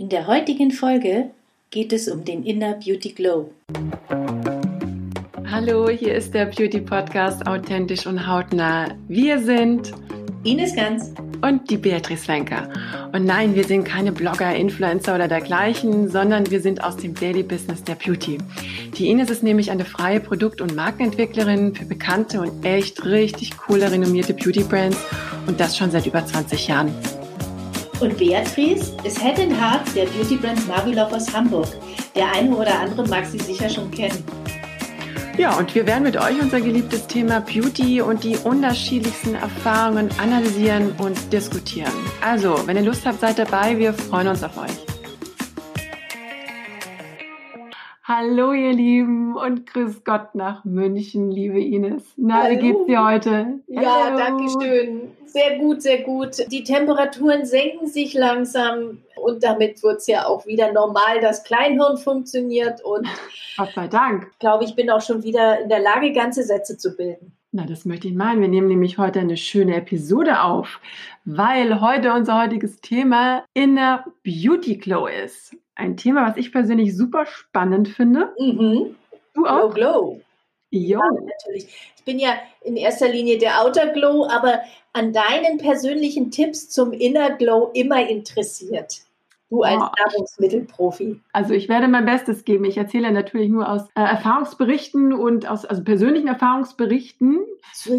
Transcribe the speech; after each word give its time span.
In 0.00 0.08
der 0.08 0.26
heutigen 0.26 0.70
Folge 0.70 1.28
geht 1.70 1.92
es 1.92 2.08
um 2.08 2.24
den 2.24 2.42
Inner 2.42 2.72
Beauty 2.72 3.10
Glow. 3.10 3.50
Hallo, 5.50 5.90
hier 5.90 6.14
ist 6.14 6.32
der 6.32 6.46
Beauty 6.46 6.80
Podcast 6.80 7.46
Authentisch 7.46 8.06
und 8.06 8.26
Hautnah. 8.26 8.94
Wir 9.08 9.38
sind 9.40 9.92
Ines 10.42 10.74
Ganz 10.74 11.12
und 11.42 11.68
die 11.68 11.76
Beatrice 11.76 12.26
Wenker. 12.28 12.70
Und 13.12 13.26
nein, 13.26 13.54
wir 13.54 13.64
sind 13.64 13.84
keine 13.84 14.10
Blogger, 14.10 14.56
Influencer 14.56 15.16
oder 15.16 15.28
dergleichen, 15.28 16.08
sondern 16.08 16.50
wir 16.50 16.62
sind 16.62 16.82
aus 16.82 16.96
dem 16.96 17.14
Daily 17.14 17.42
Business 17.42 17.84
der 17.84 17.96
Beauty. 17.96 18.38
Die 18.96 19.10
Ines 19.10 19.28
ist 19.28 19.42
nämlich 19.42 19.70
eine 19.70 19.84
freie 19.84 20.20
Produkt- 20.20 20.62
und 20.62 20.74
Markenentwicklerin 20.74 21.74
für 21.74 21.84
bekannte 21.84 22.40
und 22.40 22.64
echt 22.64 23.04
richtig 23.04 23.58
coole, 23.58 23.92
renommierte 23.92 24.32
Beauty 24.32 24.62
Brands 24.62 24.96
und 25.46 25.60
das 25.60 25.76
schon 25.76 25.90
seit 25.90 26.06
über 26.06 26.24
20 26.24 26.68
Jahren. 26.68 26.90
Und 28.00 28.16
Beatrice 28.16 28.96
ist 29.04 29.22
Head 29.22 29.38
in 29.38 29.50
Heart 29.50 29.94
der 29.94 30.06
Beauty 30.06 30.36
Brand 30.36 30.66
Marvelove 30.66 31.16
aus 31.16 31.34
Hamburg. 31.34 31.68
Der 32.14 32.32
eine 32.32 32.56
oder 32.56 32.80
andere 32.80 33.06
mag 33.08 33.26
sie 33.26 33.38
sicher 33.38 33.68
schon 33.68 33.90
kennen. 33.90 34.24
Ja, 35.36 35.58
und 35.58 35.74
wir 35.74 35.86
werden 35.86 36.04
mit 36.04 36.16
euch 36.16 36.40
unser 36.40 36.62
geliebtes 36.62 37.06
Thema 37.06 37.40
Beauty 37.40 38.00
und 38.00 38.24
die 38.24 38.36
unterschiedlichsten 38.38 39.34
Erfahrungen 39.34 40.08
analysieren 40.18 40.92
und 40.96 41.30
diskutieren. 41.30 41.92
Also, 42.22 42.66
wenn 42.66 42.76
ihr 42.76 42.84
Lust 42.84 43.04
habt, 43.04 43.20
seid 43.20 43.38
dabei. 43.38 43.78
Wir 43.78 43.92
freuen 43.92 44.28
uns 44.28 44.42
auf 44.42 44.56
euch. 44.56 44.70
Hallo 48.04 48.52
ihr 48.52 48.72
Lieben 48.72 49.36
und 49.36 49.66
grüß 49.66 50.04
Gott 50.04 50.34
nach 50.34 50.64
München, 50.64 51.30
liebe 51.30 51.60
Ines. 51.60 52.02
Na, 52.16 52.42
Hallo. 52.42 52.50
wie 52.50 52.56
geht's 52.60 52.86
dir 52.86 53.04
heute? 53.04 53.60
Ja, 53.68 54.06
Hallo. 54.06 54.18
danke 54.18 54.48
schön. 54.60 55.00
Sehr 55.32 55.58
gut, 55.58 55.80
sehr 55.82 56.02
gut. 56.02 56.50
Die 56.50 56.64
Temperaturen 56.64 57.44
senken 57.44 57.86
sich 57.86 58.14
langsam 58.14 58.98
und 59.16 59.44
damit 59.44 59.80
wird 59.82 59.98
es 59.98 60.06
ja 60.08 60.26
auch 60.26 60.44
wieder 60.46 60.72
normal. 60.72 61.20
Das 61.20 61.44
Kleinhirn 61.44 61.98
funktioniert 61.98 62.82
und 62.84 63.06
Gott 63.56 63.70
sei 63.74 63.86
Dank. 63.86 64.26
ich 64.32 64.38
glaube, 64.40 64.64
ich 64.64 64.74
bin 64.74 64.90
auch 64.90 65.00
schon 65.00 65.22
wieder 65.22 65.60
in 65.60 65.68
der 65.68 65.78
Lage, 65.80 66.12
ganze 66.12 66.42
Sätze 66.42 66.76
zu 66.76 66.96
bilden. 66.96 67.32
Na, 67.52 67.64
das 67.64 67.84
möchte 67.84 68.08
ich 68.08 68.14
meinen. 68.14 68.40
Wir 68.40 68.48
nehmen 68.48 68.68
nämlich 68.68 68.98
heute 68.98 69.20
eine 69.20 69.36
schöne 69.36 69.76
Episode 69.76 70.42
auf, 70.42 70.80
weil 71.24 71.80
heute 71.80 72.12
unser 72.12 72.40
heutiges 72.40 72.80
Thema 72.80 73.44
Inner 73.54 74.04
Beauty 74.24 74.76
Glow 74.76 75.06
ist. 75.06 75.56
Ein 75.76 75.96
Thema, 75.96 76.28
was 76.28 76.36
ich 76.36 76.52
persönlich 76.52 76.96
super 76.96 77.26
spannend 77.26 77.88
finde. 77.88 78.32
Mhm. 78.38 78.96
Du 79.34 79.42
Glow, 79.42 79.48
auch? 79.48 79.74
glow. 79.74 80.20
Jo. 80.70 81.00
Ja, 81.00 81.10
natürlich. 81.10 81.68
Ich 81.96 82.04
bin 82.04 82.18
ja 82.18 82.34
in 82.62 82.76
erster 82.76 83.08
Linie 83.08 83.38
der 83.38 83.60
Outer 83.62 83.88
Glow, 83.88 84.26
aber 84.30 84.60
an 84.92 85.12
deinen 85.12 85.58
persönlichen 85.58 86.30
Tipps 86.30 86.68
zum 86.68 86.92
Inner 86.92 87.30
Glow 87.36 87.70
immer 87.74 88.08
interessiert. 88.08 89.02
Du 89.50 89.62
als 89.62 89.82
Oh. 89.82 89.88
Nahrungsmittelprofi. 89.98 91.20
Also 91.32 91.54
ich 91.54 91.68
werde 91.68 91.88
mein 91.88 92.04
Bestes 92.04 92.44
geben. 92.44 92.64
Ich 92.64 92.76
erzähle 92.76 93.10
natürlich 93.10 93.48
nur 93.48 93.68
aus 93.68 93.82
äh, 93.96 94.00
Erfahrungsberichten 94.00 95.12
und 95.12 95.48
aus 95.48 95.64
also 95.64 95.82
persönlichen 95.82 96.28
Erfahrungsberichten, 96.28 97.40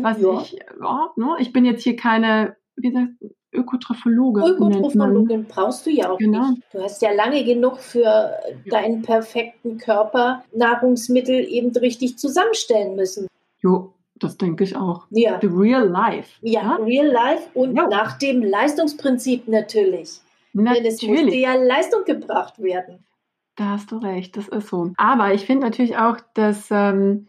was 0.02 0.22
ja. 0.22 0.42
ich, 0.42 0.54
ja, 0.54 1.12
ne, 1.18 1.36
ich 1.40 1.52
bin 1.52 1.66
jetzt 1.66 1.84
hier 1.84 1.98
keine, 1.98 2.56
wie 2.78 2.90
gesagt, 2.90 3.10
Ökotrophologe. 3.54 4.42
Ökotrophologin 4.42 5.46
brauchst 5.46 5.86
du 5.86 5.90
ja 5.90 6.10
auch 6.12 6.18
Genau. 6.18 6.52
nicht. 6.52 6.64
Du 6.72 6.82
hast 6.82 7.02
ja 7.02 7.12
lange 7.12 7.44
genug 7.44 7.78
für 7.80 8.32
deinen 8.70 9.02
perfekten 9.02 9.78
Körper 9.78 10.44
Nahrungsmittel 10.56 11.36
eben 11.48 11.72
richtig 11.78 12.18
zusammenstellen 12.18 12.96
müssen. 12.96 13.28
Jo, 13.62 13.94
das 14.16 14.38
denke 14.38 14.64
ich 14.64 14.76
auch. 14.76 15.06
Ja. 15.10 15.38
The 15.42 15.48
real 15.48 15.88
life. 15.88 16.30
Ja, 16.42 16.76
real 16.78 17.08
life 17.08 17.44
und 17.54 17.76
Ja. 17.76 17.88
nach 17.88 18.18
dem 18.18 18.42
Leistungsprinzip 18.44 19.48
natürlich. 19.48 20.20
Denn 20.54 20.68
es 20.86 21.02
musste 21.02 21.08
Natürlich. 21.12 21.42
ja 21.42 21.56
Leistung 21.56 22.04
gebracht 22.06 22.62
werden. 22.62 23.06
Da 23.56 23.66
hast 23.72 23.92
du 23.92 23.98
recht, 23.98 24.36
das 24.38 24.48
ist 24.48 24.70
so. 24.70 24.92
Aber 24.98 25.34
ich 25.34 25.46
finde 25.46 25.66
natürlich 25.68 25.98
auch, 25.98 26.18
dass 26.34 26.68
ähm, 26.72 27.28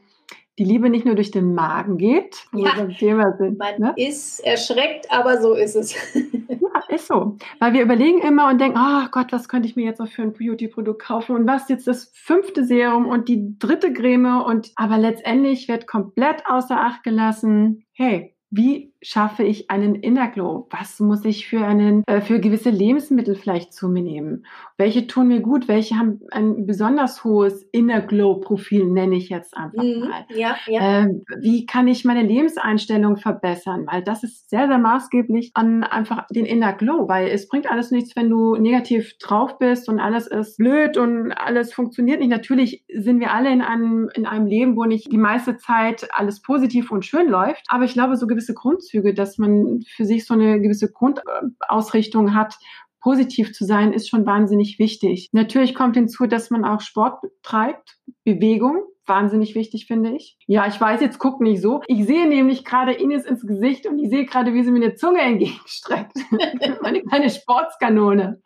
die 0.59 0.65
Liebe 0.65 0.91
nicht 0.91 1.07
nur 1.07 1.15
durch 1.15 1.31
den 1.31 1.55
Magen 1.55 1.97
geht, 1.97 2.45
wo 2.53 2.59
Ja. 2.59 2.77
wir 2.77 2.83
beim 2.85 2.91
Thema 2.97 3.33
sind. 3.39 3.59
Man 3.59 3.79
Ne? 3.79 3.93
ist 3.97 4.41
erschreckt, 4.41 5.11
aber 5.11 5.41
so 5.41 5.55
ist 5.55 5.75
es. 5.77 5.95
Ja, 6.15 6.95
ist 6.95 7.07
so. 7.07 7.37
Weil 7.59 7.73
wir 7.73 7.83
überlegen 7.83 8.21
immer 8.21 8.49
und 8.51 8.61
denken, 8.61 8.79
oh 8.79 9.07
Gott, 9.11 9.33
was 9.33 9.49
könnte 9.49 9.67
ich 9.69 9.77
mir 9.77 9.85
jetzt 9.87 9.99
noch 9.99 10.09
für 10.09 10.23
ein 10.23 10.33
Beauty-Produkt 10.35 11.03
kaufen 11.03 11.35
und 11.37 11.47
was 11.47 11.69
jetzt 11.69 11.87
das 11.87 12.11
fünfte 12.15 12.65
Serum 12.65 13.07
und 13.07 13.29
die 13.29 13.59
dritte 13.59 13.93
Creme 13.93 14.43
und 14.45 14.73
aber 14.77 14.99
letztendlich 14.99 15.69
wird 15.69 15.87
komplett 15.87 16.45
außer 16.47 16.79
Acht 16.79 17.03
gelassen, 17.03 17.85
hey, 17.93 18.35
wie 18.51 18.92
schaffe 19.03 19.43
ich 19.43 19.71
einen 19.71 19.97
Inner 19.97 20.29
Glow? 20.29 20.67
Was 20.71 21.01
muss 21.01 21.25
ich 21.25 21.49
für 21.49 21.65
einen, 21.67 22.05
äh, 22.07 22.21
für 22.21 22.41
gewisse 22.41 22.71
Lebensmittel 22.71 23.35
vielleicht 23.35 23.75
zu 23.75 23.89
mir 23.89 24.03
nehmen? 24.03 24.47
Welche 24.79 25.07
tun 25.07 25.29
mir 25.29 25.41
gut? 25.41 25.69
Welche 25.69 25.97
haben 25.97 26.21
ein 26.31 26.67
besonders 26.67 27.25
hohes 27.25 27.63
Inner 27.73 28.01
Glow 28.01 28.37
Profil, 28.37 28.87
nenne 28.87 29.17
ich 29.17 29.29
jetzt 29.29 29.57
einfach 29.57 29.83
Mhm. 29.83 30.09
mal. 30.09 30.25
Ja, 30.35 30.57
ja. 30.67 31.01
Ähm, 31.01 31.23
wie 31.41 31.67
kann 31.67 31.89
ich 31.89 32.05
meine 32.05 32.23
Lebenseinstellung 32.23 33.17
verbessern? 33.17 33.87
Weil 33.91 34.03
das 34.03 34.23
ist 34.23 34.49
sehr, 34.49 34.69
sehr 34.69 34.79
maßgeblich 34.79 35.51
an 35.55 35.83
einfach 35.83 36.27
den 36.29 36.47
Inner 36.47 36.73
Glow, 36.73 37.09
weil 37.09 37.29
es 37.29 37.49
bringt 37.49 37.71
alles 37.71 37.91
nichts, 37.91 38.15
wenn 38.17 38.31
du 38.31 38.57
negativ 38.57 39.19
drauf 39.19 39.59
bist 39.59 39.89
und 39.89 39.99
alles 40.01 40.27
ist 40.29 40.57
blöd 40.59 40.97
und 40.97 41.33
alles 41.33 41.73
funktioniert 41.75 42.21
nicht. 42.21 42.31
Natürlich 42.31 42.85
sind 42.95 43.19
wir 43.21 43.33
alle 43.33 43.53
in 43.53 43.63
einem, 43.63 44.09
in 44.15 44.27
einem 44.27 44.47
Leben, 44.47 44.77
wo 44.77 44.85
nicht 44.85 45.11
die 45.11 45.19
meiste 45.19 45.57
Zeit 45.57 46.09
alles 46.13 46.41
positiv 46.41 46.91
und 46.93 47.05
schön 47.05 47.29
läuft. 47.29 47.65
Aber 47.69 47.85
ich 47.85 47.95
glaube, 47.95 48.17
so 48.17 48.27
gewisse 48.27 48.55
Grundzüge, 48.55 48.92
dass 49.01 49.39
man 49.39 49.83
für 49.97 50.05
sich 50.05 50.27
so 50.27 50.35
eine 50.35 50.61
gewisse 50.61 50.91
Grundausrichtung 50.91 52.35
hat, 52.35 52.57
positiv 53.01 53.53
zu 53.53 53.65
sein, 53.65 53.93
ist 53.93 54.09
schon 54.09 54.27
wahnsinnig 54.27 54.79
wichtig. 54.79 55.31
Natürlich 55.33 55.75
kommt 55.75 55.97
hinzu, 55.97 56.27
dass 56.27 56.51
man 56.51 56.65
auch 56.65 56.81
Sport 56.81 57.21
betreibt, 57.21 57.99
Bewegung, 58.25 58.85
wahnsinnig 59.07 59.55
wichtig, 59.55 59.87
finde 59.87 60.13
ich. 60.13 60.37
Ja, 60.47 60.67
ich 60.67 60.81
weiß, 60.81 61.01
jetzt 61.01 61.19
guck 61.19 61.41
nicht 61.41 61.61
so. 61.61 61.83
Ich 61.89 62.07
sehe 62.07 62.29
nämlich 62.29 62.65
gerade 62.65 62.93
Ines 62.93 63.25
ins 63.25 63.47
Gesicht 63.47 63.87
und 63.87 63.99
ich 63.99 64.11
sehe 64.11 64.25
gerade, 64.25 64.55
wie 64.55 64.63
sie 64.63 64.71
mir 64.71 64.85
eine 64.85 64.95
Zunge 64.95 65.21
entgegenstreckt. 65.21 66.13
Meine 66.83 67.03
kleine 67.03 67.31
Sportskanone. 67.31 68.41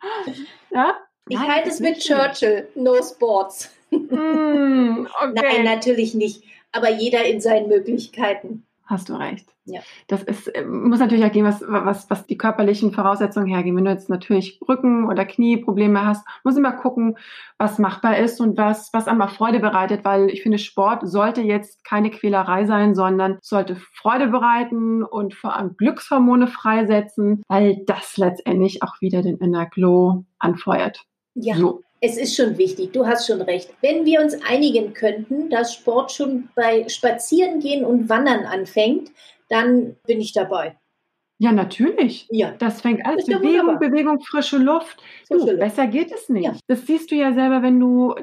Ja? 0.71 0.95
Ich 1.29 1.37
Nein, 1.37 1.47
halte 1.47 1.69
es 1.69 1.79
mit. 1.79 1.99
Churchill. 1.99 2.67
No 2.75 2.95
Sports. 3.03 3.71
Mm, 3.91 5.05
okay. 5.21 5.33
Nein, 5.35 5.63
natürlich 5.63 6.15
nicht. 6.15 6.43
Aber 6.71 6.89
jeder 6.89 7.25
in 7.25 7.41
seinen 7.41 7.67
Möglichkeiten. 7.67 8.65
Hast 8.87 9.09
du 9.09 9.15
recht. 9.15 9.53
Ja. 9.65 9.81
Das 10.07 10.23
ist, 10.23 10.47
äh, 10.47 10.63
muss 10.63 10.99
natürlich 10.99 11.25
auch 11.25 11.31
gehen, 11.31 11.43
was, 11.43 11.61
was, 11.67 12.09
was 12.09 12.25
die 12.25 12.37
körperlichen 12.37 12.93
Voraussetzungen 12.93 13.47
hergeben. 13.47 13.75
Wenn 13.75 13.83
du 13.83 13.91
jetzt 13.91 14.09
natürlich 14.09 14.61
Rücken- 14.65 15.05
oder 15.05 15.25
Knieprobleme 15.25 16.05
hast, 16.05 16.25
muss 16.45 16.55
immer 16.55 16.71
gucken, 16.71 17.17
was 17.57 17.79
machbar 17.79 18.17
ist 18.17 18.39
und 18.39 18.57
was, 18.57 18.93
was 18.93 19.09
einmal 19.09 19.27
Freude 19.27 19.59
bereitet, 19.59 20.05
weil 20.05 20.29
ich 20.29 20.41
finde, 20.41 20.57
Sport 20.57 21.05
sollte 21.05 21.41
jetzt 21.41 21.83
keine 21.83 22.11
Quälerei 22.11 22.65
sein, 22.65 22.95
sondern 22.95 23.39
sollte 23.41 23.75
Freude 23.75 24.27
bereiten 24.27 25.03
und 25.03 25.33
vor 25.33 25.57
allem 25.57 25.75
Glückshormone 25.75 26.47
freisetzen, 26.47 27.43
weil 27.49 27.83
das 27.85 28.15
letztendlich 28.15 28.83
auch 28.83 29.01
wieder 29.01 29.21
den 29.21 29.35
Inner 29.37 29.65
Glow 29.65 30.23
anfeuert. 30.39 31.03
Ja, 31.35 31.55
So. 31.55 31.83
Es 32.01 32.17
ist 32.17 32.35
schon 32.35 32.57
wichtig. 32.57 32.93
Du 32.93 33.05
hast 33.07 33.27
schon 33.27 33.41
recht. 33.41 33.69
Wenn 33.81 34.05
wir 34.05 34.21
uns 34.21 34.35
einigen 34.47 34.93
könnten, 34.93 35.49
dass 35.49 35.73
Sport 35.73 36.11
schon 36.11 36.49
bei 36.55 36.87
Spazierengehen 36.87 37.85
und 37.85 38.09
Wandern 38.09 38.45
anfängt, 38.45 39.11
dann 39.49 39.95
bin 40.05 40.21
ich 40.21 40.33
dabei. 40.33 40.77
Ja, 41.39 41.51
natürlich. 41.51 42.27
Ja. 42.31 42.53
Das 42.57 42.81
fängt 42.81 43.05
alles. 43.05 43.27
Ja 43.27 43.37
Bewegung, 43.37 43.67
wunderbar. 43.67 43.89
Bewegung, 43.89 44.19
frische 44.21 44.57
Luft. 44.57 44.97
Du, 45.29 45.35
Frische 45.35 45.51
Luft. 45.51 45.59
besser 45.59 45.87
geht 45.87 46.11
es 46.11 46.29
nicht. 46.29 46.45
Ja. 46.45 46.55
Das 46.67 46.85
siehst 46.85 47.11
du 47.11 47.15
ja 47.15 47.33
selber, 47.33 47.61
wenn 47.61 47.79
du, 47.79 48.15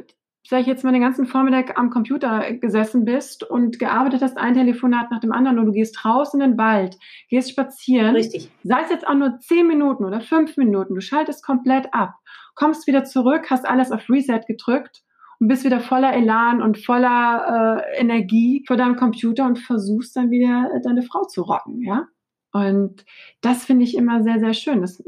sag 0.49 0.61
ich 0.63 0.67
jetzt 0.67 0.83
mal, 0.83 0.93
den 0.93 1.01
ganzen 1.01 1.27
Vormittag 1.27 1.79
am 1.79 1.91
Computer 1.91 2.53
gesessen 2.55 3.05
bist 3.05 3.45
und 3.45 3.79
gearbeitet 3.79 4.21
hast, 4.23 4.37
ein 4.37 4.55
Telefonat 4.55 5.11
nach 5.13 5.21
dem 5.21 5.33
anderen 5.33 5.61
und 5.61 5.67
du 5.67 5.73
gehst 5.73 6.05
raus 6.05 6.35
in 6.35 6.41
den 6.41 6.59
Wald, 6.59 6.99
gehst 7.29 7.51
spazieren. 7.51 8.17
Richtig. 8.17 8.51
Sei 8.65 8.81
es 8.83 8.91
jetzt 8.91 9.07
auch 9.07 9.15
nur 9.15 9.39
zehn 9.39 9.67
Minuten 9.69 10.05
oder 10.05 10.21
fünf 10.21 10.57
Minuten, 10.57 10.95
du 10.97 11.01
schaltest 11.01 11.45
komplett 11.45 11.95
ab, 11.95 12.15
kommst 12.55 12.87
wieder 12.87 13.05
zurück, 13.05 13.47
hast 13.51 13.67
alles 13.67 13.93
auf 13.93 14.09
Reset 14.09 14.41
gedrückt 14.47 15.03
und 15.41 15.49
bist 15.49 15.65
wieder 15.65 15.81
voller 15.81 16.13
Elan 16.13 16.63
und 16.63 16.79
voller 16.79 17.83
äh, 17.97 18.01
Energie 18.01 18.65
vor 18.67 18.77
deinem 18.77 18.97
Computer 18.97 19.45
und 19.47 19.59
versuchst 19.59 20.17
dann 20.17 20.31
wieder 20.31 20.71
äh, 20.75 20.81
deine 20.83 21.03
Frau 21.03 21.25
zu 21.25 21.43
rocken, 21.43 21.83
ja? 21.83 22.07
Und 22.55 23.05
das 23.41 23.65
finde 23.65 23.83
ich 23.83 23.97
immer 23.97 24.23
sehr, 24.23 24.39
sehr 24.39 24.55
schön. 24.55 24.81
Das, 24.81 25.03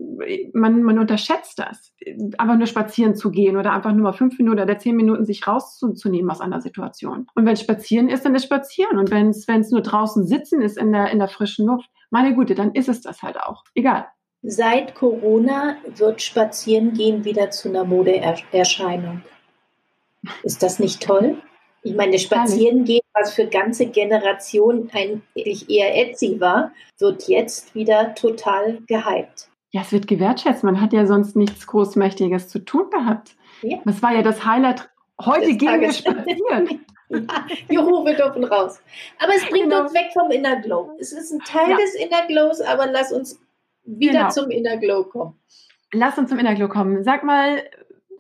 man, 0.53 0.83
man 0.83 0.99
unterschätzt 0.99 1.61
das. 1.61 1.95
Einfach 2.39 2.57
nur 2.57 2.67
spazieren 2.67 3.15
zu 3.15 3.31
gehen 3.31 3.57
oder 3.57 3.73
einfach 3.73 3.93
nur 3.93 4.03
mal 4.03 4.13
fünf 4.13 4.37
Minuten 4.37 4.61
oder 4.61 4.79
zehn 4.79 4.97
Minuten 4.97 5.25
sich 5.25 5.47
rauszunehmen 5.47 6.29
aus 6.29 6.41
einer 6.41 6.61
Situation. 6.61 7.29
Und 7.37 7.47
wenn 7.47 7.57
spazieren 7.57 8.09
ist, 8.09 8.25
dann 8.25 8.35
ist 8.35 8.47
spazieren. 8.47 8.99
Und 8.99 9.13
wenn 9.13 9.29
es 9.29 9.71
nur 9.71 9.81
draußen 9.81 10.27
sitzen 10.27 10.61
ist 10.61 10.77
in 10.77 10.91
der, 10.91 11.13
in 11.13 11.21
der 11.21 11.29
frischen 11.29 11.67
Luft, 11.67 11.89
meine 12.11 12.35
Güte, 12.35 12.57
dann 12.57 12.73
ist 12.73 12.89
es 12.89 13.01
das 13.01 13.23
halt 13.23 13.39
auch. 13.39 13.63
Egal. 13.77 14.07
Seit 14.49 14.95
Corona 14.95 15.77
wird 15.97 16.23
Spazierengehen 16.23 17.25
wieder 17.25 17.51
zu 17.51 17.69
einer 17.69 17.83
Modeerscheinung. 17.83 19.23
Ist 20.45 20.63
das 20.63 20.79
nicht 20.79 21.03
toll? 21.03 21.43
Ich 21.83 21.97
meine, 21.97 22.17
Spazierengehen, 22.17 23.03
was 23.13 23.35
für 23.35 23.49
ganze 23.49 23.87
Generationen 23.87 24.89
eigentlich 24.95 25.69
eher 25.69 25.97
Etsy 25.97 26.41
war, 26.41 26.71
wird 26.99 27.27
jetzt 27.27 27.75
wieder 27.75 28.15
total 28.15 28.79
gehypt. 28.87 29.49
Ja, 29.73 29.81
es 29.81 29.91
wird 29.91 30.07
gewertschätzt. 30.07 30.63
Man 30.63 30.81
hat 30.81 30.93
ja 30.93 31.07
sonst 31.07 31.35
nichts 31.35 31.67
Großmächtiges 31.67 32.47
zu 32.47 32.61
tun 32.61 32.89
gehabt. 32.91 33.35
Ja. 33.63 33.79
Das 33.85 34.01
war 34.01 34.15
ja 34.15 34.23
das 34.23 34.45
Highlight. 34.45 34.89
Heute 35.25 35.49
das 35.49 35.59
gehen 35.59 35.81
wir 35.81 35.93
spazieren. 35.93 36.87
Ja, 37.09 37.47
Juhu, 37.69 38.05
wir 38.05 38.15
dürfen 38.15 38.43
raus. 38.43 38.81
Aber 39.21 39.33
es 39.37 39.45
bringt 39.49 39.71
genau. 39.71 39.83
uns 39.83 39.95
weg 39.95 40.07
vom 40.13 40.29
Inner 40.33 40.57
Glow. 40.61 40.91
Es 40.99 41.13
ist 41.13 41.31
ein 41.31 41.39
Teil 41.39 41.71
ja. 41.71 41.77
des 41.77 41.95
Inner 41.95 42.27
Glows, 42.27 42.61
aber 42.61 42.89
lass 42.89 43.13
uns 43.13 43.39
wieder 43.87 44.13
genau. 44.13 44.29
zum 44.31 44.51
Inner 44.51 44.77
Glow 44.77 45.05
kommen. 45.05 45.41
Lass 45.93 46.19
uns 46.19 46.31
zum 46.31 46.39
Inner 46.39 46.55
Glow 46.55 46.69
kommen. 46.69 47.05
Sag 47.05 47.25
mal, 47.25 47.63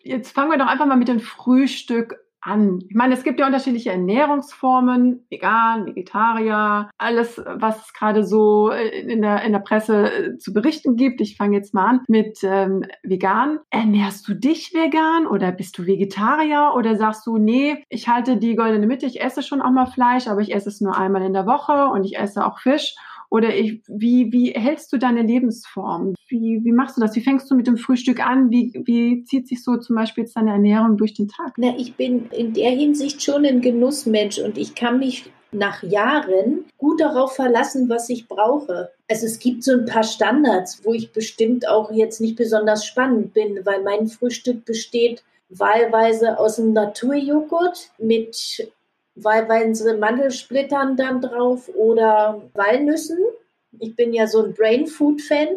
jetzt 0.02 0.32
fangen 0.32 0.50
wir 0.50 0.58
doch 0.58 0.66
einfach 0.66 0.86
mal 0.86 0.96
mit 0.96 1.08
dem 1.08 1.20
Frühstück 1.20 2.16
an. 2.46 2.78
Ich 2.88 2.94
meine, 2.94 3.14
es 3.14 3.24
gibt 3.24 3.40
ja 3.40 3.46
unterschiedliche 3.46 3.90
Ernährungsformen, 3.90 5.26
vegan, 5.30 5.86
Vegetarier, 5.86 6.88
alles, 6.96 7.42
was 7.44 7.86
es 7.86 7.92
gerade 7.92 8.24
so 8.24 8.70
äh, 8.70 9.00
in 9.00 9.20
der, 9.22 9.42
in 9.42 9.52
der 9.52 9.58
Presse 9.58 10.12
äh, 10.12 10.38
zu 10.38 10.52
berichten 10.52 10.96
gibt. 10.96 11.20
Ich 11.20 11.36
fange 11.36 11.56
jetzt 11.56 11.74
mal 11.74 11.86
an 11.86 12.00
mit 12.08 12.38
ähm, 12.42 12.84
vegan. 13.02 13.58
Ernährst 13.70 14.28
du 14.28 14.34
dich 14.34 14.72
vegan 14.72 15.26
oder 15.26 15.52
bist 15.52 15.76
du 15.78 15.86
Vegetarier 15.86 16.72
oder 16.76 16.96
sagst 16.96 17.26
du, 17.26 17.36
nee, 17.36 17.82
ich 17.88 18.08
halte 18.08 18.36
die 18.36 18.54
goldene 18.54 18.86
Mitte, 18.86 19.06
ich 19.06 19.20
esse 19.20 19.42
schon 19.42 19.60
auch 19.60 19.72
mal 19.72 19.86
Fleisch, 19.86 20.28
aber 20.28 20.40
ich 20.40 20.54
esse 20.54 20.68
es 20.68 20.80
nur 20.80 20.96
einmal 20.96 21.22
in 21.22 21.32
der 21.32 21.46
Woche 21.46 21.88
und 21.88 22.04
ich 22.04 22.16
esse 22.16 22.46
auch 22.46 22.60
Fisch 22.60 22.94
oder 23.30 23.54
ich, 23.54 23.82
wie, 23.88 24.32
wie 24.32 24.52
hältst 24.52 24.92
du 24.92 24.98
deine 24.98 25.22
Lebensform? 25.22 26.14
Wie, 26.28 26.60
wie 26.62 26.72
machst 26.72 26.96
du 26.96 27.00
das? 27.00 27.14
Wie 27.16 27.20
fängst 27.20 27.50
du 27.50 27.54
mit 27.54 27.66
dem 27.66 27.76
Frühstück 27.76 28.24
an? 28.24 28.50
Wie, 28.50 28.72
wie 28.84 29.24
zieht 29.24 29.48
sich 29.48 29.62
so 29.62 29.76
zum 29.76 29.96
Beispiel 29.96 30.24
jetzt 30.24 30.36
deine 30.36 30.52
Ernährung 30.52 30.96
durch 30.96 31.14
den 31.14 31.28
Tag? 31.28 31.54
Na, 31.56 31.74
ich 31.76 31.94
bin 31.94 32.26
in 32.30 32.52
der 32.52 32.70
Hinsicht 32.70 33.22
schon 33.22 33.44
ein 33.44 33.60
Genussmensch 33.60 34.38
und 34.38 34.58
ich 34.58 34.74
kann 34.74 34.98
mich 34.98 35.30
nach 35.52 35.82
Jahren 35.82 36.64
gut 36.76 37.00
darauf 37.00 37.34
verlassen, 37.34 37.88
was 37.88 38.08
ich 38.10 38.28
brauche. 38.28 38.90
Also 39.08 39.26
es 39.26 39.38
gibt 39.38 39.64
so 39.64 39.72
ein 39.72 39.86
paar 39.86 40.02
Standards, 40.02 40.84
wo 40.84 40.92
ich 40.92 41.12
bestimmt 41.12 41.68
auch 41.68 41.90
jetzt 41.90 42.20
nicht 42.20 42.36
besonders 42.36 42.84
spannend 42.84 43.32
bin, 43.32 43.60
weil 43.64 43.82
mein 43.82 44.08
Frühstück 44.08 44.64
besteht 44.64 45.22
wahlweise 45.48 46.38
aus 46.38 46.58
einem 46.58 46.72
Naturjoghurt 46.72 47.90
mit 47.98 48.68
wahlweise 49.16 49.96
Mandelsplittern 49.96 50.96
dann 50.96 51.20
drauf 51.20 51.68
oder 51.74 52.42
Walnüssen. 52.54 53.18
Ich 53.78 53.96
bin 53.96 54.12
ja 54.12 54.26
so 54.26 54.42
ein 54.44 54.54
Brain 54.54 54.86
Food 54.86 55.20
Fan. 55.22 55.48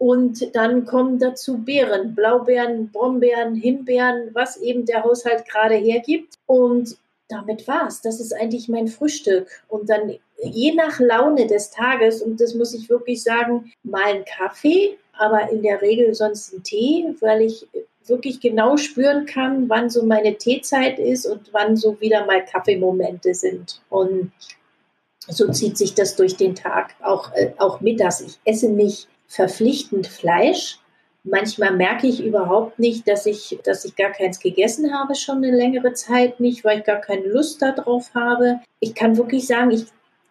Und 0.00 0.54
dann 0.54 0.84
kommen 0.84 1.18
dazu 1.18 1.58
Beeren, 1.58 2.14
Blaubeeren, 2.14 2.92
Brombeeren, 2.92 3.56
Himbeeren, 3.56 4.30
was 4.32 4.56
eben 4.58 4.86
der 4.86 5.02
Haushalt 5.02 5.48
gerade 5.48 5.74
hergibt. 5.74 6.34
Und 6.46 6.96
damit 7.28 7.66
war's. 7.66 8.00
Das 8.00 8.20
ist 8.20 8.32
eigentlich 8.32 8.68
mein 8.68 8.86
Frühstück. 8.86 9.48
Und 9.68 9.90
dann 9.90 10.14
je 10.40 10.72
nach 10.72 11.00
Laune 11.00 11.46
des 11.46 11.70
Tages, 11.70 12.22
und 12.22 12.40
das 12.40 12.54
muss 12.54 12.74
ich 12.74 12.88
wirklich 12.88 13.22
sagen, 13.22 13.72
mal 13.82 14.04
ein 14.04 14.24
Kaffee, 14.24 14.96
aber 15.12 15.50
in 15.50 15.62
der 15.62 15.82
Regel 15.82 16.14
sonst 16.14 16.52
ein 16.52 16.62
Tee, 16.62 17.14
weil 17.20 17.42
ich 17.42 17.66
wirklich 18.08 18.40
genau 18.40 18.76
spüren 18.76 19.26
kann, 19.26 19.68
wann 19.68 19.90
so 19.90 20.04
meine 20.04 20.36
Teezeit 20.36 20.98
ist 20.98 21.26
und 21.26 21.52
wann 21.52 21.76
so 21.76 22.00
wieder 22.00 22.26
mal 22.26 22.44
Kaffeemomente 22.44 23.34
sind. 23.34 23.80
Und 23.88 24.32
so 25.28 25.50
zieht 25.50 25.76
sich 25.76 25.94
das 25.94 26.16
durch 26.16 26.36
den 26.36 26.54
Tag, 26.54 26.94
auch, 27.02 27.32
äh, 27.34 27.52
auch 27.58 27.80
mittags. 27.80 28.20
Ich 28.20 28.38
esse 28.44 28.70
nicht 28.70 29.08
verpflichtend 29.26 30.06
Fleisch. 30.06 30.78
Manchmal 31.24 31.76
merke 31.76 32.06
ich 32.06 32.24
überhaupt 32.24 32.78
nicht, 32.78 33.06
dass 33.06 33.26
ich, 33.26 33.58
dass 33.64 33.84
ich 33.84 33.96
gar 33.96 34.10
keins 34.10 34.40
gegessen 34.40 34.94
habe, 34.94 35.14
schon 35.14 35.38
eine 35.38 35.54
längere 35.54 35.92
Zeit 35.92 36.40
nicht, 36.40 36.64
weil 36.64 36.78
ich 36.78 36.84
gar 36.84 37.00
keine 37.00 37.26
Lust 37.26 37.60
darauf 37.60 38.14
habe. 38.14 38.60
Ich 38.80 38.94
kann 38.94 39.18
wirklich 39.18 39.46
sagen, 39.46 39.70
ich 39.70 39.86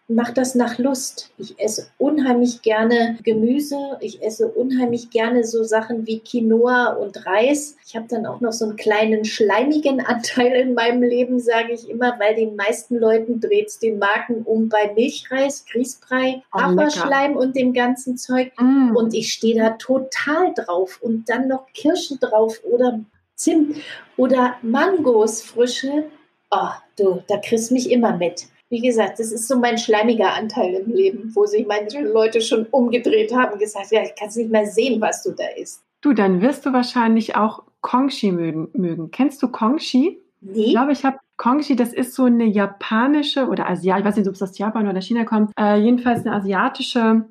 mache 0.08 0.32
das 0.32 0.54
nach 0.54 0.78
Lust. 0.78 1.30
Ich 1.36 1.60
esse 1.60 1.88
unheimlich 1.98 2.62
gerne 2.62 3.18
Gemüse. 3.22 3.76
Ich 4.00 4.22
esse 4.22 4.48
unheimlich 4.48 5.10
gerne 5.10 5.44
so 5.44 5.62
Sachen 5.64 6.06
wie 6.06 6.20
Quinoa 6.20 6.94
und 6.94 7.26
Reis. 7.26 7.76
Ich 7.86 7.94
habe 7.94 8.06
dann 8.08 8.24
auch 8.24 8.40
noch 8.40 8.52
so 8.52 8.64
einen 8.64 8.76
kleinen 8.76 9.26
schleimigen 9.26 10.00
Anteil 10.00 10.52
in 10.52 10.74
meinem 10.74 11.02
Leben, 11.02 11.38
sage 11.38 11.74
ich 11.74 11.88
immer, 11.90 12.18
weil 12.18 12.34
den 12.34 12.56
meisten 12.56 12.96
Leuten 12.96 13.40
dreht 13.40 13.68
es 13.68 13.78
den 13.78 13.98
Magen 13.98 14.42
um 14.44 14.70
bei 14.70 14.92
Milchreis, 14.94 15.66
Grießbrei, 15.70 16.42
oh, 16.54 16.58
Haferschleim 16.58 17.36
und 17.36 17.54
dem 17.54 17.74
ganzen 17.74 18.16
Zeug. 18.16 18.52
Mm. 18.58 18.96
Und 18.96 19.12
ich 19.12 19.32
stehe 19.32 19.60
da 19.60 19.70
total 19.70 20.54
drauf. 20.54 20.98
Und 21.02 21.28
dann 21.28 21.48
noch 21.48 21.66
Kirschen 21.74 22.18
drauf 22.18 22.60
oder 22.64 23.00
Zimt 23.34 23.76
oder 24.16 24.56
Mangos 24.62 25.42
frische. 25.42 26.04
Oh, 26.50 26.70
du, 26.96 27.22
da 27.28 27.36
kriegst 27.36 27.70
du 27.70 27.74
mich 27.74 27.90
immer 27.90 28.16
mit 28.16 28.46
wie 28.70 28.80
gesagt, 28.80 29.18
das 29.18 29.32
ist 29.32 29.48
so 29.48 29.58
mein 29.58 29.78
schleimiger 29.78 30.34
Anteil 30.34 30.74
im 30.74 30.92
Leben, 30.92 31.30
wo 31.34 31.46
sich 31.46 31.66
manche 31.66 32.00
Leute 32.00 32.40
schon 32.40 32.66
umgedreht 32.66 33.34
haben 33.34 33.54
und 33.54 33.58
gesagt, 33.58 33.90
ja, 33.90 34.02
ich 34.02 34.14
kann 34.14 34.28
es 34.28 34.36
nicht 34.36 34.50
mehr 34.50 34.66
sehen, 34.66 35.00
was 35.00 35.22
du 35.22 35.30
da 35.30 35.44
isst. 35.56 35.82
Du, 36.00 36.12
dann 36.12 36.42
wirst 36.42 36.66
du 36.66 36.72
wahrscheinlich 36.72 37.34
auch 37.34 37.64
Kongshi 37.80 38.30
mögen. 38.30 38.68
mögen. 38.74 39.10
Kennst 39.10 39.42
du 39.42 39.48
Kongshi? 39.48 40.20
Nee. 40.40 40.66
Ich 40.66 40.70
glaube, 40.72 40.92
ich 40.92 41.04
habe 41.04 41.18
Kongshi, 41.36 41.76
das 41.76 41.92
ist 41.92 42.14
so 42.14 42.24
eine 42.24 42.44
japanische 42.44 43.46
oder 43.46 43.68
Asiat, 43.68 44.00
ich 44.00 44.04
weiß 44.04 44.16
nicht, 44.16 44.28
ob 44.28 44.34
es 44.34 44.42
aus 44.42 44.58
Japan 44.58 44.88
oder 44.88 45.00
China 45.00 45.24
kommt, 45.24 45.52
äh, 45.58 45.76
jedenfalls 45.76 46.26
eine 46.26 46.34
asiatische 46.34 47.24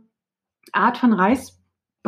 Art 0.72 0.98
von 0.98 1.14
Reis 1.14 1.57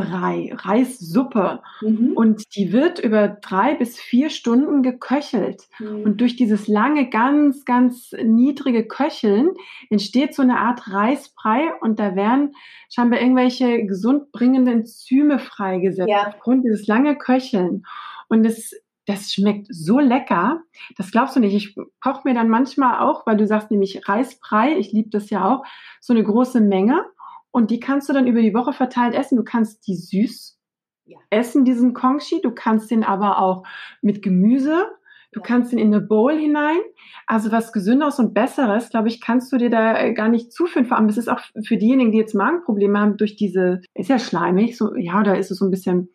Brei, 0.01 0.51
Reissuppe. 0.53 1.61
Mhm. 1.81 2.13
Und 2.13 2.55
die 2.55 2.71
wird 2.71 2.99
über 2.99 3.27
drei 3.27 3.75
bis 3.75 3.97
vier 3.99 4.29
Stunden 4.29 4.83
geköchelt. 4.83 5.67
Mhm. 5.79 6.03
Und 6.03 6.21
durch 6.21 6.35
dieses 6.35 6.67
lange, 6.67 7.09
ganz, 7.09 7.65
ganz 7.65 8.11
niedrige 8.23 8.87
Köcheln 8.87 9.51
entsteht 9.89 10.33
so 10.33 10.41
eine 10.41 10.59
Art 10.59 10.91
Reisbrei 10.91 11.69
und 11.81 11.99
da 11.99 12.15
werden 12.15 12.53
scheinbar 12.93 13.21
irgendwelche 13.21 13.85
gesundbringenden 13.85 14.79
Enzyme 14.79 15.39
freigesetzt 15.39 16.09
ja. 16.09 16.27
aufgrund 16.27 16.65
dieses 16.65 16.87
lange 16.87 17.17
Köcheln. 17.17 17.83
Und 18.29 18.45
es 18.45 18.73
das 19.09 19.33
schmeckt 19.33 19.65
so 19.71 19.97
lecker. 19.99 20.61
Das 20.95 21.09
glaubst 21.09 21.35
du 21.35 21.39
nicht. 21.39 21.55
Ich 21.55 21.75
koche 21.99 22.21
mir 22.25 22.35
dann 22.35 22.47
manchmal 22.47 22.99
auch, 22.99 23.25
weil 23.25 23.37
du 23.37 23.47
sagst 23.47 23.71
nämlich 23.71 24.07
Reisbrei, 24.07 24.77
ich 24.77 24.91
liebe 24.91 25.09
das 25.09 25.31
ja 25.31 25.51
auch, 25.51 25.65
so 25.99 26.13
eine 26.13 26.23
große 26.23 26.61
Menge. 26.61 27.03
Und 27.51 27.71
die 27.71 27.79
kannst 27.79 28.09
du 28.09 28.13
dann 28.13 28.27
über 28.27 28.41
die 28.41 28.53
Woche 28.53 28.73
verteilt 28.73 29.15
essen. 29.15 29.37
Du 29.37 29.43
kannst 29.43 29.87
die 29.87 29.95
süß 29.95 30.59
ja. 31.05 31.17
essen, 31.29 31.65
diesen 31.65 31.93
Kongshi. 31.93 32.41
Du 32.41 32.51
kannst 32.51 32.91
den 32.91 33.03
aber 33.03 33.39
auch 33.39 33.63
mit 34.01 34.21
Gemüse. 34.21 34.87
Du 35.31 35.39
ja. 35.39 35.45
kannst 35.45 35.73
ihn 35.73 35.79
in 35.79 35.93
eine 35.93 36.01
Bowl 36.01 36.37
hinein. 36.37 36.79
Also 37.27 37.51
was 37.51 37.71
Gesünderes 37.71 38.19
und 38.19 38.33
Besseres, 38.33 38.89
glaube 38.89 39.07
ich, 39.07 39.21
kannst 39.21 39.51
du 39.51 39.57
dir 39.57 39.69
da 39.69 39.99
äh, 39.99 40.13
gar 40.13 40.29
nicht 40.29 40.51
zuführen. 40.51 40.85
Vor 40.85 40.97
allem, 40.97 41.09
es 41.09 41.17
ist 41.17 41.29
auch 41.29 41.41
für 41.63 41.77
diejenigen, 41.77 42.11
die 42.11 42.17
jetzt 42.17 42.35
Magenprobleme 42.35 42.99
haben, 42.99 43.17
durch 43.17 43.35
diese, 43.35 43.81
ist 43.93 44.09
ja 44.09 44.19
schleimig, 44.19 44.77
so, 44.77 44.95
ja, 44.95 45.21
da 45.23 45.33
ist 45.33 45.51
es 45.51 45.57
so 45.59 45.65
ein 45.65 45.71
bisschen, 45.71 46.09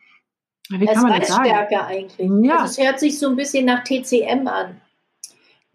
wie 0.70 0.86
kann 0.86 1.02
man 1.02 1.20
das 1.20 1.28
sagen? 1.28 1.44
Stärker 1.44 1.86
eigentlich. 1.86 2.30
Ja. 2.42 2.56
Also 2.58 2.80
es 2.80 2.86
hört 2.86 2.98
sich 2.98 3.18
so 3.18 3.28
ein 3.28 3.36
bisschen 3.36 3.66
nach 3.66 3.84
TCM 3.84 4.46
an. 4.48 4.80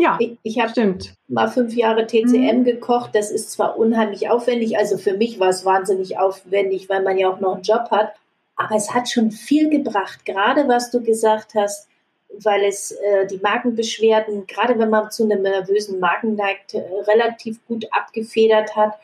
Ja, 0.02 0.16
ich, 0.18 0.38
ich 0.44 0.60
habe 0.60 0.98
mal 1.28 1.50
fünf 1.50 1.76
Jahre 1.76 2.08
TCM 2.08 2.60
mhm. 2.60 2.64
gekocht. 2.64 3.14
Das 3.14 3.32
ist 3.32 3.52
zwar 3.52 3.78
unheimlich 3.78 4.30
aufwendig, 4.30 4.78
also 4.78 4.98
für 4.98 5.18
mich 5.18 5.40
war 5.42 5.50
es 5.50 5.66
wahnsinnig 5.66 6.18
aufwendig, 6.18 6.88
weil 6.88 7.04
man 7.04 7.18
ja 7.18 7.30
auch 7.30 7.42
noch 7.42 7.56
einen 7.56 7.64
Job 7.64 7.92
hat. 7.92 8.14
Aber 8.56 8.76
es 8.76 8.94
hat 8.94 9.10
schon 9.10 9.32
viel 9.32 9.70
gebracht, 9.70 10.26
gerade 10.26 10.68
was 10.70 10.90
du 10.90 11.04
gesagt 11.04 11.54
hast, 11.54 11.90
weil 12.30 12.64
es 12.64 12.92
äh, 12.92 13.28
die 13.28 13.40
Magenbeschwerden, 13.40 14.48
gerade 14.48 14.80
wenn 14.80 14.90
man 14.90 15.12
zu 15.12 15.24
einem 15.24 15.42
nervösen 15.42 16.00
Magen 16.00 16.36
neigt, 16.36 16.76
äh, 16.76 16.82
relativ 17.08 17.66
gut 17.68 17.86
abgefedert 17.92 18.78
hat. 18.78 18.98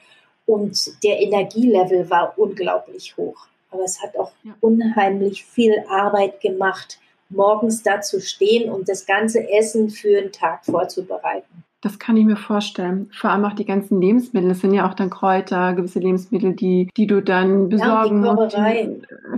Und 0.46 1.04
der 1.04 1.20
Energielevel 1.20 2.10
war 2.10 2.38
unglaublich 2.38 3.18
hoch. 3.18 3.48
Aber 3.72 3.84
es 3.84 4.02
hat 4.02 4.16
auch 4.18 4.32
ja. 4.44 4.54
unheimlich 4.62 5.44
viel 5.44 5.84
Arbeit 5.90 6.40
gemacht, 6.40 7.00
morgens 7.36 7.84
da 7.84 8.02
zu 8.02 8.22
stehen 8.22 8.72
und 8.72 8.90
das 8.90 9.06
ganze 9.06 9.50
Essen 9.50 9.90
für 9.90 10.22
den 10.22 10.32
Tag 10.32 10.66
vorzubereiten. 10.66 11.64
Das 11.82 12.00
kann 12.00 12.18
ich 12.18 12.26
mir 12.26 12.36
vorstellen. 12.36 13.12
Vor 13.14 13.30
allem 13.30 13.46
auch 13.46 13.54
die 13.54 13.66
ganzen 13.66 14.02
Lebensmittel. 14.02 14.50
Das 14.50 14.62
sind 14.62 14.74
ja 14.74 14.90
auch 14.90 14.96
dann 14.96 15.12
Kräuter, 15.12 15.74
gewisse 15.74 16.00
Lebensmittel, 16.00 16.54
die, 16.54 16.90
die 16.98 17.06
du 17.06 17.22
dann 17.22 17.70
besorgen 17.70 18.24
ja, 18.24 18.32
die 18.32 18.38
Kocherei. 18.38 18.90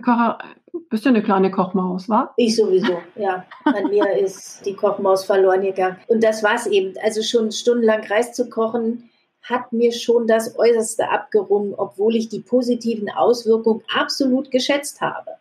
Kocher 0.02 0.38
bist 0.90 1.06
du 1.06 1.10
eine 1.10 1.22
kleine 1.22 1.52
Kochmaus, 1.52 2.08
wa? 2.08 2.32
Ich 2.38 2.56
sowieso, 2.56 3.00
ja. 3.16 3.46
An 3.66 3.90
mir 3.90 4.10
ist 4.20 4.66
die 4.66 4.76
Kochmaus 4.76 5.26
verloren 5.26 5.62
gegangen. 5.62 5.98
Und 6.08 6.24
das 6.24 6.44
war 6.44 6.56
es 6.56 6.68
eben. 6.68 6.94
Also 7.04 7.22
schon 7.22 7.52
stundenlang 7.52 8.06
Reis 8.06 8.32
zu 8.34 8.50
kochen, 8.50 9.10
hat 9.42 9.74
mir 9.74 9.92
schon 9.92 10.28
das 10.28 10.58
Äußerste 10.58 11.10
abgerungen, 11.10 11.74
obwohl 11.76 12.16
ich 12.16 12.30
die 12.30 12.40
positiven 12.40 13.10
Auswirkungen 13.10 13.82
absolut 13.94 14.52
geschätzt 14.52 15.02
habe. 15.02 15.32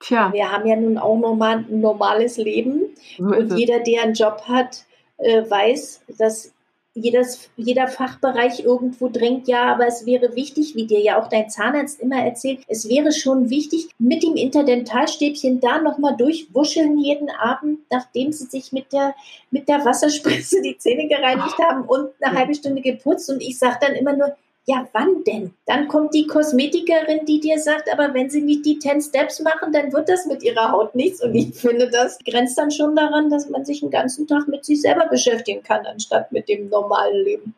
Tja. 0.00 0.32
Wir 0.32 0.50
haben 0.50 0.66
ja 0.66 0.76
nun 0.76 0.98
auch 0.98 1.18
normal, 1.18 1.64
ein 1.68 1.80
normales 1.80 2.36
Leben. 2.38 2.94
So 3.18 3.24
und 3.24 3.56
jeder, 3.56 3.80
der 3.80 4.02
einen 4.02 4.14
Job 4.14 4.42
hat, 4.48 4.84
äh, 5.18 5.48
weiß, 5.48 6.02
dass 6.18 6.52
jedes, 6.94 7.50
jeder 7.56 7.86
Fachbereich 7.86 8.64
irgendwo 8.64 9.08
drängt, 9.08 9.46
ja, 9.46 9.72
aber 9.72 9.86
es 9.86 10.06
wäre 10.06 10.34
wichtig, 10.34 10.74
wie 10.74 10.86
dir 10.86 11.00
ja 11.00 11.20
auch 11.20 11.28
dein 11.28 11.48
Zahnarzt 11.48 12.00
immer 12.00 12.24
erzählt, 12.24 12.60
es 12.66 12.88
wäre 12.88 13.12
schon 13.12 13.48
wichtig, 13.48 13.88
mit 13.98 14.24
dem 14.24 14.34
Interdentalstäbchen 14.34 15.60
da 15.60 15.80
nochmal 15.80 16.16
durchwuscheln 16.16 16.98
jeden 16.98 17.30
Abend, 17.30 17.80
nachdem 17.90 18.32
sie 18.32 18.46
sich 18.46 18.72
mit 18.72 18.92
der, 18.92 19.14
mit 19.50 19.68
der 19.68 19.84
Wasserspritze 19.84 20.62
die 20.62 20.78
Zähne 20.78 21.06
gereinigt 21.06 21.58
haben 21.58 21.84
und 21.84 22.10
eine 22.20 22.36
halbe 22.36 22.54
Stunde 22.54 22.82
geputzt. 22.82 23.30
Und 23.30 23.40
ich 23.40 23.58
sage 23.58 23.78
dann 23.80 23.94
immer 23.94 24.16
nur, 24.16 24.34
Ja, 24.70 24.86
wann 24.92 25.24
denn? 25.24 25.52
Dann 25.66 25.88
kommt 25.88 26.14
die 26.14 26.28
Kosmetikerin, 26.28 27.26
die 27.26 27.40
dir 27.40 27.58
sagt, 27.58 27.92
aber 27.92 28.14
wenn 28.14 28.30
sie 28.30 28.40
nicht 28.40 28.64
die 28.64 28.78
10 28.78 29.02
Steps 29.02 29.42
machen, 29.42 29.72
dann 29.72 29.92
wird 29.92 30.08
das 30.08 30.26
mit 30.26 30.44
ihrer 30.44 30.70
Haut 30.70 30.94
nichts. 30.94 31.20
Und 31.24 31.34
ich 31.34 31.56
finde, 31.56 31.90
das 31.90 32.20
grenzt 32.24 32.56
dann 32.56 32.70
schon 32.70 32.94
daran, 32.94 33.30
dass 33.30 33.50
man 33.50 33.64
sich 33.64 33.80
den 33.80 33.90
ganzen 33.90 34.28
Tag 34.28 34.46
mit 34.46 34.64
sich 34.64 34.80
selber 34.80 35.08
beschäftigen 35.08 35.64
kann, 35.64 35.84
anstatt 35.86 36.30
mit 36.30 36.48
dem 36.48 36.68
normalen 36.68 37.24
Leben. 37.24 37.54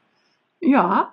Ja, 0.60 1.12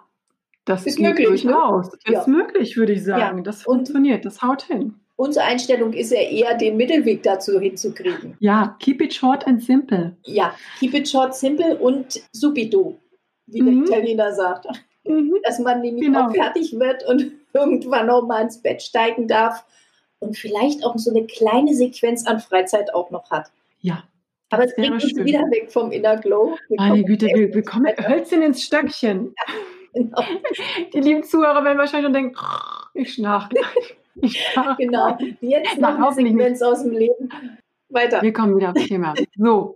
das 0.63 0.85
ist 0.85 0.99
möglich. 0.99 1.27
Durchaus. 1.27 1.91
Ne? 1.91 1.97
Ist 2.05 2.13
ja. 2.13 2.27
möglich, 2.27 2.77
würde 2.77 2.93
ich 2.93 3.03
sagen. 3.03 3.39
Ja. 3.39 3.43
Das 3.43 3.63
funktioniert, 3.63 4.23
das 4.23 4.41
haut 4.41 4.61
hin. 4.61 4.93
Unsere 5.17 5.43
Einstellung 5.47 5.91
ist 5.91 6.13
ja 6.13 6.21
eher, 6.21 6.55
den 6.55 6.77
Mittelweg 6.77 7.23
dazu 7.23 7.59
hinzukriegen. 7.59 8.37
Ja, 8.39 8.77
keep 8.79 9.01
it 9.01 9.13
short 9.13 9.45
and 9.45 9.61
simple. 9.61 10.15
Ja, 10.23 10.55
keep 10.79 10.93
it 10.93 11.09
short, 11.09 11.35
simple 11.35 11.77
und 11.77 12.21
subito, 12.31 12.97
wie 13.47 13.61
mhm. 13.61 13.85
der 13.85 13.97
Italiener 13.97 14.33
sagt. 14.33 14.65
Mhm. 15.03 15.35
Dass 15.43 15.59
man 15.59 15.81
nämlich 15.81 16.05
genau. 16.05 16.27
auch 16.27 16.33
fertig 16.33 16.77
wird 16.77 17.07
und 17.07 17.31
irgendwann 17.53 18.09
auch 18.09 18.25
mal 18.25 18.41
ins 18.41 18.61
Bett 18.61 18.81
steigen 18.81 19.27
darf 19.27 19.65
und 20.19 20.37
vielleicht 20.37 20.83
auch 20.83 20.97
so 20.97 21.11
eine 21.11 21.25
kleine 21.25 21.73
Sequenz 21.73 22.27
an 22.27 22.39
Freizeit 22.39 22.93
auch 22.93 23.09
noch 23.09 23.31
hat. 23.31 23.51
Ja. 23.81 24.03
Aber 24.51 24.65
es 24.65 24.75
bringt 24.75 24.93
uns 24.93 25.03
schön. 25.03 25.25
wieder 25.25 25.41
weg 25.51 25.71
vom 25.71 25.91
Inner 25.91 26.17
Glow. 26.17 26.57
Wir 26.69 26.77
Meine 26.77 27.03
Güte, 27.03 27.27
wir, 27.27 27.53
wir 27.53 27.63
kommen 27.63 27.93
Hölzchen 27.97 28.41
ins 28.41 28.63
Stöckchen. 28.63 29.33
Ja, 29.91 30.03
genau. 30.03 30.23
Die 30.93 30.99
lieben 30.99 31.23
Zuhörer 31.23 31.63
werden 31.63 31.79
wahrscheinlich 31.79 32.05
schon 32.05 32.13
denken, 32.13 32.35
ich 32.93 33.11
schnarch 33.11 33.49
gleich. 33.49 33.97
genau. 34.77 35.17
Jetzt 35.41 35.79
noch 35.79 35.97
eine 35.97 36.13
Sequenz 36.13 36.61
aus 36.61 36.83
dem 36.83 36.91
Leben. 36.91 37.31
Weiter. 37.89 38.21
Wir 38.21 38.31
kommen 38.31 38.55
wieder 38.55 38.69
aufs 38.69 38.85
Thema. 38.85 39.15
So, 39.35 39.73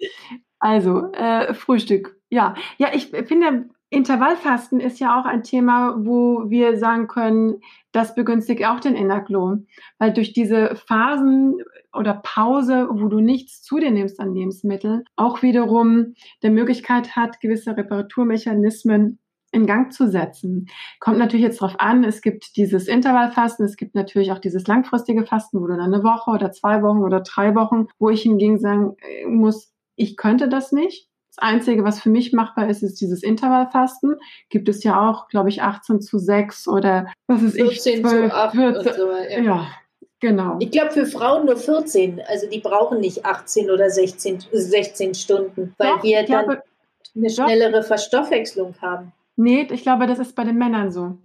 also 0.59 1.11
äh, 1.13 1.55
Frühstück. 1.55 2.15
Ja, 2.29 2.53
ja, 2.77 2.91
ich 2.93 3.07
finde, 3.07 3.69
Intervallfasten 3.93 4.79
ist 4.79 4.99
ja 4.99 5.19
auch 5.19 5.25
ein 5.25 5.43
Thema, 5.43 5.95
wo 5.99 6.49
wir 6.49 6.77
sagen 6.77 7.07
können, 7.07 7.61
das 7.91 8.15
begünstigt 8.15 8.65
auch 8.65 8.79
den 8.79 8.95
Inner 8.95 9.21
Glow. 9.21 9.57
Weil 9.99 10.13
durch 10.13 10.33
diese 10.33 10.75
Phasen 10.75 11.57
oder 11.93 12.15
Pause, 12.15 12.87
wo 12.91 13.07
du 13.07 13.19
nichts 13.19 13.61
zu 13.61 13.77
dir 13.77 13.91
nimmst 13.91 14.19
an 14.19 14.33
Lebensmitteln, 14.33 15.03
auch 15.15 15.43
wiederum 15.43 16.15
der 16.41 16.49
Möglichkeit 16.49 17.15
hat, 17.15 17.39
gewisse 17.39 17.77
Reparaturmechanismen 17.77 19.19
in 19.51 19.67
Gang 19.67 19.93
zu 19.93 20.09
setzen. 20.09 20.65
Kommt 20.99 21.19
natürlich 21.19 21.45
jetzt 21.45 21.61
darauf 21.61 21.79
an, 21.79 22.03
es 22.03 22.21
gibt 22.21 22.57
dieses 22.57 22.87
Intervallfasten, 22.87 23.63
es 23.63 23.77
gibt 23.77 23.93
natürlich 23.93 24.31
auch 24.31 24.39
dieses 24.39 24.65
langfristige 24.65 25.23
Fasten, 25.23 25.61
wo 25.61 25.67
du 25.67 25.77
dann 25.77 25.93
eine 25.93 26.03
Woche 26.03 26.31
oder 26.31 26.51
zwei 26.51 26.81
Wochen 26.81 27.03
oder 27.03 27.21
drei 27.21 27.53
Wochen, 27.53 27.85
wo 27.99 28.09
ich 28.09 28.23
hingegen 28.23 28.57
sagen 28.57 28.95
äh, 28.97 29.27
muss, 29.27 29.71
ich 29.95 30.17
könnte 30.17 30.49
das 30.49 30.71
nicht. 30.71 31.07
Das 31.35 31.43
Einzige, 31.43 31.83
was 31.83 31.99
für 31.99 32.09
mich 32.09 32.31
machbar 32.31 32.69
ist, 32.69 32.83
ist 32.83 33.01
dieses 33.01 33.23
Intervallfasten. 33.23 34.17
Gibt 34.49 34.69
es 34.69 34.83
ja 34.83 35.09
auch, 35.09 35.27
glaube 35.29 35.49
ich, 35.49 35.63
18 35.63 35.99
zu 35.99 36.19
6 36.19 36.67
oder 36.67 37.07
was 37.25 37.41
ist 37.41 37.57
ich? 37.57 37.81
12, 37.81 38.01
zu 38.03 38.35
8 38.35 38.55
14, 38.55 38.93
so, 38.93 39.11
ja. 39.11 39.39
ja. 39.41 39.67
Genau. 40.19 40.57
Ich 40.59 40.71
glaube 40.71 40.91
für 40.91 41.05
Frauen 41.05 41.47
nur 41.47 41.57
14. 41.57 42.21
Also 42.27 42.47
die 42.47 42.59
brauchen 42.59 43.01
nicht 43.01 43.25
18 43.25 43.69
oder 43.69 43.89
16, 43.89 44.45
16 44.51 45.15
Stunden, 45.15 45.73
weil 45.77 45.95
Doch, 45.95 46.03
wir 46.03 46.17
dann 46.17 46.45
glaube, 46.45 46.63
eine 47.15 47.29
schnellere 47.29 47.81
Doch. 47.81 47.87
Verstoffwechslung 47.87 48.75
haben. 48.81 49.11
Nee, 49.35 49.67
ich 49.71 49.81
glaube, 49.81 50.07
das 50.07 50.19
ist 50.19 50.35
bei 50.35 50.43
den 50.43 50.57
Männern 50.57 50.91
so. 50.91 51.17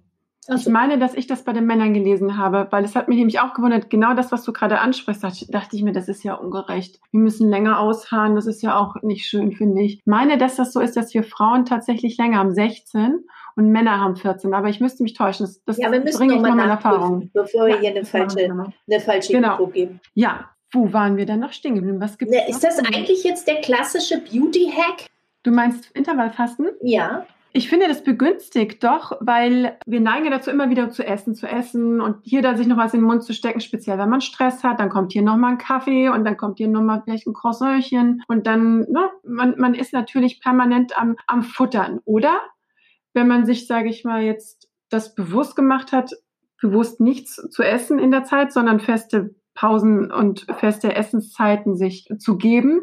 Ich 0.55 0.67
meine, 0.67 0.99
dass 0.99 1.14
ich 1.14 1.26
das 1.26 1.45
bei 1.45 1.52
den 1.52 1.67
Männern 1.67 1.93
gelesen 1.93 2.38
habe, 2.38 2.69
weil 2.71 2.85
es 2.85 2.97
hat 2.97 3.09
mich 3.09 3.19
nämlich 3.19 3.40
auch 3.40 3.52
gewundert, 3.52 3.90
genau 3.90 4.14
das, 4.14 4.33
was 4.33 4.45
du 4.45 4.52
gerade 4.52 4.81
ansprichst, 4.81 5.23
dachte 5.23 5.76
ich 5.76 5.83
mir, 5.83 5.93
das 5.93 6.09
ist 6.09 6.25
ja 6.25 6.35
ungerecht. 6.35 7.00
Wir 7.11 7.21
müssen 7.21 7.50
länger 7.50 7.78
ausharren, 7.78 8.35
das 8.35 8.47
ist 8.47 8.62
ja 8.62 8.78
auch 8.78 8.97
nicht 9.02 9.26
schön, 9.26 9.52
finde 9.52 9.83
ich. 9.83 9.99
Ich 9.99 10.07
meine, 10.07 10.38
dass 10.38 10.57
das 10.57 10.73
so 10.73 10.81
ist, 10.81 10.97
dass 10.97 11.12
wir 11.12 11.23
Frauen 11.23 11.67
tatsächlich 11.67 12.17
länger 12.17 12.38
haben, 12.38 12.55
16 12.55 13.26
und 13.57 13.71
Männer 13.71 14.00
haben 14.00 14.17
14, 14.17 14.55
aber 14.55 14.69
ich 14.69 14.81
müsste 14.81 15.02
mich 15.02 15.12
täuschen. 15.12 15.45
Das, 15.45 15.62
das 15.64 15.76
ja, 15.76 15.93
wir 15.93 16.00
müssen 16.00 16.19
bringe 16.19 16.37
ich 16.37 16.40
mal 16.40 16.55
meine 16.55 16.73
Erfahrung. 16.73 17.31
Bevor 17.35 17.67
wir 17.67 17.75
ja, 17.75 17.81
hier 17.81 17.90
eine 17.90 18.05
falsche, 18.05 18.38
eine 18.40 19.00
falsche 19.00 19.33
genau. 19.33 19.52
Info 19.52 19.67
geben. 19.67 20.00
Ja, 20.14 20.49
wo 20.73 20.93
waren 20.93 21.17
wir 21.17 21.26
denn 21.26 21.40
noch 21.40 21.52
stehen 21.52 21.75
geblieben? 21.75 22.00
Was 22.00 22.17
gibt's 22.17 22.35
ne, 22.35 22.49
Ist 22.49 22.62
das 22.64 22.78
eigentlich 22.78 23.25
jetzt 23.25 23.47
der 23.47 23.61
klassische 23.61 24.19
Beauty-Hack? 24.19 25.07
Du 25.43 25.50
meinst 25.50 25.90
Intervallfasten? 25.93 26.69
Ja. 26.83 27.26
Ich 27.52 27.69
finde, 27.69 27.88
das 27.88 28.05
begünstigt 28.05 28.85
doch, 28.85 29.12
weil 29.21 29.78
wir 29.87 30.00
neigen 30.00 30.31
dazu, 30.31 30.50
immer 30.50 30.69
wieder 30.69 30.90
zu 30.90 31.05
essen, 31.05 31.35
zu 31.35 31.47
essen 31.47 32.00
und 32.00 32.19
hier 32.23 32.43
da 32.43 32.57
sich 32.57 32.67
noch 32.67 32.76
was 32.76 32.93
in 32.93 33.00
den 33.00 33.07
Mund 33.07 33.23
zu 33.23 33.33
stecken, 33.33 33.61
speziell 33.61 33.99
wenn 33.99 34.11
man 34.11 34.21
Stress 34.21 34.62
hat, 34.62 34.81
dann 34.81 34.90
kommt 34.90 35.12
hier 35.12 35.23
nochmal 35.23 35.52
ein 35.52 35.59
Kaffee 35.59 36.11
und 36.11 36.25
dann 36.25 36.37
kommt 36.37 36.59
hier 36.59 36.69
nochmal 36.69 37.02
vielleicht 37.02 37.26
ein 37.26 37.33
Croissantchen 37.33 38.23
und 38.28 38.47
dann, 38.47 38.81
ne, 38.81 39.11
man, 39.25 39.59
man 39.59 39.75
ist 39.75 39.95
natürlich 39.95 40.40
permanent 40.40 40.99
am, 40.99 41.17
am 41.26 41.43
Futtern. 41.43 42.00
Oder 42.05 42.40
wenn 43.14 43.28
man 43.28 43.47
sich, 43.47 43.67
sage 43.67 43.88
ich 43.88 44.05
mal, 44.05 44.23
jetzt 44.23 44.69
das 44.90 45.14
bewusst 45.14 45.57
gemacht 45.57 45.93
hat, 45.93 46.12
bewusst 46.61 47.00
nichts 47.00 47.37
zu 47.50 47.62
essen 47.62 47.99
in 47.99 48.11
der 48.11 48.25
Zeit, 48.25 48.52
sondern 48.52 48.81
feste 48.81 49.35
Pausen 49.55 50.12
und 50.12 50.47
feste 50.59 50.95
Essenszeiten 50.95 51.76
sich 51.76 52.09
zu 52.19 52.37
geben, 52.37 52.83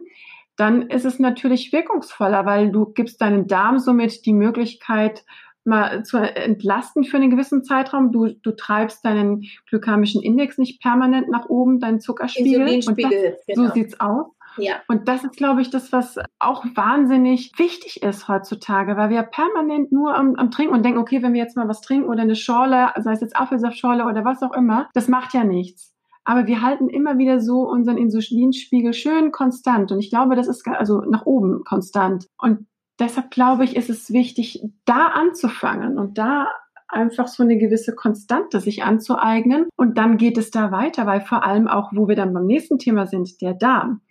dann 0.58 0.84
ist 0.84 1.06
es 1.06 1.20
natürlich 1.20 1.74
wirkungsvoller, 1.74 2.46
weil 2.46 2.72
du 2.72 2.86
gibst 2.86 3.22
deinem 3.22 3.48
Darm 3.48 3.80
somit 3.80 4.26
die 4.26 4.34
Möglichkeit, 4.34 5.26
mal 5.66 6.04
zu 6.06 6.18
entlasten 6.18 7.04
für 7.04 7.18
einen 7.18 7.32
gewissen 7.32 7.64
Zeitraum. 7.64 8.12
Du, 8.12 8.28
du 8.28 8.52
treibst 8.52 9.04
deinen 9.04 9.46
glykamischen 9.68 10.22
Index 10.22 10.58
nicht 10.58 10.82
permanent 10.82 11.30
nach 11.30 11.48
oben, 11.50 11.80
deinen 11.80 12.00
Zuckerspiegel. 12.00 12.82
Und 12.88 13.02
das, 13.02 13.46
genau. 13.48 13.68
So 13.68 13.74
sieht's 13.74 14.00
aus. 14.00 14.28
Ja. 14.58 14.76
Und 14.88 15.10
das 15.10 15.24
ist, 15.24 15.36
glaube 15.36 15.62
ich, 15.62 15.70
das, 15.70 15.92
was 15.92 16.18
auch 16.40 16.64
wahnsinnig 16.76 17.52
wichtig 17.58 18.04
ist 18.04 18.30
heutzutage, 18.30 18.96
weil 18.96 19.10
wir 19.10 19.24
permanent 19.24 19.92
nur 19.92 20.16
am, 20.16 20.36
am, 20.36 20.50
Trinken 20.50 20.74
und 20.74 20.84
denken, 20.86 21.00
okay, 21.00 21.22
wenn 21.22 21.34
wir 21.34 21.42
jetzt 21.42 21.58
mal 21.58 21.68
was 21.68 21.82
trinken 21.82 22.08
oder 22.08 22.22
eine 22.22 22.36
Schorle, 22.36 22.92
sei 22.98 23.12
es 23.12 23.22
jetzt 23.22 23.36
Apfelsaftschorle 23.36 24.06
oder 24.06 24.24
was 24.24 24.42
auch 24.44 24.54
immer, 24.54 24.88
das 24.94 25.10
macht 25.10 25.34
ja 25.34 25.44
nichts 25.44 25.95
aber 26.26 26.48
wir 26.48 26.62
halten 26.62 26.90
immer 26.90 27.18
wieder 27.18 27.40
so 27.40 27.62
unseren 27.70 27.98
Insulinspiegel 27.98 28.94
schön 28.94 29.32
konstant. 29.32 29.92
Und 29.92 30.00
ich 30.00 30.10
glaube, 30.10 30.36
das 30.36 30.48
ist 30.48 30.68
also 30.68 31.02
nach 31.02 31.26
oben 31.26 31.64
konstant. 31.64 32.28
Und 32.38 32.66
deshalb 33.00 33.30
glaube 33.30 33.64
ich, 33.64 33.76
ist 33.76 33.90
es 33.90 34.12
wichtig, 34.12 34.64
da 34.86 35.08
anzufangen 35.08 35.98
und 35.98 36.18
da 36.18 36.48
einfach 36.88 37.28
so 37.28 37.44
eine 37.44 37.58
gewisse 37.58 37.94
Konstante 37.94 38.60
sich 38.60 38.84
anzueignen. 38.84 39.68
Und 39.76 39.98
dann 39.98 40.18
geht 40.18 40.38
es 40.38 40.50
da 40.50 40.72
weiter, 40.72 41.06
weil 41.06 41.22
vor 41.22 41.46
allem 41.46 41.68
auch, 41.68 41.92
wo 41.94 42.08
wir 42.08 42.16
dann 42.16 42.34
beim 42.34 42.46
nächsten 42.46 42.80
Thema 42.80 43.06
sind, 43.06 43.42
der 43.42 43.54
Darm. 43.54 44.02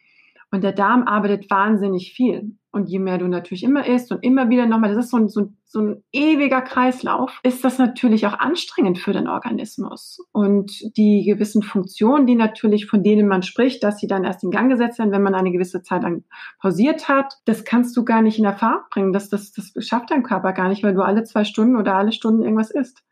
Und 0.54 0.62
der 0.62 0.70
Darm 0.70 1.02
arbeitet 1.08 1.50
wahnsinnig 1.50 2.12
viel. 2.12 2.56
Und 2.70 2.88
je 2.88 3.00
mehr 3.00 3.18
du 3.18 3.26
natürlich 3.26 3.64
immer 3.64 3.88
isst 3.88 4.12
und 4.12 4.22
immer 4.22 4.50
wieder 4.50 4.66
nochmal, 4.66 4.94
das 4.94 5.06
ist 5.06 5.10
so 5.10 5.16
ein, 5.16 5.28
so, 5.28 5.48
so 5.64 5.80
ein 5.80 6.04
ewiger 6.12 6.62
Kreislauf, 6.62 7.40
ist 7.42 7.64
das 7.64 7.78
natürlich 7.78 8.24
auch 8.28 8.38
anstrengend 8.38 9.00
für 9.00 9.12
den 9.12 9.26
Organismus. 9.26 10.20
Und 10.30 10.70
die 10.96 11.24
gewissen 11.26 11.64
Funktionen, 11.64 12.28
die 12.28 12.36
natürlich, 12.36 12.86
von 12.86 13.02
denen 13.02 13.26
man 13.26 13.42
spricht, 13.42 13.82
dass 13.82 13.98
sie 13.98 14.06
dann 14.06 14.22
erst 14.22 14.44
in 14.44 14.52
Gang 14.52 14.70
gesetzt 14.70 15.00
werden, 15.00 15.10
wenn 15.10 15.24
man 15.24 15.34
eine 15.34 15.50
gewisse 15.50 15.82
Zeit 15.82 16.04
lang 16.04 16.22
pausiert 16.60 17.08
hat, 17.08 17.34
das 17.46 17.64
kannst 17.64 17.96
du 17.96 18.04
gar 18.04 18.22
nicht 18.22 18.38
in 18.38 18.44
Erfahrung 18.44 18.84
bringen. 18.92 19.12
Das, 19.12 19.30
das, 19.30 19.50
das 19.50 19.72
schafft 19.84 20.12
dein 20.12 20.22
Körper 20.22 20.52
gar 20.52 20.68
nicht, 20.68 20.84
weil 20.84 20.94
du 20.94 21.02
alle 21.02 21.24
zwei 21.24 21.42
Stunden 21.42 21.74
oder 21.74 21.96
alle 21.96 22.12
Stunden 22.12 22.44
irgendwas 22.44 22.70
isst. 22.70 23.02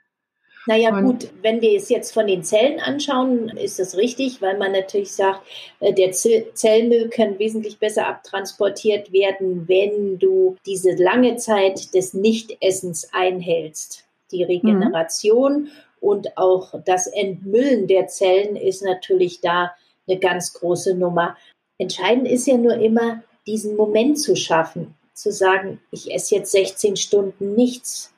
Naja 0.67 0.97
und 0.97 1.05
gut, 1.05 1.29
wenn 1.43 1.61
wir 1.61 1.77
es 1.77 1.89
jetzt 1.89 2.13
von 2.13 2.27
den 2.27 2.45
Zellen 2.45 2.79
anschauen, 2.79 3.49
ist 3.49 3.79
das 3.79 3.97
richtig, 3.97 4.41
weil 4.41 4.59
man 4.59 4.73
natürlich 4.73 5.13
sagt, 5.13 5.43
äh, 5.81 5.93
der 5.93 6.13
Zellmüll 6.13 7.09
kann 7.09 7.39
wesentlich 7.39 7.79
besser 7.79 8.07
abtransportiert 8.07 9.13
werden, 9.13 9.67
wenn 9.67 10.19
du 10.19 10.57
diese 10.65 10.93
lange 10.93 11.37
Zeit 11.37 11.95
des 11.95 12.15
Nichtessens 12.15 13.09
einhältst. 13.13 14.05
Die 14.31 14.45
Regeneration 14.45 15.63
mhm. 15.63 15.71
und 16.01 16.39
auch 16.39 16.75
das 16.85 17.07
Entmüllen 17.09 17.89
der 17.89 18.07
Zellen 18.07 18.57
ist 18.57 18.83
natürlich 18.83 19.41
da 19.41 19.73
eine 20.07 20.19
ganz 20.19 20.53
große 20.53 20.95
Nummer. 20.95 21.37
Entscheidend 21.79 22.29
ist 22.29 22.47
ja 22.47 22.57
nur 22.57 22.75
immer, 22.75 23.23
diesen 23.47 23.77
Moment 23.77 24.21
zu 24.21 24.37
schaffen, 24.37 24.95
zu 25.15 25.33
sagen, 25.33 25.81
ich 25.91 26.15
esse 26.15 26.37
jetzt 26.37 26.53
16 26.53 26.97
Stunden 26.97 27.55
nichts 27.55 28.12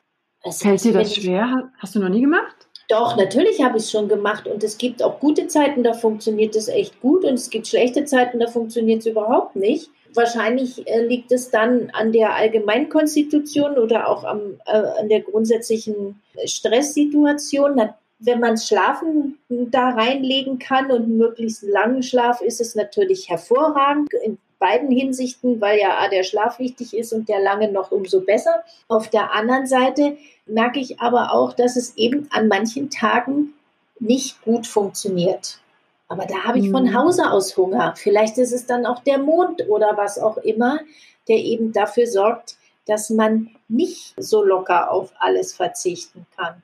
das 0.45 0.61
Fällt 0.61 0.83
dir 0.83 0.93
das 0.93 1.15
schwer? 1.15 1.71
Hast 1.79 1.95
du 1.95 1.99
noch 1.99 2.09
nie 2.09 2.21
gemacht? 2.21 2.55
Doch, 2.87 3.17
natürlich 3.17 3.63
habe 3.63 3.77
ich 3.77 3.85
es 3.85 3.91
schon 3.91 4.07
gemacht 4.07 4.47
und 4.47 4.63
es 4.63 4.77
gibt 4.77 5.01
auch 5.01 5.19
gute 5.19 5.47
Zeiten, 5.47 5.81
da 5.81 5.93
funktioniert 5.93 6.55
es 6.55 6.67
echt 6.67 7.01
gut 7.01 7.25
und 7.25 7.33
es 7.33 7.49
gibt 7.49 7.67
schlechte 7.67 8.05
Zeiten, 8.05 8.39
da 8.39 8.47
funktioniert 8.47 8.99
es 8.99 9.07
überhaupt 9.07 9.55
nicht. 9.55 9.89
Wahrscheinlich 10.13 10.87
äh, 10.87 11.03
liegt 11.03 11.31
es 11.31 11.49
dann 11.49 11.89
an 11.93 12.11
der 12.11 12.35
Allgemeinkonstitution 12.35 13.79
oder 13.79 14.07
auch 14.07 14.23
am, 14.23 14.59
äh, 14.67 14.77
an 14.99 15.09
der 15.09 15.21
grundsätzlichen 15.21 16.21
Stresssituation. 16.45 17.81
Wenn 18.19 18.39
man 18.39 18.57
Schlafen 18.57 19.39
da 19.49 19.89
reinlegen 19.89 20.59
kann 20.59 20.91
und 20.91 21.17
möglichst 21.17 21.63
langen 21.63 22.03
Schlaf, 22.03 22.39
ist 22.41 22.61
es 22.61 22.75
natürlich 22.75 23.29
hervorragend. 23.29 24.09
In 24.23 24.37
beiden 24.59 24.89
Hinsichten, 24.89 25.61
weil 25.61 25.79
ja 25.79 26.07
der 26.09 26.23
Schlaf 26.23 26.59
wichtig 26.59 26.95
ist 26.95 27.13
und 27.13 27.29
der 27.29 27.39
lange 27.39 27.71
noch 27.71 27.91
umso 27.91 28.21
besser. 28.21 28.63
Auf 28.87 29.09
der 29.09 29.33
anderen 29.33 29.67
Seite 29.67 30.17
merke 30.45 30.79
ich 30.79 30.99
aber 30.99 31.33
auch, 31.33 31.53
dass 31.53 31.75
es 31.75 31.97
eben 31.97 32.27
an 32.31 32.47
manchen 32.47 32.89
Tagen 32.89 33.53
nicht 33.99 34.41
gut 34.41 34.67
funktioniert. 34.67 35.59
Aber 36.07 36.25
da 36.25 36.43
habe 36.43 36.59
ich 36.59 36.69
von 36.69 36.83
mhm. 36.83 36.93
Hause 36.93 37.31
aus 37.31 37.57
Hunger. 37.57 37.93
Vielleicht 37.97 38.37
ist 38.37 38.51
es 38.51 38.65
dann 38.65 38.85
auch 38.85 38.99
der 38.99 39.17
Mond 39.17 39.67
oder 39.67 39.97
was 39.97 40.19
auch 40.19 40.37
immer, 40.37 40.79
der 41.27 41.37
eben 41.37 41.73
dafür 41.73 42.07
sorgt, 42.07 42.57
dass 42.85 43.09
man 43.09 43.49
nicht 43.67 44.13
so 44.17 44.43
locker 44.43 44.91
auf 44.91 45.11
alles 45.19 45.53
verzichten 45.53 46.27
kann. 46.37 46.61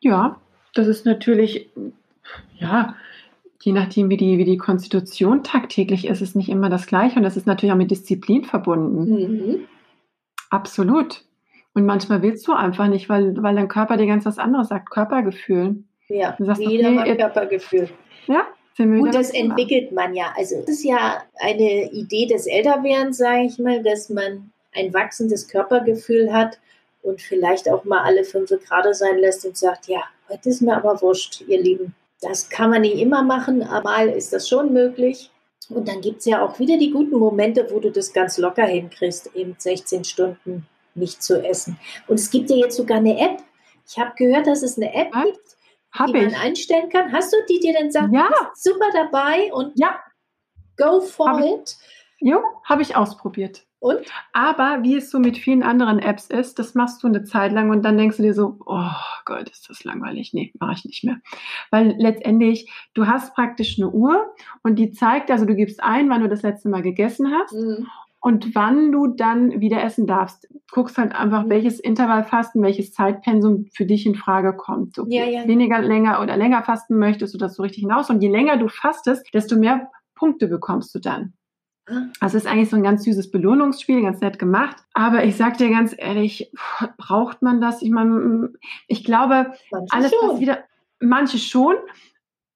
Ja, 0.00 0.40
das 0.74 0.86
ist 0.86 1.04
natürlich, 1.04 1.68
ja, 2.58 2.94
je 3.66 3.72
nachdem, 3.72 4.08
wie 4.10 4.16
die, 4.16 4.38
wie 4.38 4.44
die 4.44 4.58
Konstitution 4.58 5.42
tagtäglich 5.42 6.06
ist, 6.06 6.22
ist 6.22 6.36
nicht 6.36 6.48
immer 6.48 6.70
das 6.70 6.86
Gleiche. 6.86 7.16
Und 7.16 7.24
das 7.24 7.36
ist 7.36 7.48
natürlich 7.48 7.72
auch 7.72 7.76
mit 7.76 7.90
Disziplin 7.90 8.44
verbunden. 8.44 9.10
Mhm. 9.10 9.68
Absolut. 10.50 11.24
Und 11.74 11.84
manchmal 11.84 12.22
willst 12.22 12.46
du 12.46 12.52
einfach 12.52 12.86
nicht, 12.86 13.08
weil, 13.08 13.42
weil 13.42 13.56
dein 13.56 13.66
Körper 13.66 13.96
dir 13.96 14.06
ganz 14.06 14.24
was 14.24 14.38
anderes 14.38 14.68
sagt. 14.68 14.90
Körpergefühl. 14.90 15.82
Ja, 16.06 16.36
sagst, 16.38 16.62
jeder 16.62 16.92
okay, 16.92 17.16
Körpergefühl. 17.16 17.88
Ja, 18.28 18.46
und 18.78 19.12
das 19.12 19.30
entwickelt 19.30 19.90
man 19.90 20.14
ja. 20.14 20.32
Also 20.36 20.58
es 20.58 20.68
ist 20.68 20.84
ja 20.84 21.24
eine 21.40 21.90
Idee 21.90 22.26
des 22.26 22.46
Älterwerdens, 22.46 23.16
sage 23.18 23.46
ich 23.46 23.58
mal, 23.58 23.82
dass 23.82 24.10
man 24.10 24.52
ein 24.76 24.94
wachsendes 24.94 25.48
Körpergefühl 25.48 26.32
hat 26.32 26.60
und 27.02 27.20
vielleicht 27.20 27.68
auch 27.68 27.84
mal 27.84 28.04
alle 28.04 28.22
fünf 28.22 28.50
Grad 28.68 28.94
sein 28.94 29.18
lässt 29.18 29.44
und 29.44 29.56
sagt, 29.56 29.88
ja, 29.88 30.04
heute 30.28 30.50
ist 30.50 30.62
mir 30.62 30.76
aber 30.76 31.02
wurscht, 31.02 31.40
ihr 31.48 31.60
Lieben. 31.60 31.96
Das 32.20 32.48
kann 32.48 32.70
man 32.70 32.82
nicht 32.82 32.98
immer 32.98 33.22
machen, 33.22 33.62
aber 33.62 33.90
mal 33.90 34.08
ist 34.08 34.32
das 34.32 34.48
schon 34.48 34.72
möglich. 34.72 35.30
Und 35.68 35.88
dann 35.88 36.00
gibt 36.00 36.20
es 36.20 36.26
ja 36.26 36.44
auch 36.44 36.58
wieder 36.58 36.78
die 36.78 36.90
guten 36.90 37.18
Momente, 37.18 37.68
wo 37.70 37.80
du 37.80 37.90
das 37.90 38.12
ganz 38.12 38.38
locker 38.38 38.64
hinkriegst, 38.64 39.34
eben 39.34 39.56
16 39.58 40.04
Stunden 40.04 40.66
nicht 40.94 41.22
zu 41.22 41.44
essen. 41.44 41.78
Und 42.06 42.20
es 42.20 42.30
gibt 42.30 42.50
ja 42.50 42.56
jetzt 42.56 42.76
sogar 42.76 42.98
eine 42.98 43.18
App. 43.18 43.42
Ich 43.88 43.98
habe 43.98 44.12
gehört, 44.16 44.46
dass 44.46 44.62
es 44.62 44.76
eine 44.76 44.94
App 44.94 45.12
Was? 45.12 45.24
gibt, 45.24 45.56
die 46.08 46.18
ich. 46.18 46.24
man 46.24 46.34
einstellen 46.34 46.88
kann. 46.88 47.12
Hast 47.12 47.32
du 47.32 47.36
die 47.48 47.60
dir 47.60 47.72
denn 47.74 47.90
sagt, 47.90 48.12
ja. 48.12 48.28
super 48.54 48.86
dabei 48.92 49.52
und 49.52 49.78
ja. 49.78 49.98
go 50.76 51.00
for 51.00 51.30
hab 51.30 51.40
it? 51.40 51.76
Ich, 52.18 52.28
jo, 52.28 52.40
habe 52.64 52.82
ich 52.82 52.96
ausprobiert. 52.96 53.65
Und? 53.78 54.00
Aber 54.32 54.82
wie 54.82 54.96
es 54.96 55.10
so 55.10 55.18
mit 55.18 55.36
vielen 55.36 55.62
anderen 55.62 55.98
Apps 55.98 56.28
ist, 56.28 56.58
das 56.58 56.74
machst 56.74 57.02
du 57.02 57.08
eine 57.08 57.24
Zeit 57.24 57.52
lang 57.52 57.70
und 57.70 57.84
dann 57.84 57.98
denkst 57.98 58.16
du 58.16 58.22
dir 58.22 58.34
so, 58.34 58.58
oh 58.64 58.90
Gott, 59.24 59.50
ist 59.50 59.68
das 59.68 59.84
langweilig. 59.84 60.32
Nee, 60.32 60.52
mache 60.58 60.74
ich 60.74 60.84
nicht 60.84 61.04
mehr. 61.04 61.18
Weil 61.70 61.94
letztendlich, 61.98 62.70
du 62.94 63.06
hast 63.06 63.34
praktisch 63.34 63.78
eine 63.78 63.90
Uhr 63.90 64.34
und 64.62 64.76
die 64.76 64.92
zeigt, 64.92 65.30
also 65.30 65.44
du 65.44 65.54
gibst 65.54 65.82
ein, 65.82 66.08
wann 66.08 66.22
du 66.22 66.28
das 66.28 66.42
letzte 66.42 66.68
Mal 66.68 66.82
gegessen 66.82 67.30
hast. 67.32 67.52
Mhm. 67.52 67.86
Und 68.18 68.56
wann 68.56 68.90
du 68.90 69.06
dann 69.06 69.60
wieder 69.60 69.84
essen 69.84 70.08
darfst, 70.08 70.48
guckst 70.72 70.98
halt 70.98 71.14
einfach, 71.14 71.44
mhm. 71.44 71.50
welches 71.50 71.78
Intervallfasten, 71.78 72.62
welches 72.62 72.92
Zeitpensum 72.92 73.66
für 73.72 73.86
dich 73.86 74.04
in 74.04 74.16
Frage 74.16 74.56
kommt. 74.56 74.96
So 74.96 75.06
ja, 75.08 75.26
ja. 75.26 75.46
weniger 75.46 75.80
länger 75.80 76.20
oder 76.20 76.36
länger 76.36 76.64
fasten 76.64 76.98
möchtest 76.98 77.34
du 77.34 77.38
das 77.38 77.54
so 77.54 77.62
richtig 77.62 77.82
hinaus. 77.82 78.10
Und 78.10 78.22
je 78.22 78.28
länger 78.28 78.56
du 78.56 78.68
fastest, 78.68 79.32
desto 79.32 79.56
mehr 79.56 79.90
Punkte 80.16 80.48
bekommst 80.48 80.92
du 80.94 80.98
dann. 80.98 81.34
Also 82.20 82.36
es 82.36 82.44
ist 82.44 82.46
eigentlich 82.46 82.70
so 82.70 82.76
ein 82.76 82.82
ganz 82.82 83.04
süßes 83.04 83.30
Belohnungsspiel, 83.30 84.02
ganz 84.02 84.20
nett 84.20 84.38
gemacht. 84.38 84.76
Aber 84.92 85.24
ich 85.24 85.36
sag 85.36 85.56
dir 85.58 85.70
ganz 85.70 85.94
ehrlich, 85.96 86.50
braucht 86.98 87.42
man 87.42 87.60
das? 87.60 87.82
Ich 87.82 87.90
meine, 87.90 88.50
ich 88.88 89.04
glaube, 89.04 89.52
manche 89.70 89.94
alles, 89.94 90.10
schon. 90.10 90.30
was 90.30 90.40
wieder, 90.40 90.64
manche 91.00 91.38
schon. 91.38 91.76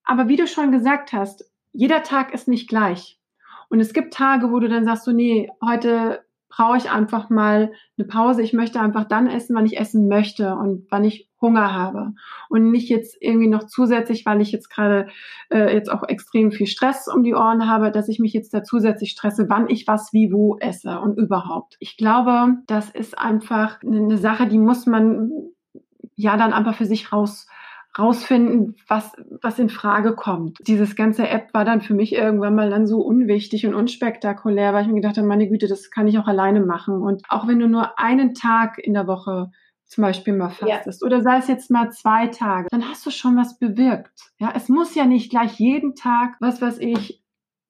Aber 0.04 0.28
wie 0.28 0.36
du 0.36 0.48
schon 0.48 0.72
gesagt 0.72 1.12
hast, 1.12 1.44
jeder 1.72 2.02
Tag 2.02 2.34
ist 2.34 2.48
nicht 2.48 2.68
gleich. 2.68 3.20
Und 3.68 3.78
es 3.78 3.92
gibt 3.92 4.14
Tage, 4.14 4.50
wo 4.50 4.58
du 4.58 4.68
dann 4.68 4.84
sagst, 4.84 5.04
so, 5.04 5.12
nee, 5.12 5.48
heute 5.64 6.24
brauche 6.48 6.76
ich 6.76 6.90
einfach 6.90 7.30
mal 7.30 7.72
eine 7.96 8.06
Pause. 8.08 8.42
Ich 8.42 8.52
möchte 8.52 8.80
einfach 8.80 9.04
dann 9.04 9.28
essen, 9.28 9.54
wann 9.54 9.66
ich 9.66 9.78
essen 9.78 10.08
möchte 10.08 10.56
und 10.56 10.88
wann 10.90 11.04
ich 11.04 11.29
Hunger 11.40 11.72
habe. 11.72 12.12
Und 12.48 12.70
nicht 12.70 12.88
jetzt 12.88 13.16
irgendwie 13.20 13.48
noch 13.48 13.64
zusätzlich, 13.64 14.26
weil 14.26 14.40
ich 14.40 14.52
jetzt 14.52 14.68
gerade 14.70 15.08
äh, 15.50 15.74
jetzt 15.74 15.90
auch 15.90 16.02
extrem 16.08 16.52
viel 16.52 16.66
Stress 16.66 17.08
um 17.08 17.22
die 17.22 17.34
Ohren 17.34 17.68
habe, 17.68 17.90
dass 17.90 18.08
ich 18.08 18.18
mich 18.18 18.32
jetzt 18.32 18.52
da 18.52 18.62
zusätzlich 18.62 19.10
stresse, 19.10 19.48
wann 19.48 19.68
ich 19.68 19.86
was 19.86 20.12
wie 20.12 20.32
wo 20.32 20.56
esse 20.58 21.00
und 21.00 21.18
überhaupt. 21.18 21.76
Ich 21.80 21.96
glaube, 21.96 22.56
das 22.66 22.90
ist 22.90 23.18
einfach 23.18 23.82
eine 23.82 24.18
Sache, 24.18 24.46
die 24.46 24.58
muss 24.58 24.86
man 24.86 25.30
ja 26.14 26.36
dann 26.36 26.52
einfach 26.52 26.74
für 26.74 26.86
sich 26.86 27.12
raus 27.12 27.46
rausfinden, 27.98 28.76
was, 28.86 29.12
was 29.42 29.58
in 29.58 29.68
Frage 29.68 30.14
kommt. 30.14 30.58
Dieses 30.66 30.94
ganze 30.94 31.28
App 31.28 31.52
war 31.52 31.64
dann 31.64 31.80
für 31.80 31.94
mich 31.94 32.14
irgendwann 32.14 32.54
mal 32.54 32.70
dann 32.70 32.86
so 32.86 33.00
unwichtig 33.00 33.66
und 33.66 33.74
unspektakulär, 33.74 34.72
weil 34.72 34.82
ich 34.82 34.88
mir 34.88 35.00
gedacht 35.00 35.16
habe, 35.16 35.26
meine 35.26 35.48
Güte, 35.48 35.66
das 35.66 35.90
kann 35.90 36.06
ich 36.06 36.18
auch 36.18 36.28
alleine 36.28 36.60
machen. 36.60 37.02
Und 37.02 37.22
auch 37.28 37.48
wenn 37.48 37.58
du 37.58 37.66
nur 37.66 37.98
einen 37.98 38.34
Tag 38.34 38.78
in 38.78 38.94
der 38.94 39.06
Woche 39.06 39.50
zum 39.90 40.02
Beispiel 40.02 40.34
mal 40.34 40.50
fastest 40.50 41.02
ja. 41.02 41.06
oder 41.06 41.20
sei 41.20 41.38
es 41.38 41.48
jetzt 41.48 41.70
mal 41.70 41.90
zwei 41.90 42.28
Tage, 42.28 42.68
dann 42.70 42.88
hast 42.88 43.04
du 43.04 43.10
schon 43.10 43.36
was 43.36 43.58
bewirkt. 43.58 44.32
Ja, 44.38 44.52
es 44.54 44.68
muss 44.68 44.94
ja 44.94 45.04
nicht 45.04 45.30
gleich 45.30 45.58
jeden 45.58 45.94
Tag, 45.94 46.36
was 46.38 46.62
weiß 46.62 46.78
ich, 46.78 47.20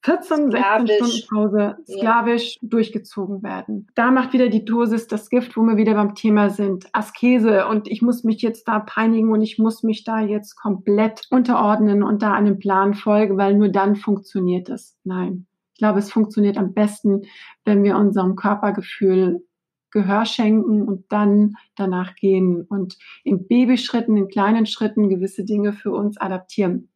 14, 0.03 0.51
sklavisch. 0.51 0.91
16 0.91 1.07
Stunden 1.07 1.35
Pause 1.35 1.77
sklavisch 1.87 2.59
ja. 2.61 2.69
durchgezogen 2.69 3.43
werden. 3.43 3.87
Da 3.95 4.11
macht 4.11 4.33
wieder 4.33 4.49
die 4.49 4.65
Dosis 4.65 5.09
das 5.09 5.29
Gift, 5.29 5.57
wo 5.57 5.63
wir 5.63 5.77
wieder 5.77 5.95
beim 5.95 6.15
Thema 6.15 6.51
sind. 6.51 6.89
Askese 6.93 7.67
und 7.67 7.89
ich 7.89 8.01
muss 8.01 8.25
mich 8.25 8.41
jetzt 8.41 8.67
da 8.67 8.81
peinigen 8.81 9.31
und 9.31 9.43
ich 9.43 9.59
muss 9.59 9.83
mich 9.83 10.05
da 10.05 10.21
jetzt 10.21 10.57
komplett 10.57 11.27
unterordnen 11.31 12.03
und 12.03 12.23
da 12.23 12.33
einem 12.33 12.59
Plan 12.59 12.95
folgen, 12.95 13.37
weil 13.37 13.55
nur 13.55 13.69
dann 13.69 13.97
funktioniert 13.97 14.69
es. 14.71 14.97
Nein. 15.05 15.47
Ich 15.75 15.79
glaube, 15.79 15.99
es 15.99 16.13
funktioniert 16.13 16.59
am 16.59 16.75
besten, 16.75 17.23
wenn 17.65 17.83
wir 17.83 17.97
unserem 17.97 18.37
Körpergefühl 18.37 19.43
Gehör 19.91 20.25
schenken 20.25 20.83
und 20.83 21.11
dann 21.11 21.55
danach 21.77 22.15
gehen 22.15 22.63
und 22.69 22.97
in 23.25 23.47
Babyschritten, 23.47 24.17
in 24.17 24.29
kleinen 24.29 24.67
Schritten 24.67 25.09
gewisse 25.09 25.45
Dinge 25.45 25.73
für 25.73 25.93
uns 25.93 26.17
adaptieren. 26.17 26.91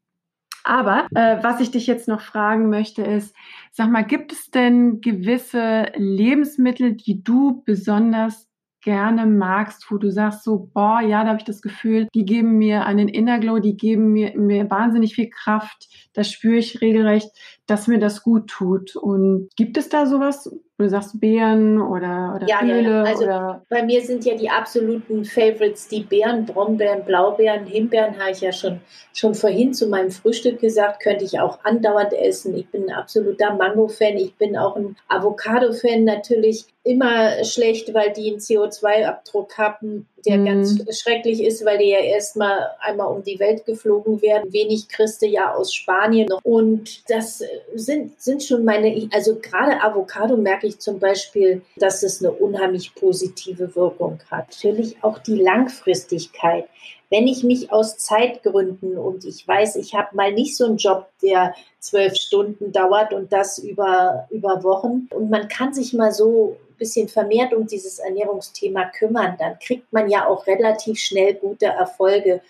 Aber 0.64 1.07
äh, 1.14 1.42
was 1.42 1.61
ich 1.61 1.70
dich 1.70 1.87
jetzt 1.87 2.09
noch 2.09 2.22
fragen 2.22 2.70
möchte 2.70 3.02
ist, 3.02 3.37
sag 3.70 3.90
mal, 3.90 4.02
gibt 4.02 4.33
es 4.33 4.50
denn 4.50 5.02
gewisse 5.02 5.92
Lebensmittel, 5.94 6.94
die 6.94 7.22
du 7.22 7.62
besonders 7.66 8.48
gerne 8.85 9.26
magst, 9.26 9.90
wo 9.90 9.96
du 9.96 10.11
sagst 10.11 10.44
so, 10.44 10.70
boah, 10.72 11.00
ja, 11.00 11.22
da 11.22 11.30
habe 11.30 11.38
ich 11.38 11.44
das 11.44 11.62
Gefühl, 11.62 12.07
die 12.14 12.24
geben 12.24 12.59
mir 12.59 12.85
einen 12.85 13.09
Inner 13.09 13.38
Glow, 13.40 13.59
die 13.59 13.76
geben 13.76 14.12
mir, 14.12 14.38
mir 14.38 14.70
wahnsinnig 14.70 15.14
viel 15.14 15.30
Kraft. 15.30 15.88
Da 16.12 16.22
spüre 16.22 16.57
ich 16.57 16.80
regelrecht, 16.80 17.30
dass 17.66 17.88
mir 17.88 17.98
das 17.98 18.22
gut 18.22 18.48
tut. 18.48 18.94
Und 18.94 19.48
gibt 19.57 19.78
es 19.78 19.88
da 19.88 20.07
sowas, 20.07 20.54
du 20.78 20.88
sagst 20.88 21.20
Beeren 21.20 21.80
oder, 21.80 22.34
oder 22.37 22.48
ja, 22.48 22.62
Öle? 22.62 22.82
Ja, 22.82 23.02
also 23.04 23.24
oder? 23.24 23.62
bei 23.68 23.82
mir 23.82 24.02
sind 24.02 24.24
ja 24.24 24.34
die 24.34 24.50
absoluten 24.50 25.24
Favorites 25.24 25.88
die 25.88 26.02
Beeren, 26.02 26.46
Brombeeren, 26.46 27.04
Blaubeeren, 27.04 27.66
Himbeeren, 27.66 28.18
habe 28.18 28.32
ich 28.32 28.40
ja 28.40 28.52
schon, 28.52 28.80
schon 29.12 29.34
vorhin 29.34 29.72
zu 29.72 29.88
meinem 29.88 30.10
Frühstück 30.10 30.60
gesagt, 30.60 31.02
könnte 31.02 31.24
ich 31.24 31.38
auch 31.38 31.60
andauernd 31.64 32.12
essen. 32.12 32.56
Ich 32.56 32.68
bin 32.68 32.84
ein 32.84 32.94
absoluter 32.94 33.54
Mango-Fan, 33.54 34.16
ich 34.16 34.34
bin 34.34 34.56
auch 34.56 34.76
ein 34.76 34.96
Avocado-Fan 35.08 36.04
natürlich 36.04 36.66
immer 36.85 37.42
schlecht, 37.44 37.94
weil 37.94 38.12
die 38.12 38.31
einen 38.31 38.40
CO2-Abdruck 38.40 39.57
haben, 39.57 40.07
der 40.27 40.37
mhm. 40.38 40.44
ganz 40.44 41.01
schrecklich 41.01 41.42
ist, 41.42 41.64
weil 41.64 41.79
die 41.79 41.88
ja 41.88 41.99
erstmal 41.99 42.68
einmal 42.79 43.09
um 43.09 43.23
die 43.23 43.38
Welt 43.38 43.64
geflogen 43.64 44.20
werden. 44.20 44.53
Wenig 44.53 44.88
Christe 44.88 45.27
ja 45.27 45.55
aus 45.55 45.75
Spanien 45.75 46.29
noch. 46.29 46.40
Und 46.44 47.09
das 47.11 47.42
sind, 47.75 48.20
sind 48.20 48.42
schon 48.42 48.64
meine, 48.64 49.09
also 49.12 49.37
gerade 49.40 49.83
Avocado 49.83 50.37
merke 50.37 50.66
ich 50.66 50.79
zum 50.79 50.99
Beispiel, 50.99 51.62
dass 51.77 52.03
es 52.03 52.23
eine 52.23 52.33
unheimlich 52.33 52.94
positive 52.94 53.75
Wirkung 53.75 54.20
hat. 54.31 54.49
Natürlich 54.49 54.97
auch 55.03 55.18
die 55.18 55.40
Langfristigkeit. 55.40 56.66
Wenn 57.14 57.29
ich 57.29 57.44
mich 57.44 57.70
aus 57.70 57.96
Zeitgründen 57.96 58.98
und 58.98 59.24
ich 59.24 59.46
weiß, 59.46 59.77
ich 59.77 59.94
habe 59.94 60.16
mal 60.16 60.33
nicht 60.33 60.57
so 60.57 60.64
einen 60.64 60.79
Job, 60.79 61.07
der 61.22 61.55
zwölf 61.79 62.16
Stunden 62.16 62.72
dauert 62.72 63.12
und 63.12 63.33
das 63.33 63.59
über, 63.59 64.27
über 64.31 64.64
Wochen 64.64 65.07
und 65.14 65.31
man 65.31 65.46
kann 65.46 65.72
sich 65.72 65.92
mal 65.92 66.11
so 66.11 66.57
bisschen 66.77 67.07
vermehrt 67.07 67.55
um 67.55 67.68
dieses 67.68 68.00
Ernährungsthema 68.00 68.87
kümmern, 68.87 69.37
dann 69.38 69.61
kriegt 69.61 69.92
man 69.92 70.11
ja 70.11 70.27
auch 70.27 70.48
relativ 70.48 70.98
schnell 70.98 71.35
gute 71.35 71.66
Erfolge. 71.66 72.40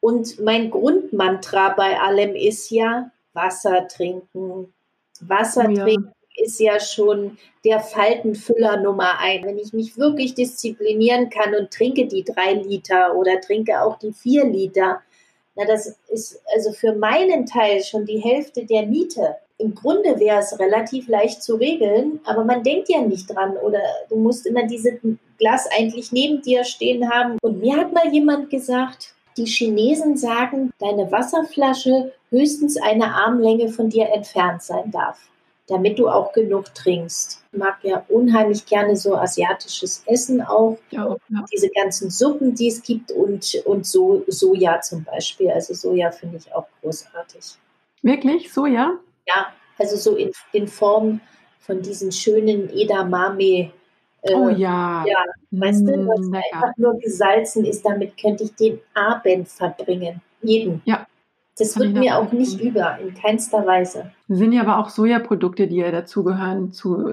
Und 0.00 0.40
mein 0.40 0.70
Grundmantra 0.70 1.74
bei 1.74 2.00
allem 2.00 2.34
ist 2.34 2.70
ja 2.70 3.10
Wasser 3.34 3.86
trinken. 3.86 4.72
Wasser 5.20 5.66
oh 5.68 5.72
ja. 5.72 5.84
trinken 5.84 6.14
ist 6.40 6.60
ja 6.60 6.80
schon 6.80 7.38
der 7.64 7.80
Faltenfüller 7.80 8.78
Nummer 8.78 9.18
ein. 9.18 9.44
Wenn 9.44 9.58
ich 9.58 9.72
mich 9.72 9.96
wirklich 9.96 10.34
disziplinieren 10.34 11.30
kann 11.30 11.54
und 11.54 11.70
trinke 11.70 12.06
die 12.06 12.24
drei 12.24 12.54
Liter 12.54 13.14
oder 13.16 13.40
trinke 13.40 13.82
auch 13.82 13.98
die 13.98 14.12
vier 14.12 14.44
Liter, 14.44 15.00
na, 15.56 15.64
das 15.66 15.98
ist 16.08 16.40
also 16.54 16.72
für 16.72 16.94
meinen 16.94 17.46
Teil 17.46 17.82
schon 17.82 18.06
die 18.06 18.18
Hälfte 18.18 18.64
der 18.64 18.86
Miete 18.86 19.36
im 19.60 19.74
Grunde 19.74 20.18
wäre 20.18 20.40
es 20.40 20.58
relativ 20.58 21.06
leicht 21.08 21.42
zu 21.42 21.56
regeln, 21.56 22.20
aber 22.24 22.44
man 22.44 22.62
denkt 22.62 22.88
ja 22.88 23.02
nicht 23.02 23.28
dran 23.28 23.56
oder 23.58 23.80
du 24.08 24.16
musst 24.16 24.46
immer 24.46 24.66
dieses 24.66 24.94
Glas 25.38 25.68
eigentlich 25.76 26.12
neben 26.12 26.40
dir 26.42 26.64
stehen 26.64 27.10
haben. 27.10 27.36
Und 27.42 27.60
mir 27.60 27.76
hat 27.76 27.92
mal 27.92 28.10
jemand 28.12 28.50
gesagt, 28.50 29.14
die 29.36 29.44
Chinesen 29.44 30.16
sagen, 30.16 30.72
deine 30.78 31.12
Wasserflasche 31.12 32.12
höchstens 32.30 32.80
eine 32.80 33.14
Armlänge 33.14 33.68
von 33.68 33.90
dir 33.90 34.08
entfernt 34.08 34.62
sein 34.62 34.90
darf, 34.90 35.29
damit 35.70 35.98
du 35.98 36.08
auch 36.08 36.32
genug 36.32 36.74
trinkst. 36.74 37.44
Ich 37.52 37.58
mag 37.58 37.78
ja 37.82 38.04
unheimlich 38.08 38.66
gerne 38.66 38.96
so 38.96 39.14
asiatisches 39.16 40.02
Essen 40.06 40.42
auch. 40.42 40.78
Ja, 40.90 41.16
ja. 41.28 41.44
Diese 41.52 41.68
ganzen 41.70 42.10
Suppen, 42.10 42.54
die 42.54 42.68
es 42.68 42.82
gibt 42.82 43.12
und, 43.12 43.54
und 43.64 43.86
so, 43.86 44.24
Soja 44.26 44.80
zum 44.80 45.04
Beispiel. 45.04 45.50
Also 45.50 45.74
Soja 45.74 46.10
finde 46.10 46.38
ich 46.38 46.52
auch 46.52 46.66
großartig. 46.82 47.56
Wirklich? 48.02 48.52
Soja? 48.52 48.98
Ja, 49.26 49.46
also 49.78 49.96
so 49.96 50.16
in, 50.16 50.32
in 50.52 50.66
Form 50.66 51.20
von 51.60 51.80
diesen 51.82 52.10
schönen 52.10 52.68
Edamame 52.70 53.70
Äh, 54.22 54.34
oh 54.34 54.48
ja. 54.48 55.04
Ja, 55.06 55.24
weißt 55.52 55.86
du, 55.86 56.06
was 56.06 56.20
mm, 56.20 56.34
einfach 56.34 56.76
nur 56.76 56.98
gesalzen 56.98 57.64
ist, 57.64 57.84
damit 57.86 58.20
könnte 58.20 58.44
ich 58.44 58.54
den 58.54 58.80
Abend 58.92 59.48
verbringen. 59.48 60.20
Jeden. 60.42 60.82
Ja. 60.84 61.06
Das 61.56 61.78
wird 61.78 61.92
mir 61.92 62.18
auch 62.18 62.32
nicht 62.32 62.60
über, 62.60 62.98
in 62.98 63.14
keinster 63.14 63.66
Weise. 63.66 64.12
Sind 64.32 64.52
ja 64.52 64.62
aber 64.62 64.78
auch 64.78 64.90
Sojaprodukte, 64.90 65.66
die 65.66 65.78
ja 65.78 65.90
dazugehören 65.90 66.70
zu 66.70 67.10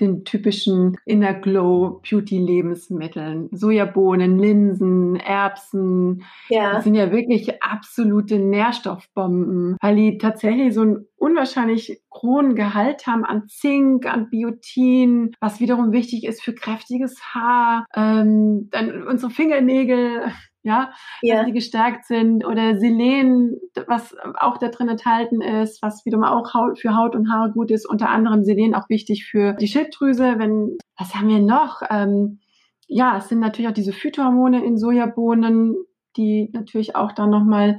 den 0.00 0.24
typischen 0.24 0.96
Inner 1.04 1.34
Glow 1.34 2.00
Beauty 2.08 2.38
Lebensmitteln. 2.38 3.50
Sojabohnen, 3.52 4.38
Linsen, 4.38 5.16
Erbsen. 5.16 6.24
Ja. 6.48 6.72
Das 6.72 6.84
sind 6.84 6.94
ja 6.94 7.12
wirklich 7.12 7.62
absolute 7.62 8.38
Nährstoffbomben, 8.38 9.76
weil 9.78 9.96
die 9.96 10.16
tatsächlich 10.16 10.72
so 10.72 10.84
ein 10.84 11.06
unwahrscheinlich 11.16 12.00
hohen 12.14 12.54
Gehalt 12.54 13.06
haben 13.06 13.26
an 13.26 13.46
Zink, 13.48 14.06
an 14.06 14.30
Biotin, 14.30 15.32
was 15.40 15.60
wiederum 15.60 15.92
wichtig 15.92 16.24
ist 16.24 16.42
für 16.42 16.54
kräftiges 16.54 17.20
Haar. 17.34 17.84
Ähm, 17.94 18.68
dann 18.70 19.06
unsere 19.06 19.30
Fingernägel 19.30 20.32
ja, 20.64 20.92
ja. 21.20 21.36
dass 21.36 21.46
die 21.46 21.52
gestärkt 21.52 22.06
sind 22.06 22.44
oder 22.44 22.78
Selen, 22.78 23.60
was 23.86 24.16
auch 24.40 24.56
da 24.58 24.68
drin 24.68 24.88
enthalten 24.88 25.42
ist, 25.42 25.82
was 25.82 26.04
wiederum 26.06 26.24
auch 26.24 26.53
für 26.76 26.96
Haut 26.96 27.14
und 27.14 27.30
Haare 27.30 27.52
gut 27.52 27.70
ist, 27.70 27.86
unter 27.86 28.10
anderem 28.10 28.44
Selen 28.44 28.74
auch 28.74 28.88
wichtig 28.88 29.26
für 29.26 29.52
die 29.54 29.68
Schilddrüse. 29.68 30.38
Wenn, 30.38 30.78
was 30.98 31.14
haben 31.14 31.28
wir 31.28 31.40
noch? 31.40 31.82
Ähm, 31.90 32.40
ja, 32.86 33.16
es 33.16 33.28
sind 33.28 33.40
natürlich 33.40 33.68
auch 33.68 33.74
diese 33.74 33.92
Phytohormone 33.92 34.64
in 34.64 34.76
Sojabohnen, 34.76 35.76
die 36.16 36.50
natürlich 36.52 36.96
auch 36.96 37.12
dann 37.12 37.30
nochmal 37.30 37.78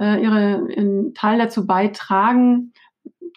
äh, 0.00 0.22
ihre 0.22 0.70
ihren 0.72 1.14
Teil 1.14 1.38
dazu 1.38 1.66
beitragen. 1.66 2.72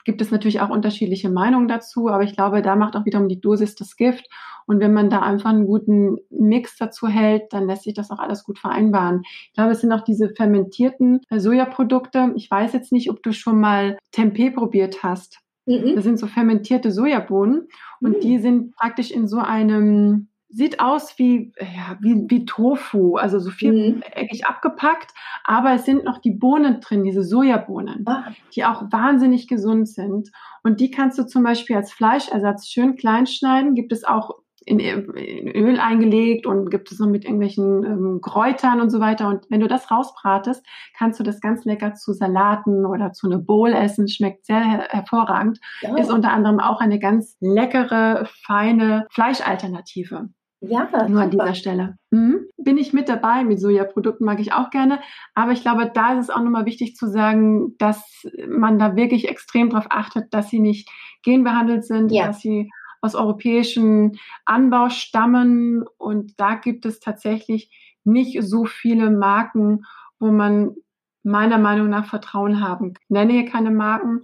Gibt 0.05 0.21
es 0.21 0.31
natürlich 0.31 0.61
auch 0.61 0.69
unterschiedliche 0.69 1.29
Meinungen 1.29 1.67
dazu, 1.67 2.09
aber 2.09 2.23
ich 2.23 2.35
glaube, 2.35 2.61
da 2.61 2.75
macht 2.75 2.95
auch 2.95 3.05
wiederum 3.05 3.27
die 3.27 3.39
Dosis 3.39 3.75
das 3.75 3.95
Gift. 3.95 4.27
Und 4.65 4.79
wenn 4.79 4.93
man 4.93 5.09
da 5.09 5.21
einfach 5.21 5.49
einen 5.49 5.65
guten 5.65 6.17
Mix 6.29 6.77
dazu 6.77 7.07
hält, 7.07 7.51
dann 7.51 7.67
lässt 7.67 7.83
sich 7.83 7.93
das 7.93 8.11
auch 8.11 8.19
alles 8.19 8.43
gut 8.43 8.59
vereinbaren. 8.59 9.21
Ich 9.25 9.53
glaube, 9.53 9.71
es 9.71 9.81
sind 9.81 9.91
auch 9.91 10.01
diese 10.01 10.29
fermentierten 10.29 11.21
äh, 11.29 11.39
Sojaprodukte. 11.39 12.33
Ich 12.35 12.49
weiß 12.49 12.73
jetzt 12.73 12.91
nicht, 12.91 13.09
ob 13.09 13.21
du 13.23 13.33
schon 13.33 13.59
mal 13.59 13.97
Tempeh 14.11 14.51
probiert 14.51 15.03
hast. 15.03 15.39
Mhm. 15.65 15.95
Das 15.95 16.03
sind 16.03 16.19
so 16.19 16.27
fermentierte 16.27 16.91
Sojabohnen 16.91 17.67
und 17.99 18.17
mhm. 18.17 18.19
die 18.21 18.39
sind 18.39 18.75
praktisch 18.75 19.11
in 19.11 19.27
so 19.27 19.39
einem 19.39 20.27
sieht 20.51 20.79
aus 20.79 21.17
wie, 21.17 21.53
ja, 21.59 21.97
wie, 22.01 22.25
wie 22.27 22.45
Tofu, 22.45 23.15
also 23.15 23.39
so 23.39 23.49
viereckig 23.49 24.41
mhm. 24.41 24.47
abgepackt, 24.47 25.13
aber 25.43 25.73
es 25.73 25.85
sind 25.85 26.03
noch 26.03 26.19
die 26.19 26.31
Bohnen 26.31 26.81
drin, 26.81 27.03
diese 27.03 27.23
Sojabohnen, 27.23 28.03
ah. 28.07 28.25
die 28.55 28.65
auch 28.65 28.83
wahnsinnig 28.91 29.47
gesund 29.47 29.87
sind. 29.87 30.31
Und 30.63 30.79
die 30.79 30.91
kannst 30.91 31.17
du 31.17 31.25
zum 31.25 31.43
Beispiel 31.43 31.75
als 31.75 31.91
Fleischersatz 31.91 32.67
schön 32.67 32.95
klein 32.95 33.25
schneiden. 33.27 33.75
Gibt 33.75 33.91
es 33.91 34.03
auch 34.03 34.41
in, 34.65 34.79
in 34.79 35.47
Öl 35.55 35.79
eingelegt 35.79 36.45
und 36.45 36.69
gibt 36.69 36.91
es 36.91 36.99
noch 36.99 37.07
mit 37.07 37.23
irgendwelchen 37.23 37.83
ähm, 37.83 38.19
Kräutern 38.21 38.79
und 38.79 38.89
so 38.91 38.99
weiter. 38.99 39.27
Und 39.27 39.45
wenn 39.49 39.59
du 39.59 39.67
das 39.67 39.89
rausbratest, 39.89 40.63
kannst 40.95 41.19
du 41.19 41.23
das 41.23 41.41
ganz 41.41 41.65
lecker 41.65 41.95
zu 41.95 42.13
Salaten 42.13 42.85
oder 42.85 43.11
zu 43.11 43.27
einer 43.27 43.39
Bowl 43.39 43.73
essen. 43.73 44.07
Schmeckt 44.07 44.45
sehr 44.45 44.63
her 44.63 44.87
hervorragend. 44.89 45.59
Ja. 45.81 45.97
Ist 45.97 46.11
unter 46.11 46.31
anderem 46.31 46.59
auch 46.59 46.79
eine 46.79 46.99
ganz 46.99 47.37
leckere, 47.39 48.27
feine 48.45 49.07
Fleischalternative. 49.09 50.29
Ja, 50.63 50.87
nur 51.07 51.21
an 51.21 51.31
dieser 51.31 51.55
Stelle. 51.55 51.97
Mhm. 52.11 52.45
Bin 52.57 52.77
ich 52.77 52.93
mit 52.93 53.09
dabei. 53.09 53.43
Mit 53.43 53.59
Sojaprodukten 53.59 54.25
mag 54.25 54.39
ich 54.39 54.53
auch 54.53 54.69
gerne. 54.69 54.99
Aber 55.33 55.53
ich 55.53 55.61
glaube, 55.63 55.89
da 55.91 56.13
ist 56.13 56.25
es 56.25 56.29
auch 56.29 56.41
nochmal 56.41 56.67
wichtig 56.67 56.95
zu 56.95 57.07
sagen, 57.07 57.75
dass 57.79 58.23
man 58.47 58.77
da 58.77 58.95
wirklich 58.95 59.27
extrem 59.27 59.71
darauf 59.71 59.87
achtet, 59.89 60.31
dass 60.33 60.49
sie 60.49 60.59
nicht 60.59 60.87
genbehandelt 61.23 61.83
sind, 61.83 62.11
ja. 62.11 62.27
dass 62.27 62.41
sie 62.41 62.69
aus 63.01 63.15
europäischen 63.15 64.19
Anbau 64.45 64.89
stammen. 64.89 65.83
Und 65.97 66.39
da 66.39 66.53
gibt 66.53 66.85
es 66.85 66.99
tatsächlich 66.99 67.71
nicht 68.03 68.43
so 68.43 68.65
viele 68.65 69.09
Marken, 69.09 69.81
wo 70.19 70.27
man 70.27 70.75
meiner 71.23 71.57
Meinung 71.57 71.89
nach 71.89 72.05
Vertrauen 72.05 72.61
haben. 72.61 72.93
Ich 73.01 73.09
nenne 73.09 73.33
hier 73.33 73.45
keine 73.45 73.71
Marken, 73.71 74.21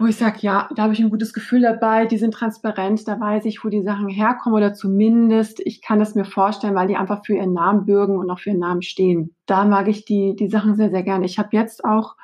wo 0.00 0.06
ich 0.06 0.16
sage, 0.16 0.38
ja, 0.40 0.68
da 0.74 0.84
habe 0.84 0.94
ich 0.94 1.00
ein 1.00 1.10
gutes 1.10 1.34
Gefühl 1.34 1.60
dabei, 1.60 2.06
die 2.06 2.16
sind 2.16 2.32
transparent, 2.32 3.06
da 3.06 3.20
weiß 3.20 3.44
ich, 3.44 3.62
wo 3.62 3.68
die 3.68 3.82
Sachen 3.82 4.08
herkommen 4.08 4.56
oder 4.56 4.72
zumindest 4.72 5.60
ich 5.60 5.82
kann 5.82 6.00
es 6.00 6.14
mir 6.14 6.24
vorstellen, 6.24 6.74
weil 6.74 6.88
die 6.88 6.96
einfach 6.96 7.24
für 7.24 7.34
ihren 7.34 7.52
Namen 7.52 7.84
bürgen 7.84 8.16
und 8.16 8.30
auch 8.30 8.38
für 8.38 8.50
ihren 8.50 8.60
Namen 8.60 8.80
stehen. 8.80 9.36
Da 9.44 9.66
mag 9.66 9.88
ich 9.88 10.06
die, 10.06 10.34
die 10.34 10.48
Sachen 10.48 10.74
sehr, 10.74 10.90
sehr 10.90 11.02
gerne. 11.02 11.26
Ich 11.26 11.38
habe 11.38 11.50
jetzt 11.52 11.84
auch 11.84 12.16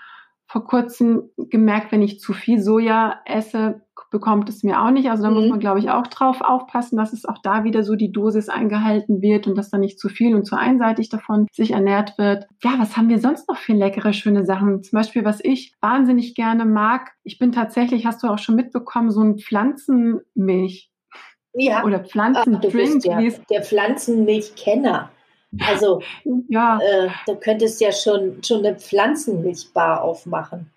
vor 0.46 0.64
kurzem 0.64 1.30
gemerkt, 1.36 1.92
wenn 1.92 2.02
ich 2.02 2.20
zu 2.20 2.32
viel 2.32 2.60
Soja 2.60 3.20
esse, 3.24 3.82
bekommt 4.10 4.48
es 4.48 4.62
mir 4.62 4.80
auch 4.80 4.90
nicht. 4.90 5.10
Also 5.10 5.24
da 5.24 5.30
mhm. 5.30 5.36
muss 5.36 5.48
man, 5.48 5.58
glaube 5.58 5.80
ich, 5.80 5.90
auch 5.90 6.06
drauf 6.06 6.40
aufpassen, 6.40 6.96
dass 6.96 7.12
es 7.12 7.24
auch 7.24 7.38
da 7.42 7.64
wieder 7.64 7.82
so 7.82 7.96
die 7.96 8.12
Dosis 8.12 8.48
eingehalten 8.48 9.20
wird 9.20 9.46
und 9.46 9.56
dass 9.56 9.70
da 9.70 9.78
nicht 9.78 9.98
zu 9.98 10.08
viel 10.08 10.34
und 10.34 10.44
zu 10.44 10.56
einseitig 10.56 11.08
davon 11.08 11.46
sich 11.52 11.72
ernährt 11.72 12.16
wird. 12.16 12.46
Ja, 12.62 12.74
was 12.78 12.96
haben 12.96 13.08
wir 13.08 13.18
sonst 13.18 13.48
noch 13.48 13.56
für 13.56 13.72
leckere, 13.72 14.12
schöne 14.12 14.44
Sachen? 14.44 14.82
Zum 14.82 14.96
Beispiel, 14.96 15.24
was 15.24 15.40
ich 15.42 15.74
wahnsinnig 15.80 16.34
gerne 16.34 16.64
mag. 16.64 17.12
Ich 17.24 17.38
bin 17.38 17.52
tatsächlich, 17.52 18.06
hast 18.06 18.22
du 18.22 18.28
auch 18.28 18.38
schon 18.38 18.54
mitbekommen, 18.54 19.10
so 19.10 19.22
ein 19.22 19.38
Pflanzenmilch. 19.38 20.90
Ja. 21.54 21.84
Oder 21.84 22.00
Pflanzendrink. 22.00 23.04
Ja 23.04 23.18
der 23.50 23.62
Pflanzenmilchkenner. 23.62 25.10
Also, 25.60 26.02
ja. 26.48 26.78
Äh, 26.78 27.08
du 27.26 27.36
könntest 27.36 27.80
ja 27.80 27.92
schon, 27.92 28.42
schon 28.42 28.64
eine 28.64 28.76
Pflanzenmilchbar 28.76 30.02
aufmachen. 30.02 30.70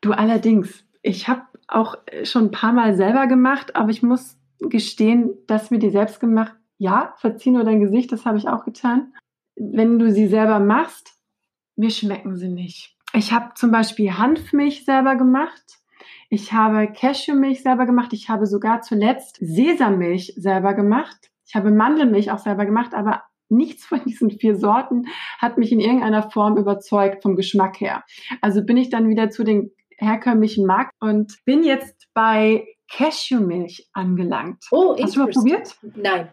Du 0.00 0.12
allerdings, 0.12 0.84
ich 1.02 1.28
habe 1.28 1.42
auch 1.68 1.96
schon 2.24 2.46
ein 2.46 2.50
paar 2.50 2.72
Mal 2.72 2.94
selber 2.94 3.26
gemacht, 3.26 3.74
aber 3.74 3.90
ich 3.90 4.02
muss 4.02 4.36
gestehen, 4.60 5.34
dass 5.46 5.70
mir 5.70 5.78
die 5.78 5.90
selbst 5.90 6.20
gemacht, 6.20 6.54
ja, 6.78 7.14
verzieh 7.18 7.50
nur 7.50 7.64
dein 7.64 7.80
Gesicht, 7.80 8.12
das 8.12 8.24
habe 8.24 8.38
ich 8.38 8.48
auch 8.48 8.64
getan. 8.64 9.14
Wenn 9.56 9.98
du 9.98 10.10
sie 10.10 10.26
selber 10.26 10.58
machst, 10.58 11.12
mir 11.76 11.90
schmecken 11.90 12.36
sie 12.36 12.48
nicht. 12.48 12.96
Ich 13.12 13.32
habe 13.32 13.54
zum 13.54 13.70
Beispiel 13.70 14.16
Hanfmilch 14.18 14.84
selber 14.84 15.16
gemacht. 15.16 15.78
Ich 16.30 16.52
habe 16.52 16.88
Cashewmilch 16.88 17.62
selber 17.62 17.86
gemacht. 17.86 18.12
Ich 18.12 18.28
habe 18.28 18.46
sogar 18.46 18.82
zuletzt 18.82 19.38
Sesammilch 19.40 20.34
selber 20.36 20.74
gemacht. 20.74 21.30
Ich 21.46 21.54
habe 21.54 21.70
Mandelmilch 21.70 22.32
auch 22.32 22.38
selber 22.38 22.66
gemacht, 22.66 22.94
aber 22.94 23.22
nichts 23.54 23.86
von 23.86 24.00
diesen 24.04 24.30
vier 24.30 24.56
Sorten 24.56 25.06
hat 25.38 25.58
mich 25.58 25.72
in 25.72 25.80
irgendeiner 25.80 26.30
Form 26.30 26.56
überzeugt 26.56 27.22
vom 27.22 27.36
Geschmack 27.36 27.80
her. 27.80 28.04
Also 28.40 28.64
bin 28.64 28.76
ich 28.76 28.90
dann 28.90 29.08
wieder 29.08 29.30
zu 29.30 29.44
den 29.44 29.70
herkömmlichen 29.96 30.66
Markt 30.66 30.92
und 31.00 31.38
bin 31.44 31.62
jetzt 31.62 32.08
bei 32.14 32.66
Cashewmilch 32.90 33.88
angelangt. 33.92 34.64
Oh, 34.70 34.96
Hast 35.00 35.16
du 35.16 35.20
mal 35.20 35.30
probiert? 35.30 35.76
Nein. 35.94 36.32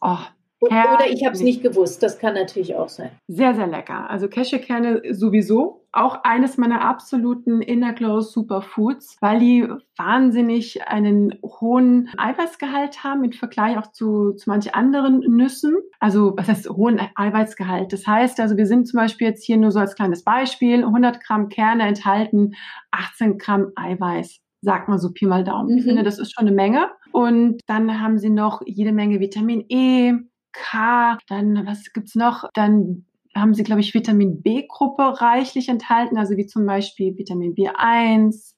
Oh, 0.00 0.18
oder 0.60 1.06
ich 1.08 1.24
habe 1.24 1.34
es 1.34 1.40
nicht 1.40 1.62
gewusst. 1.62 2.02
Das 2.02 2.18
kann 2.18 2.34
natürlich 2.34 2.74
auch 2.74 2.88
sein. 2.88 3.10
Sehr, 3.28 3.54
sehr 3.54 3.66
lecker. 3.66 4.10
Also 4.10 4.28
Cashewkerne 4.28 5.02
sowieso. 5.14 5.84
Auch 5.92 6.22
eines 6.24 6.58
meiner 6.58 6.82
absoluten 6.82 7.62
Inner 7.62 7.92
Glow 7.92 8.20
Superfoods, 8.20 9.16
weil 9.20 9.38
die 9.38 9.68
wahnsinnig 9.96 10.86
einen 10.86 11.38
hohen 11.42 12.10
Eiweißgehalt 12.18 13.02
haben 13.04 13.24
im 13.24 13.32
Vergleich 13.32 13.78
auch 13.78 13.90
zu, 13.92 14.32
zu 14.32 14.50
manchen 14.50 14.74
anderen 14.74 15.20
Nüssen. 15.20 15.76
Also 15.98 16.34
was 16.36 16.48
heißt 16.48 16.68
hohen 16.68 17.00
Eiweißgehalt? 17.14 17.92
Das 17.92 18.06
heißt, 18.06 18.38
also 18.40 18.56
wir 18.56 18.66
sind 18.66 18.86
zum 18.86 18.98
Beispiel 18.98 19.28
jetzt 19.28 19.44
hier 19.44 19.56
nur 19.56 19.70
so 19.70 19.78
als 19.78 19.94
kleines 19.94 20.24
Beispiel, 20.24 20.84
100 20.84 21.24
Gramm 21.24 21.48
Kerne 21.48 21.84
enthalten 21.84 22.54
18 22.90 23.38
Gramm 23.38 23.72
Eiweiß 23.74 24.40
sagt 24.60 24.88
man 24.88 24.98
so 24.98 25.12
Pi 25.12 25.26
mal 25.26 25.44
Daumen. 25.44 25.72
Mhm. 25.72 25.78
Ich 25.78 25.84
finde, 25.84 26.02
das 26.02 26.18
ist 26.18 26.32
schon 26.32 26.46
eine 26.46 26.54
Menge. 26.54 26.88
Und 27.12 27.60
dann 27.66 28.00
haben 28.00 28.18
sie 28.18 28.30
noch 28.30 28.60
jede 28.66 28.92
Menge 28.92 29.20
Vitamin 29.20 29.64
E, 29.68 30.14
K, 30.52 31.18
dann 31.28 31.66
was 31.66 31.92
gibt's 31.92 32.14
noch? 32.14 32.48
Dann 32.54 33.06
haben 33.34 33.54
sie, 33.54 33.62
glaube 33.62 33.80
ich, 33.80 33.94
Vitamin 33.94 34.42
B-Gruppe 34.42 35.20
reichlich 35.20 35.68
enthalten, 35.68 36.18
also 36.18 36.36
wie 36.36 36.46
zum 36.46 36.66
Beispiel 36.66 37.16
Vitamin 37.16 37.54
B1, 37.54 38.54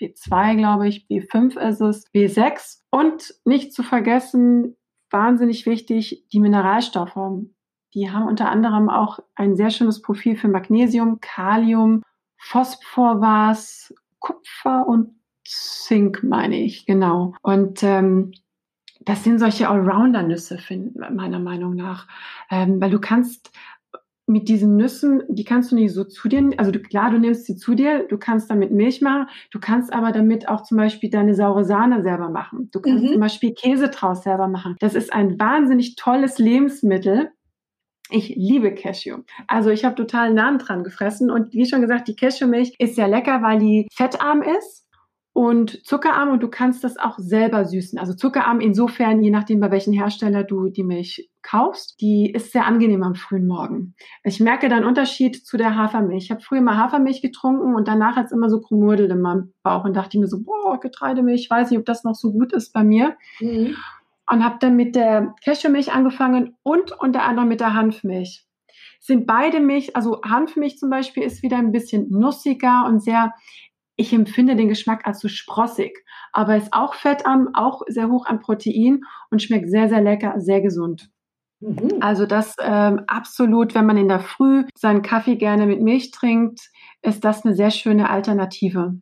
B2, 0.00 0.56
glaube 0.56 0.88
ich, 0.88 1.06
B5 1.08 1.58
ist 1.58 1.80
es, 1.80 2.04
B6 2.12 2.80
und 2.90 3.34
nicht 3.44 3.72
zu 3.72 3.82
vergessen, 3.82 4.76
wahnsinnig 5.10 5.66
wichtig, 5.66 6.26
die 6.32 6.40
Mineralstoffe. 6.40 7.44
Die 7.94 8.10
haben 8.10 8.26
unter 8.26 8.50
anderem 8.50 8.90
auch 8.90 9.20
ein 9.36 9.54
sehr 9.54 9.70
schönes 9.70 10.02
Profil 10.02 10.36
für 10.36 10.48
Magnesium, 10.48 11.20
Kalium, 11.20 12.02
Phosphor 12.38 13.20
was, 13.20 13.94
Kupfer 14.18 14.86
und 14.86 15.14
Zink, 15.46 16.22
meine 16.24 16.56
ich, 16.56 16.86
genau. 16.86 17.34
Und 17.42 17.82
ähm, 17.82 18.32
das 19.04 19.24
sind 19.24 19.38
solche 19.38 19.68
Allrounder-Nüsse, 19.68 20.58
meiner 20.94 21.38
Meinung 21.38 21.74
nach. 21.74 22.06
Ähm, 22.50 22.80
weil 22.80 22.90
du 22.90 23.00
kannst 23.00 23.50
mit 24.26 24.48
diesen 24.48 24.76
Nüssen, 24.76 25.22
die 25.28 25.44
kannst 25.44 25.70
du 25.70 25.74
nicht 25.74 25.92
so 25.92 26.04
zu 26.04 26.28
dir, 26.28 26.50
also 26.56 26.70
du, 26.70 26.80
klar, 26.80 27.10
du 27.10 27.18
nimmst 27.18 27.44
sie 27.44 27.56
zu 27.56 27.74
dir, 27.74 28.06
du 28.08 28.16
kannst 28.16 28.50
damit 28.50 28.70
Milch 28.70 29.02
machen, 29.02 29.26
du 29.50 29.60
kannst 29.60 29.92
aber 29.92 30.12
damit 30.12 30.48
auch 30.48 30.62
zum 30.62 30.78
Beispiel 30.78 31.10
deine 31.10 31.34
saure 31.34 31.64
Sahne 31.64 32.02
selber 32.02 32.30
machen. 32.30 32.70
Du 32.72 32.80
kannst 32.80 33.04
mhm. 33.04 33.08
zum 33.08 33.20
Beispiel 33.20 33.52
Käse 33.52 33.90
draus 33.90 34.22
selber 34.22 34.48
machen. 34.48 34.76
Das 34.80 34.94
ist 34.94 35.12
ein 35.12 35.38
wahnsinnig 35.38 35.96
tolles 35.96 36.38
Lebensmittel. 36.38 37.30
Ich 38.10 38.30
liebe 38.30 38.74
Cashew. 38.74 39.18
Also 39.46 39.70
ich 39.70 39.84
habe 39.84 39.94
total 39.94 40.32
Nahen 40.32 40.58
dran 40.58 40.84
gefressen 40.84 41.30
und 41.30 41.52
wie 41.52 41.66
schon 41.66 41.80
gesagt, 41.80 42.08
die 42.08 42.16
Cashewmilch 42.16 42.74
ist 42.78 42.96
sehr 42.96 43.08
lecker, 43.08 43.42
weil 43.42 43.58
die 43.58 43.88
fettarm 43.92 44.42
ist 44.42 44.84
und 45.34 45.84
zuckerarm 45.84 46.30
und 46.30 46.44
du 46.44 46.48
kannst 46.48 46.84
das 46.84 46.96
auch 46.96 47.18
selber 47.18 47.64
süßen. 47.64 47.98
Also 47.98 48.14
zuckerarm 48.14 48.60
insofern, 48.60 49.20
je 49.20 49.30
nachdem, 49.30 49.58
bei 49.58 49.72
welchem 49.72 49.92
Hersteller 49.92 50.44
du 50.44 50.68
die 50.68 50.84
Milch 50.84 51.28
kaufst, 51.42 52.00
die 52.00 52.30
ist 52.30 52.52
sehr 52.52 52.66
angenehm 52.66 53.02
am 53.02 53.16
frühen 53.16 53.48
Morgen. 53.48 53.96
Ich 54.22 54.38
merke 54.38 54.68
da 54.68 54.76
einen 54.76 54.86
Unterschied 54.86 55.44
zu 55.44 55.56
der 55.56 55.76
Hafermilch. 55.76 56.26
Ich 56.26 56.30
habe 56.30 56.40
früher 56.40 56.60
mal 56.60 56.76
Hafermilch 56.76 57.20
getrunken 57.20 57.74
und 57.74 57.88
danach 57.88 58.14
hat 58.14 58.26
es 58.26 58.32
immer 58.32 58.48
so 58.48 58.60
krumurdelt 58.60 59.10
in 59.10 59.20
meinem 59.20 59.52
Bauch 59.64 59.84
und 59.84 59.94
dachte 59.94 60.20
mir 60.20 60.28
so, 60.28 60.40
boah, 60.40 60.78
Getreidemilch, 60.78 61.42
ich 61.42 61.50
weiß 61.50 61.70
nicht, 61.70 61.80
ob 61.80 61.84
das 61.84 62.04
noch 62.04 62.14
so 62.14 62.30
gut 62.32 62.52
ist 62.52 62.72
bei 62.72 62.84
mir. 62.84 63.16
Mhm. 63.40 63.74
Und 64.30 64.44
habe 64.44 64.58
dann 64.60 64.76
mit 64.76 64.94
der 64.94 65.34
Cashewmilch 65.44 65.92
angefangen 65.92 66.56
und 66.62 66.92
unter 66.92 67.24
anderem 67.24 67.48
mit 67.48 67.58
der 67.58 67.74
Hanfmilch. 67.74 68.46
Sind 69.00 69.26
beide 69.26 69.58
Milch, 69.58 69.96
also 69.96 70.22
Hanfmilch 70.22 70.78
zum 70.78 70.90
Beispiel 70.90 71.24
ist 71.24 71.42
wieder 71.42 71.58
ein 71.58 71.72
bisschen 71.72 72.08
nussiger 72.08 72.86
und 72.86 73.02
sehr 73.02 73.34
ich 73.96 74.12
empfinde 74.12 74.56
den 74.56 74.68
Geschmack 74.68 75.06
als 75.06 75.20
so 75.20 75.28
sprossig, 75.28 76.04
aber 76.32 76.56
ist 76.56 76.72
auch 76.72 76.94
fettarm, 76.94 77.50
auch 77.54 77.82
sehr 77.86 78.08
hoch 78.08 78.26
an 78.26 78.40
Protein 78.40 79.02
und 79.30 79.42
schmeckt 79.42 79.70
sehr, 79.70 79.88
sehr 79.88 80.00
lecker, 80.00 80.34
sehr 80.40 80.60
gesund. 80.60 81.10
Mhm. 81.60 81.98
Also 82.00 82.26
das 82.26 82.56
ähm, 82.60 83.02
absolut, 83.06 83.74
wenn 83.74 83.86
man 83.86 83.96
in 83.96 84.08
der 84.08 84.20
Früh 84.20 84.64
seinen 84.76 85.02
Kaffee 85.02 85.36
gerne 85.36 85.66
mit 85.66 85.80
Milch 85.80 86.10
trinkt, 86.10 86.60
ist 87.02 87.24
das 87.24 87.44
eine 87.44 87.54
sehr 87.54 87.70
schöne 87.70 88.10
Alternative. 88.10 88.94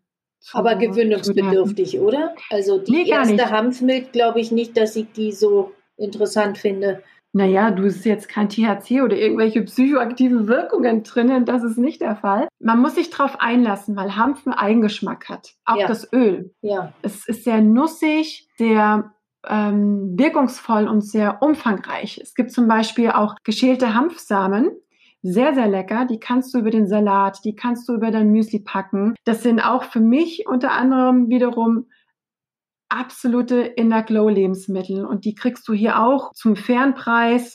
Aber 0.53 0.75
gewöhnungsbedürftig, 0.75 2.01
oder? 2.01 2.35
Also 2.51 2.79
die 2.79 2.91
nee, 2.91 3.09
erste 3.09 3.51
Hanfmilch 3.51 4.13
glaube 4.13 4.41
ich 4.41 4.51
nicht, 4.51 4.77
dass 4.77 4.97
ich 4.97 5.07
die 5.13 5.33
so 5.33 5.73
interessant 5.97 6.59
finde 6.59 7.03
naja, 7.33 7.71
du 7.71 7.85
ist 7.85 8.05
jetzt 8.05 8.29
kein 8.29 8.49
THC 8.49 9.03
oder 9.03 9.17
irgendwelche 9.17 9.63
psychoaktive 9.63 10.47
Wirkungen 10.49 11.03
drinnen, 11.03 11.47
das 11.47 11.63
ist 11.63 11.79
nicht 11.79 12.03
der 12.03 12.17
Fall. 12.17 12.49
Man 12.61 12.81
muss 12.81 12.95
sich 12.95 13.11
darauf 13.11 13.41
einlassen, 13.41 13.97
weil 13.97 14.17
Hanf 14.17 14.47
einen 14.47 14.55
Eigengeschmack 14.55 15.29
hat. 15.29 15.55
Auch 15.65 15.77
ja. 15.77 15.87
das 15.87 16.13
Öl. 16.13 16.55
Ja. 16.61 16.93
Es 17.01 17.27
ist 17.27 17.45
sehr 17.45 17.63
nussig, 17.63 18.49
sehr 18.59 19.13
ähm, 19.49 20.15
wirkungsvoll 20.17 20.87
und 20.87 21.01
sehr 21.01 21.43
umfangreich. 21.43 22.21
Es 22.23 22.35
gibt 22.35 22.53
zum 22.53 22.69
Beispiel 22.69 23.11
auch 23.11 23.35
geschälte 23.45 23.95
Hanfsamen. 23.95 24.71
Sehr, 25.23 25.55
sehr 25.55 25.69
lecker. 25.69 26.05
Die 26.05 26.19
kannst 26.19 26.53
du 26.53 26.59
über 26.59 26.71
den 26.71 26.89
Salat, 26.89 27.45
die 27.45 27.55
kannst 27.55 27.89
du 27.89 27.95
über 27.95 28.11
dein 28.11 28.31
Müsli 28.31 28.59
packen. 28.59 29.15
Das 29.25 29.43
sind 29.43 29.61
auch 29.61 29.85
für 29.85 30.01
mich 30.01 30.47
unter 30.49 30.73
anderem 30.73 31.29
wiederum 31.29 31.87
absolute 32.93 33.61
Inner 33.61 34.03
Glow 34.03 34.29
Lebensmittel 34.29 35.05
und 35.05 35.25
die 35.25 35.35
kriegst 35.35 35.67
du 35.67 35.73
hier 35.73 35.99
auch 35.99 36.33
zum 36.33 36.57
fairen 36.57 36.95
Preis, 36.95 37.55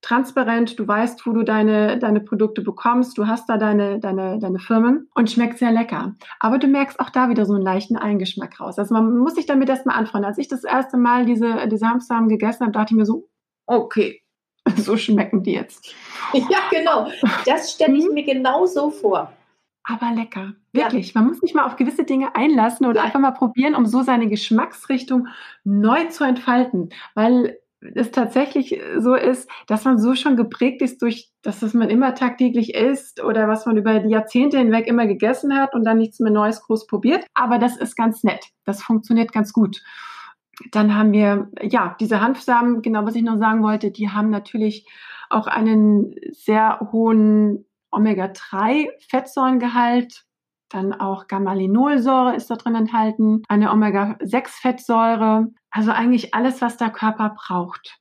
transparent, 0.00 0.78
du 0.78 0.86
weißt, 0.86 1.26
wo 1.26 1.32
du 1.32 1.42
deine, 1.42 1.98
deine 1.98 2.20
Produkte 2.20 2.62
bekommst, 2.62 3.18
du 3.18 3.26
hast 3.26 3.48
da 3.48 3.58
deine, 3.58 3.98
deine, 3.98 4.38
deine 4.38 4.58
Firmen 4.58 5.08
und 5.14 5.30
schmeckt 5.30 5.58
sehr 5.58 5.72
lecker. 5.72 6.14
Aber 6.40 6.58
du 6.58 6.68
merkst 6.68 7.00
auch 7.00 7.10
da 7.10 7.28
wieder 7.28 7.46
so 7.46 7.54
einen 7.54 7.64
leichten 7.64 7.96
Eingeschmack 7.96 8.60
raus. 8.60 8.78
Also 8.78 8.94
man 8.94 9.18
muss 9.18 9.34
sich 9.34 9.46
damit 9.46 9.68
erstmal 9.68 9.96
anfreunden. 9.96 10.28
Als 10.28 10.38
ich 10.38 10.48
das 10.48 10.64
erste 10.64 10.96
Mal 10.96 11.26
diese, 11.26 11.66
diese 11.68 11.88
Hamstersamen 11.88 12.28
gegessen 12.28 12.62
habe, 12.62 12.72
dachte 12.72 12.94
ich 12.94 12.96
mir 12.98 13.06
so, 13.06 13.28
okay, 13.66 14.22
so 14.76 14.96
schmecken 14.96 15.42
die 15.42 15.52
jetzt. 15.52 15.94
Ja, 16.32 16.60
genau. 16.70 17.08
Das 17.44 17.72
stelle 17.72 17.96
ich 17.96 18.06
mhm. 18.06 18.14
mir 18.14 18.24
genau 18.24 18.66
so 18.66 18.90
vor 18.90 19.32
aber 19.88 20.14
lecker. 20.14 20.52
Wirklich. 20.72 21.14
Ja. 21.14 21.20
Man 21.20 21.30
muss 21.30 21.40
sich 21.40 21.54
mal 21.54 21.64
auf 21.64 21.76
gewisse 21.76 22.04
Dinge 22.04 22.36
einlassen 22.36 22.86
oder 22.86 23.00
ja. 23.00 23.04
einfach 23.04 23.20
mal 23.20 23.30
probieren, 23.32 23.74
um 23.74 23.86
so 23.86 24.02
seine 24.02 24.28
Geschmacksrichtung 24.28 25.28
neu 25.64 26.04
zu 26.04 26.24
entfalten. 26.24 26.90
Weil 27.14 27.58
es 27.94 28.10
tatsächlich 28.10 28.80
so 28.98 29.14
ist, 29.14 29.48
dass 29.66 29.84
man 29.84 29.98
so 29.98 30.14
schon 30.14 30.36
geprägt 30.36 30.82
ist 30.82 31.00
durch 31.00 31.30
das, 31.42 31.62
was 31.62 31.74
man 31.74 31.88
immer 31.88 32.14
tagtäglich 32.14 32.74
isst 32.74 33.22
oder 33.22 33.48
was 33.48 33.66
man 33.66 33.76
über 33.76 34.00
die 34.00 34.10
Jahrzehnte 34.10 34.58
hinweg 34.58 34.86
immer 34.86 35.06
gegessen 35.06 35.56
hat 35.56 35.74
und 35.74 35.84
dann 35.84 35.98
nichts 35.98 36.20
mehr 36.20 36.32
Neues 36.32 36.60
groß 36.62 36.86
probiert. 36.86 37.24
Aber 37.34 37.58
das 37.58 37.76
ist 37.76 37.96
ganz 37.96 38.24
nett. 38.24 38.44
Das 38.64 38.82
funktioniert 38.82 39.32
ganz 39.32 39.52
gut. 39.52 39.80
Dann 40.72 40.96
haben 40.96 41.12
wir, 41.12 41.50
ja, 41.62 41.96
diese 42.00 42.20
Hanfsamen, 42.20 42.82
genau 42.82 43.06
was 43.06 43.14
ich 43.14 43.22
noch 43.22 43.38
sagen 43.38 43.62
wollte, 43.62 43.92
die 43.92 44.10
haben 44.10 44.28
natürlich 44.28 44.86
auch 45.30 45.46
einen 45.46 46.14
sehr 46.32 46.80
hohen 46.92 47.64
Omega-3-Fettsäurengehalt, 47.90 50.24
dann 50.68 50.92
auch 50.92 51.28
Gamma-Linolsäure 51.28 52.36
ist 52.36 52.50
da 52.50 52.56
drin 52.56 52.74
enthalten, 52.74 53.42
eine 53.48 53.72
Omega-6-Fettsäure, 53.72 55.46
also 55.70 55.92
eigentlich 55.92 56.34
alles, 56.34 56.60
was 56.60 56.76
der 56.76 56.90
Körper 56.90 57.34
braucht. 57.36 57.98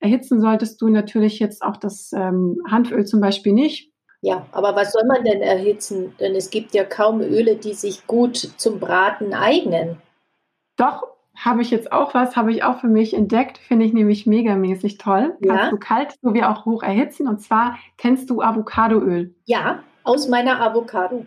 Erhitzen 0.00 0.40
solltest 0.40 0.80
du 0.80 0.88
natürlich 0.88 1.38
jetzt 1.38 1.62
auch 1.62 1.76
das 1.76 2.12
ähm, 2.12 2.60
Hanföl 2.68 3.04
zum 3.04 3.20
Beispiel 3.20 3.52
nicht. 3.52 3.92
Ja, 4.20 4.46
aber 4.50 4.74
was 4.74 4.92
soll 4.92 5.04
man 5.06 5.24
denn 5.24 5.42
erhitzen? 5.42 6.16
Denn 6.18 6.34
es 6.34 6.50
gibt 6.50 6.74
ja 6.74 6.84
kaum 6.84 7.20
Öle, 7.20 7.56
die 7.56 7.74
sich 7.74 8.06
gut 8.06 8.36
zum 8.36 8.80
Braten 8.80 9.32
eignen. 9.32 10.00
Doch, 10.76 11.04
habe 11.38 11.62
ich 11.62 11.70
jetzt 11.70 11.92
auch 11.92 12.14
was, 12.14 12.36
habe 12.36 12.52
ich 12.52 12.64
auch 12.64 12.80
für 12.80 12.88
mich 12.88 13.14
entdeckt, 13.14 13.58
finde 13.58 13.84
ich 13.84 13.92
nämlich 13.92 14.26
megamäßig 14.26 14.98
toll. 14.98 15.36
Ja. 15.40 15.56
Kannst 15.56 15.72
du 15.72 15.76
kalt 15.78 16.14
sowie 16.20 16.42
auch 16.42 16.64
hoch 16.64 16.82
erhitzen. 16.82 17.28
Und 17.28 17.40
zwar 17.40 17.78
kennst 17.96 18.28
du 18.30 18.42
Avocadoöl. 18.42 19.34
Ja, 19.44 19.82
aus 20.02 20.28
meiner 20.28 20.60
Avocado. 20.60 21.26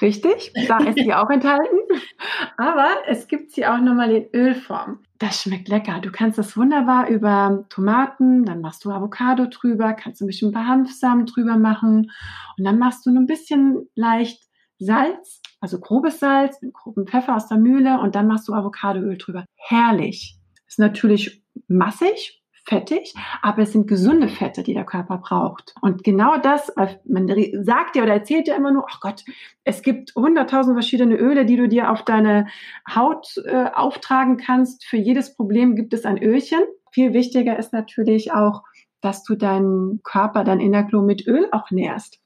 Richtig, 0.00 0.52
da 0.68 0.78
ist 0.78 0.98
sie 0.98 1.14
auch 1.14 1.30
enthalten. 1.30 1.76
Aber 2.58 2.88
es 3.06 3.28
gibt 3.28 3.52
sie 3.52 3.66
auch 3.66 3.78
nochmal 3.78 4.10
in 4.10 4.28
Ölform. 4.34 5.00
Das 5.18 5.42
schmeckt 5.42 5.68
lecker. 5.68 6.00
Du 6.00 6.10
kannst 6.10 6.36
das 6.36 6.56
wunderbar 6.56 7.08
über 7.08 7.64
Tomaten, 7.70 8.44
dann 8.44 8.60
machst 8.60 8.84
du 8.84 8.90
Avocado 8.90 9.46
drüber, 9.46 9.94
kannst 9.94 10.20
du 10.20 10.24
ein 10.24 10.28
bisschen 10.28 10.50
ein 10.50 10.52
paar 10.52 10.66
Hanfsamen 10.66 11.24
drüber 11.24 11.56
machen 11.56 12.12
und 12.58 12.64
dann 12.64 12.78
machst 12.78 13.06
du 13.06 13.10
nur 13.10 13.22
ein 13.22 13.26
bisschen 13.26 13.88
leicht 13.94 14.42
Salz, 14.78 15.40
also 15.60 15.80
grobes 15.80 16.20
Salz, 16.20 16.60
mit 16.62 16.74
grobem 16.74 17.06
Pfeffer 17.06 17.36
aus 17.36 17.48
der 17.48 17.58
Mühle 17.58 18.00
und 18.00 18.14
dann 18.14 18.26
machst 18.26 18.48
du 18.48 18.54
Avocadoöl 18.54 19.18
drüber. 19.18 19.44
Herrlich. 19.56 20.38
Ist 20.66 20.78
natürlich 20.78 21.42
massig, 21.68 22.42
fettig, 22.68 23.14
aber 23.42 23.62
es 23.62 23.72
sind 23.72 23.86
gesunde 23.86 24.28
Fette, 24.28 24.62
die 24.62 24.74
der 24.74 24.84
Körper 24.84 25.18
braucht. 25.18 25.74
Und 25.80 26.02
genau 26.02 26.36
das, 26.36 26.72
man 27.04 27.28
sagt 27.62 27.96
ja 27.96 28.02
oder 28.02 28.14
erzählt 28.14 28.48
ja 28.48 28.56
immer 28.56 28.72
nur, 28.72 28.86
ach 28.90 29.00
Gott, 29.00 29.24
es 29.64 29.82
gibt 29.82 30.14
hunderttausend 30.16 30.74
verschiedene 30.74 31.16
Öle, 31.16 31.46
die 31.46 31.56
du 31.56 31.68
dir 31.68 31.90
auf 31.90 32.02
deine 32.02 32.46
Haut 32.92 33.28
äh, 33.44 33.70
auftragen 33.72 34.36
kannst. 34.36 34.84
Für 34.84 34.96
jedes 34.96 35.36
Problem 35.36 35.76
gibt 35.76 35.94
es 35.94 36.04
ein 36.04 36.22
Ölchen. 36.22 36.60
Viel 36.90 37.12
wichtiger 37.12 37.58
ist 37.58 37.72
natürlich 37.72 38.32
auch, 38.32 38.62
dass 39.00 39.22
du 39.22 39.36
deinen 39.36 40.00
Körper, 40.02 40.42
dein 40.42 40.60
Innerklo 40.60 41.02
mit 41.02 41.26
Öl 41.26 41.48
auch 41.52 41.70
nährst. 41.70 42.18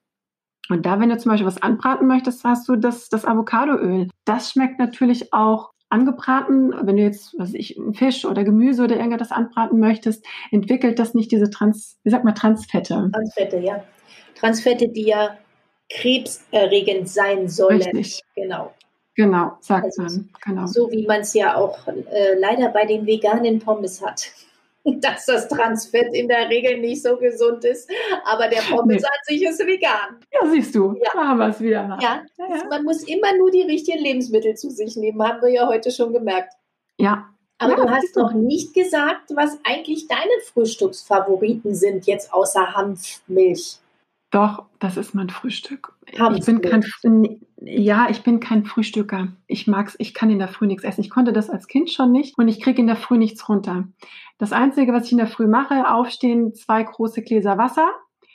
Und 0.70 0.86
da, 0.86 1.00
wenn 1.00 1.08
du 1.08 1.18
zum 1.18 1.30
Beispiel 1.30 1.46
was 1.46 1.60
anbraten 1.60 2.06
möchtest, 2.06 2.44
hast 2.44 2.68
du 2.68 2.76
das, 2.76 3.08
das 3.08 3.24
Avocadoöl. 3.24 4.08
Das 4.24 4.52
schmeckt 4.52 4.78
natürlich 4.78 5.32
auch 5.32 5.70
angebraten. 5.88 6.72
Wenn 6.86 6.96
du 6.96 7.02
jetzt, 7.02 7.34
was 7.36 7.52
ich, 7.54 7.78
Fisch 7.92 8.24
oder 8.24 8.44
Gemüse 8.44 8.84
oder 8.84 8.96
irgendetwas 8.96 9.32
anbraten 9.32 9.80
möchtest, 9.80 10.24
entwickelt 10.52 10.98
das 11.00 11.12
nicht 11.12 11.32
diese 11.32 11.50
Trans, 11.50 11.98
wie 12.04 12.10
sagt 12.10 12.24
man, 12.24 12.36
Transfette. 12.36 13.10
Transfette, 13.12 13.58
ja. 13.58 13.82
Transfette, 14.36 14.88
die 14.88 15.06
ja 15.06 15.36
krebserregend 15.90 17.08
sein 17.08 17.48
sollen. 17.48 17.82
Richtig. 17.82 18.22
Genau. 18.36 18.72
Genau, 19.16 19.56
sagt 19.60 19.86
also, 19.86 20.02
man. 20.02 20.30
Genau. 20.44 20.66
So 20.66 20.90
wie 20.92 21.04
man 21.04 21.22
es 21.22 21.34
ja 21.34 21.56
auch 21.56 21.88
äh, 21.88 22.38
leider 22.38 22.68
bei 22.68 22.86
den 22.86 23.06
veganen 23.06 23.58
Pommes 23.58 24.00
hat. 24.00 24.30
dass 25.00 25.26
das 25.26 25.48
Transfett 25.48 26.14
in 26.14 26.28
der 26.28 26.48
Regel 26.48 26.78
nicht 26.78 27.02
so 27.02 27.16
gesund 27.16 27.64
ist, 27.64 27.90
aber 28.24 28.48
der 28.48 28.62
Pommes 28.62 29.02
nee. 29.02 29.06
an 29.06 29.24
sich 29.24 29.42
ist 29.42 29.66
vegan. 29.66 30.20
Ja, 30.32 30.48
siehst 30.48 30.74
du, 30.74 30.94
ja. 30.94 31.10
da 31.12 31.28
haben 31.28 31.38
wir 31.38 31.48
es 31.48 31.60
wieder. 31.60 31.98
Ja, 32.00 32.22
ja, 32.38 32.56
ja, 32.56 32.64
man 32.68 32.84
muss 32.84 33.02
immer 33.02 33.36
nur 33.36 33.50
die 33.50 33.62
richtigen 33.62 33.98
Lebensmittel 33.98 34.54
zu 34.54 34.70
sich 34.70 34.96
nehmen, 34.96 35.22
haben 35.22 35.42
wir 35.42 35.50
ja 35.50 35.68
heute 35.68 35.90
schon 35.90 36.12
gemerkt. 36.12 36.54
Ja. 36.96 37.26
Aber 37.58 37.76
du 37.76 37.90
hast 37.90 38.16
noch 38.16 38.32
nicht 38.32 38.72
gesagt, 38.72 39.32
was 39.34 39.58
eigentlich 39.64 40.08
deine 40.08 40.40
Frühstücksfavoriten 40.50 41.74
sind, 41.74 42.06
jetzt 42.06 42.32
außer 42.32 42.74
Hanfmilch. 42.74 43.76
Doch, 44.30 44.66
das 44.78 44.96
ist 44.96 45.14
mein 45.14 45.28
Frühstück. 45.28 45.92
Ich 46.06 46.44
bin 46.46 46.60
kein, 46.60 46.84
ja, 47.60 48.08
ich 48.08 48.22
bin 48.22 48.38
kein 48.38 48.64
Frühstücker. 48.64 49.28
Ich 49.46 49.66
mag's, 49.66 49.96
ich 49.98 50.14
kann 50.14 50.30
in 50.30 50.38
der 50.38 50.48
Früh 50.48 50.66
nichts 50.66 50.84
essen. 50.84 51.00
Ich 51.00 51.10
konnte 51.10 51.32
das 51.32 51.50
als 51.50 51.66
Kind 51.66 51.90
schon 51.90 52.12
nicht 52.12 52.38
und 52.38 52.48
ich 52.48 52.60
kriege 52.60 52.80
in 52.80 52.86
der 52.86 52.96
Früh 52.96 53.18
nichts 53.18 53.48
runter. 53.48 53.88
Das 54.38 54.52
Einzige, 54.52 54.92
was 54.92 55.06
ich 55.06 55.12
in 55.12 55.18
der 55.18 55.26
Früh 55.26 55.46
mache, 55.46 55.90
aufstehen, 55.90 56.54
zwei 56.54 56.82
große 56.82 57.22
Gläser 57.22 57.58
Wasser. 57.58 57.90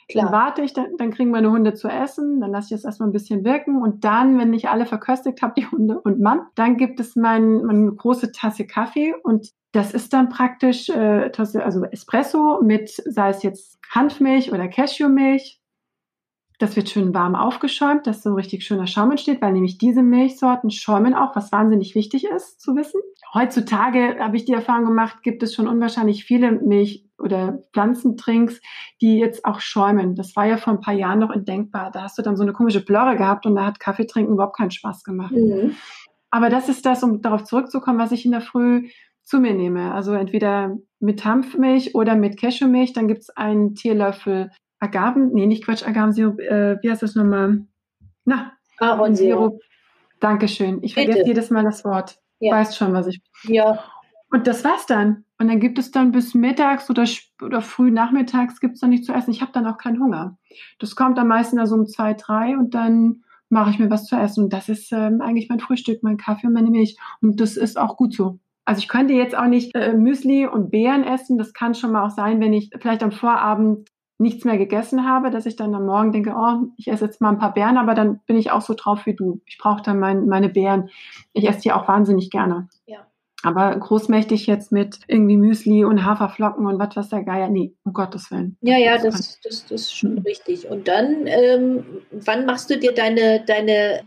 Klar. 0.08 0.26
Dann 0.26 0.32
warte 0.32 0.62
ich, 0.62 0.72
dann, 0.72 0.96
dann 0.98 1.10
kriegen 1.10 1.30
meine 1.30 1.50
Hunde 1.50 1.74
zu 1.74 1.88
essen, 1.88 2.40
dann 2.40 2.52
lasse 2.52 2.66
ich 2.66 2.80
das 2.80 2.84
erstmal 2.84 3.08
ein 3.08 3.12
bisschen 3.12 3.44
wirken 3.44 3.82
und 3.82 4.04
dann, 4.04 4.38
wenn 4.38 4.54
ich 4.54 4.68
alle 4.68 4.86
verköstigt 4.86 5.42
habe, 5.42 5.54
die 5.58 5.66
Hunde 5.66 6.00
und 6.00 6.20
Mann, 6.20 6.42
dann 6.54 6.76
gibt 6.76 7.00
es 7.00 7.16
mein, 7.16 7.64
meine 7.64 7.90
große 7.90 8.32
Tasse 8.32 8.66
Kaffee 8.66 9.14
und 9.22 9.50
das 9.72 9.92
ist 9.92 10.12
dann 10.12 10.28
praktisch 10.28 10.88
äh, 10.88 11.30
also 11.36 11.84
Espresso 11.84 12.60
mit, 12.62 12.90
sei 12.90 13.30
es 13.30 13.42
jetzt 13.42 13.78
Hanfmilch 13.90 14.52
oder 14.52 14.68
Cashewmilch, 14.68 15.60
das 16.58 16.76
wird 16.76 16.88
schön 16.88 17.14
warm 17.14 17.34
aufgeschäumt, 17.34 18.06
dass 18.06 18.22
so 18.22 18.34
richtig 18.34 18.64
schöner 18.64 18.86
Schaum 18.86 19.10
entsteht, 19.10 19.42
weil 19.42 19.52
nämlich 19.52 19.78
diese 19.78 20.02
Milchsorten 20.02 20.70
schäumen 20.70 21.14
auch, 21.14 21.36
was 21.36 21.52
wahnsinnig 21.52 21.94
wichtig 21.94 22.24
ist 22.24 22.60
zu 22.60 22.74
wissen. 22.76 23.00
Heutzutage 23.34 24.16
habe 24.18 24.36
ich 24.36 24.46
die 24.46 24.54
Erfahrung 24.54 24.86
gemacht, 24.86 25.22
gibt 25.22 25.42
es 25.42 25.54
schon 25.54 25.68
unwahrscheinlich 25.68 26.24
viele 26.24 26.52
Milch- 26.52 27.04
oder 27.18 27.58
Pflanzentrinks, 27.72 28.60
die 29.00 29.18
jetzt 29.18 29.44
auch 29.44 29.60
schäumen. 29.60 30.14
Das 30.14 30.36
war 30.36 30.46
ja 30.46 30.56
vor 30.56 30.72
ein 30.72 30.80
paar 30.80 30.94
Jahren 30.94 31.18
noch 31.18 31.34
undenkbar. 31.34 31.90
Da 31.90 32.02
hast 32.02 32.16
du 32.18 32.22
dann 32.22 32.36
so 32.36 32.42
eine 32.42 32.52
komische 32.52 32.84
Blöre 32.84 33.16
gehabt 33.16 33.46
und 33.46 33.54
da 33.54 33.66
hat 33.66 33.80
Kaffeetrinken 33.80 34.34
überhaupt 34.34 34.56
keinen 34.56 34.70
Spaß 34.70 35.04
gemacht. 35.04 35.32
Mhm. 35.32 35.74
Aber 36.30 36.50
das 36.50 36.68
ist 36.68 36.86
das, 36.86 37.02
um 37.02 37.20
darauf 37.22 37.44
zurückzukommen, 37.44 37.98
was 37.98 38.12
ich 38.12 38.24
in 38.24 38.32
der 38.32 38.40
Früh 38.40 38.88
zu 39.22 39.40
mir 39.40 39.54
nehme. 39.54 39.92
Also 39.92 40.12
entweder 40.12 40.76
mit 41.00 41.24
Hanfmilch 41.24 41.94
oder 41.94 42.14
mit 42.14 42.38
Cashewmilch. 42.38 42.92
Dann 42.92 43.08
gibt 43.08 43.22
es 43.22 43.30
einen 43.30 43.74
Teelöffel 43.74 44.50
Agaven, 44.78 45.32
nee, 45.32 45.46
nicht 45.46 45.64
Quatsch, 45.64 45.86
Agavensirup, 45.86 46.38
äh, 46.40 46.78
wie 46.82 46.90
heißt 46.90 47.02
das 47.02 47.14
nochmal? 47.14 47.62
Na, 48.24 48.52
Ahornsirup. 48.78 49.60
Dankeschön. 50.20 50.82
Ich 50.82 50.94
vergesse 50.94 51.18
Bitte. 51.18 51.28
jedes 51.28 51.50
Mal 51.50 51.64
das 51.64 51.84
Wort. 51.84 52.18
Ja. 52.40 52.54
Weißt 52.54 52.76
schon, 52.76 52.92
was 52.92 53.06
ich. 53.06 53.20
Ja. 53.44 53.78
Und 54.30 54.46
das 54.46 54.64
war's 54.64 54.86
dann. 54.86 55.24
Und 55.38 55.48
dann 55.48 55.60
gibt 55.60 55.78
es 55.78 55.90
dann 55.90 56.12
bis 56.12 56.34
mittags 56.34 56.88
oder, 56.90 57.04
oder 57.42 57.60
früh 57.60 57.90
nachmittags 57.90 58.60
gibt 58.60 58.74
es 58.74 58.80
dann 58.80 58.90
nicht 58.90 59.04
zu 59.04 59.12
essen. 59.12 59.30
Ich 59.30 59.42
habe 59.42 59.52
dann 59.52 59.66
auch 59.66 59.78
keinen 59.78 60.00
Hunger. 60.00 60.38
Das 60.78 60.96
kommt 60.96 61.18
am 61.18 61.28
meisten 61.28 61.58
also 61.58 61.74
um 61.74 61.86
zwei, 61.86 62.14
drei 62.14 62.56
und 62.56 62.74
dann 62.74 63.22
mache 63.48 63.70
ich 63.70 63.78
mir 63.78 63.90
was 63.90 64.06
zu 64.06 64.16
essen. 64.16 64.44
Und 64.44 64.52
das 64.52 64.68
ist 64.68 64.92
ähm, 64.92 65.20
eigentlich 65.20 65.48
mein 65.48 65.60
Frühstück, 65.60 66.02
mein 66.02 66.16
Kaffee 66.16 66.46
und 66.46 66.54
meine 66.54 66.70
Milch. 66.70 66.96
Und 67.20 67.40
das 67.40 67.56
ist 67.56 67.78
auch 67.78 67.96
gut 67.96 68.14
so. 68.14 68.38
Also 68.64 68.80
ich 68.80 68.88
könnte 68.88 69.14
jetzt 69.14 69.36
auch 69.36 69.46
nicht 69.46 69.74
äh, 69.74 69.92
Müsli 69.92 70.46
und 70.46 70.70
Beeren 70.70 71.04
essen. 71.04 71.38
Das 71.38 71.52
kann 71.52 71.74
schon 71.74 71.92
mal 71.92 72.04
auch 72.04 72.10
sein, 72.10 72.40
wenn 72.40 72.52
ich 72.52 72.70
vielleicht 72.80 73.02
am 73.02 73.12
Vorabend 73.12 73.88
nichts 74.18 74.44
mehr 74.44 74.56
gegessen 74.56 75.06
habe, 75.06 75.30
dass 75.30 75.46
ich 75.46 75.56
dann 75.56 75.74
am 75.74 75.86
Morgen 75.86 76.12
denke, 76.12 76.34
oh, 76.36 76.68
ich 76.76 76.88
esse 76.88 77.04
jetzt 77.04 77.20
mal 77.20 77.30
ein 77.30 77.38
paar 77.38 77.54
Beeren, 77.54 77.76
aber 77.76 77.94
dann 77.94 78.20
bin 78.26 78.36
ich 78.36 78.50
auch 78.50 78.62
so 78.62 78.74
drauf 78.74 79.06
wie 79.06 79.14
du. 79.14 79.40
Ich 79.46 79.58
brauche 79.58 79.82
dann 79.82 79.98
mein, 79.98 80.26
meine 80.26 80.48
Beeren. 80.48 80.88
Ich 81.32 81.46
esse 81.48 81.60
die 81.60 81.72
auch 81.72 81.86
wahnsinnig 81.86 82.30
gerne. 82.30 82.68
Ja. 82.86 83.06
Aber 83.42 83.76
großmächtig 83.76 84.46
jetzt 84.46 84.72
mit 84.72 85.00
irgendwie 85.06 85.36
Müsli 85.36 85.84
und 85.84 86.04
Haferflocken 86.04 86.66
und 86.66 86.78
was 86.78 86.96
was 86.96 87.10
der 87.10 87.22
Geier. 87.22 87.48
Nee, 87.48 87.74
um 87.84 87.92
Gottes 87.92 88.30
Willen. 88.30 88.56
Ja, 88.62 88.78
ja, 88.78 88.96
das, 88.96 89.38
das, 89.42 89.66
das, 89.66 89.82
ist 89.82 89.96
schon 89.96 90.18
richtig. 90.18 90.68
Und 90.68 90.88
dann, 90.88 91.26
ähm, 91.26 91.84
wann 92.10 92.46
machst 92.46 92.70
du 92.70 92.78
dir 92.78 92.92
deine, 92.92 93.44
deine 93.46 94.02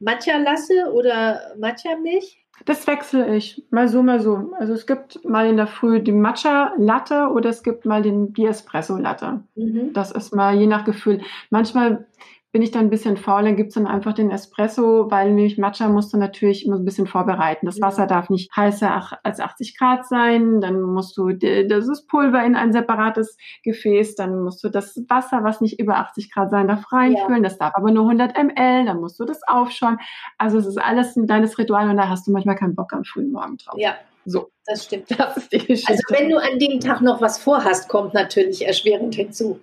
Matcha-Lasse 0.00 0.92
oder 0.92 1.40
Matcha-Milch? 1.58 2.43
Das 2.64 2.86
wechsle 2.86 3.36
ich, 3.36 3.62
mal 3.70 3.88
so, 3.88 4.02
mal 4.02 4.20
so. 4.20 4.52
Also 4.58 4.72
es 4.72 4.86
gibt 4.86 5.24
mal 5.24 5.46
in 5.46 5.56
der 5.56 5.66
Früh 5.66 6.00
die 6.00 6.12
Matcha-Latte 6.12 7.28
oder 7.28 7.50
es 7.50 7.62
gibt 7.62 7.84
mal 7.84 8.02
den, 8.02 8.32
die 8.32 8.46
Espresso-Latte. 8.46 9.40
Mhm. 9.54 9.92
Das 9.92 10.12
ist 10.12 10.34
mal 10.34 10.54
je 10.54 10.66
nach 10.66 10.84
Gefühl. 10.84 11.20
Manchmal 11.50 12.06
bin 12.54 12.62
ich 12.62 12.70
dann 12.70 12.82
ein 12.82 12.90
bisschen 12.90 13.16
faul, 13.16 13.42
dann 13.42 13.56
gibt's 13.56 13.74
dann 13.74 13.88
einfach 13.88 14.12
den 14.12 14.30
Espresso, 14.30 15.10
weil 15.10 15.32
nämlich 15.32 15.58
Matcha 15.58 15.88
musst 15.88 16.12
du 16.12 16.18
natürlich 16.18 16.64
immer 16.64 16.76
ein 16.76 16.84
bisschen 16.84 17.08
vorbereiten. 17.08 17.66
Das 17.66 17.80
Wasser 17.80 18.06
darf 18.06 18.30
nicht 18.30 18.56
heißer 18.56 19.18
als 19.24 19.40
80 19.40 19.76
Grad 19.76 20.06
sein, 20.06 20.60
dann 20.60 20.80
musst 20.80 21.16
du 21.16 21.32
das 21.32 22.06
Pulver 22.06 22.44
in 22.44 22.54
ein 22.54 22.72
separates 22.72 23.36
Gefäß, 23.64 24.14
dann 24.14 24.44
musst 24.44 24.62
du 24.62 24.68
das 24.68 25.02
Wasser, 25.08 25.42
was 25.42 25.60
nicht 25.62 25.80
über 25.80 25.96
80 25.96 26.30
Grad 26.30 26.50
sein 26.50 26.68
darf, 26.68 26.92
reinfüllen, 26.92 27.42
ja. 27.42 27.48
das 27.48 27.58
darf 27.58 27.74
aber 27.74 27.90
nur 27.90 28.04
100 28.04 28.38
ml, 28.38 28.86
dann 28.86 29.00
musst 29.00 29.18
du 29.18 29.24
das 29.24 29.40
aufschauen. 29.48 29.98
Also 30.38 30.58
es 30.58 30.66
ist 30.66 30.78
alles 30.78 31.16
ein 31.16 31.26
kleines 31.26 31.58
Ritual 31.58 31.90
und 31.90 31.96
da 31.96 32.08
hast 32.08 32.28
du 32.28 32.30
manchmal 32.30 32.54
keinen 32.54 32.76
Bock 32.76 32.92
am 32.92 33.02
frühen 33.02 33.32
Morgen 33.32 33.56
drauf. 33.56 33.74
Ja. 33.78 33.96
So. 34.26 34.52
Das 34.64 34.84
stimmt. 34.84 35.10
Das 35.18 35.36
ist 35.36 35.52
die 35.52 35.58
Geschichte. 35.58 35.92
Also 35.92 36.02
wenn 36.10 36.30
du 36.30 36.36
an 36.36 36.60
dem 36.60 36.78
Tag 36.78 37.00
noch 37.00 37.20
was 37.20 37.36
vorhast, 37.36 37.88
kommt 37.88 38.14
natürlich 38.14 38.64
erschwerend 38.64 39.16
hinzu. 39.16 39.58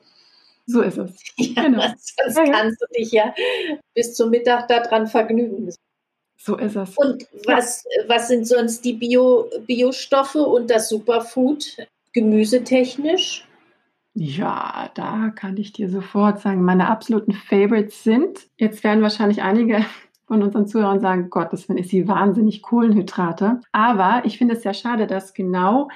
So 0.71 0.81
ist 0.81 0.97
es. 0.97 1.11
Ja, 1.37 1.63
genau. 1.63 1.81
Sonst 1.81 2.37
ja, 2.37 2.43
kannst 2.45 2.81
du 2.81 2.85
dich 2.97 3.11
ja 3.11 3.33
bis 3.93 4.15
zum 4.15 4.29
Mittag 4.29 4.67
daran 4.67 5.07
vergnügen. 5.07 5.69
So 6.37 6.57
ist 6.57 6.75
es. 6.75 6.97
Und 6.97 7.27
was, 7.45 7.83
was 8.07 8.29
sind 8.29 8.47
sonst 8.47 8.83
die 8.85 8.93
Bio, 8.93 9.49
Biostoffe 9.67 10.41
und 10.41 10.69
das 10.69 10.89
Superfood 10.89 11.77
gemüsetechnisch? 12.13 13.45
Ja, 14.13 14.89
da 14.95 15.31
kann 15.35 15.57
ich 15.57 15.73
dir 15.73 15.89
sofort 15.89 16.41
sagen, 16.41 16.63
meine 16.63 16.89
absoluten 16.89 17.33
Favorites 17.33 18.03
sind, 18.03 18.47
jetzt 18.57 18.83
werden 18.83 19.03
wahrscheinlich 19.03 19.41
einige 19.41 19.85
von 20.27 20.41
unseren 20.41 20.67
Zuhörern 20.67 21.01
sagen, 21.01 21.29
Gott, 21.29 21.51
das 21.51 21.65
ist 21.65 21.89
sie 21.89 22.07
wahnsinnig 22.07 22.61
Kohlenhydrate. 22.61 23.61
Aber 23.71 24.21
ich 24.25 24.37
finde 24.37 24.55
es 24.55 24.63
sehr 24.63 24.73
schade, 24.73 25.05
dass 25.05 25.33
genau 25.33 25.89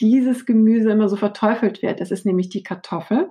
dieses 0.00 0.46
Gemüse 0.46 0.90
immer 0.90 1.08
so 1.08 1.16
verteufelt 1.16 1.82
wird. 1.82 2.00
Das 2.00 2.10
ist 2.10 2.24
nämlich 2.24 2.48
die 2.48 2.62
Kartoffel 2.62 3.30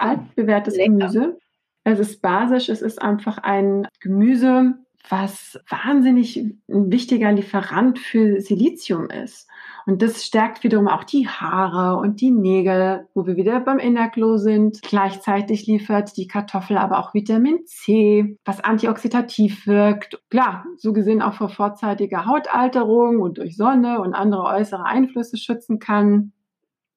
altbewährtes 0.00 0.76
Lecker. 0.76 0.90
Gemüse. 0.90 1.38
Es 1.84 1.98
ist 1.98 2.20
basisch, 2.20 2.68
es 2.68 2.82
ist 2.82 3.00
einfach 3.00 3.38
ein 3.38 3.86
Gemüse, 4.00 4.74
was 5.08 5.58
wahnsinnig 5.68 6.36
ein 6.36 6.92
wichtiger 6.92 7.32
Lieferant 7.32 7.98
für 7.98 8.40
Silizium 8.40 9.08
ist. 9.08 9.48
Und 9.86 10.02
das 10.02 10.24
stärkt 10.24 10.62
wiederum 10.62 10.88
auch 10.88 11.04
die 11.04 11.26
Haare 11.26 11.98
und 11.98 12.20
die 12.20 12.30
Nägel, 12.30 13.08
wo 13.14 13.26
wir 13.26 13.36
wieder 13.36 13.60
beim 13.60 13.78
Inner 13.78 14.08
Glow 14.08 14.36
sind. 14.36 14.82
Gleichzeitig 14.82 15.66
liefert 15.66 16.16
die 16.16 16.28
Kartoffel 16.28 16.76
aber 16.76 16.98
auch 16.98 17.14
Vitamin 17.14 17.64
C, 17.66 18.36
was 18.44 18.62
antioxidativ 18.62 19.66
wirkt. 19.66 20.22
Klar, 20.28 20.64
so 20.76 20.92
gesehen 20.92 21.22
auch 21.22 21.34
vor 21.34 21.48
vorzeitiger 21.48 22.26
Hautalterung 22.26 23.20
und 23.20 23.38
durch 23.38 23.56
Sonne 23.56 24.00
und 24.00 24.14
andere 24.14 24.42
äußere 24.44 24.84
Einflüsse 24.84 25.38
schützen 25.38 25.78
kann. 25.78 26.32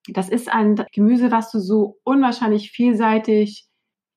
Das 0.08 0.28
ist 0.28 0.52
ein 0.52 0.84
Gemüse, 0.92 1.30
was 1.30 1.50
du 1.50 1.58
so 1.58 1.98
unwahrscheinlich 2.04 2.70
vielseitig 2.70 3.68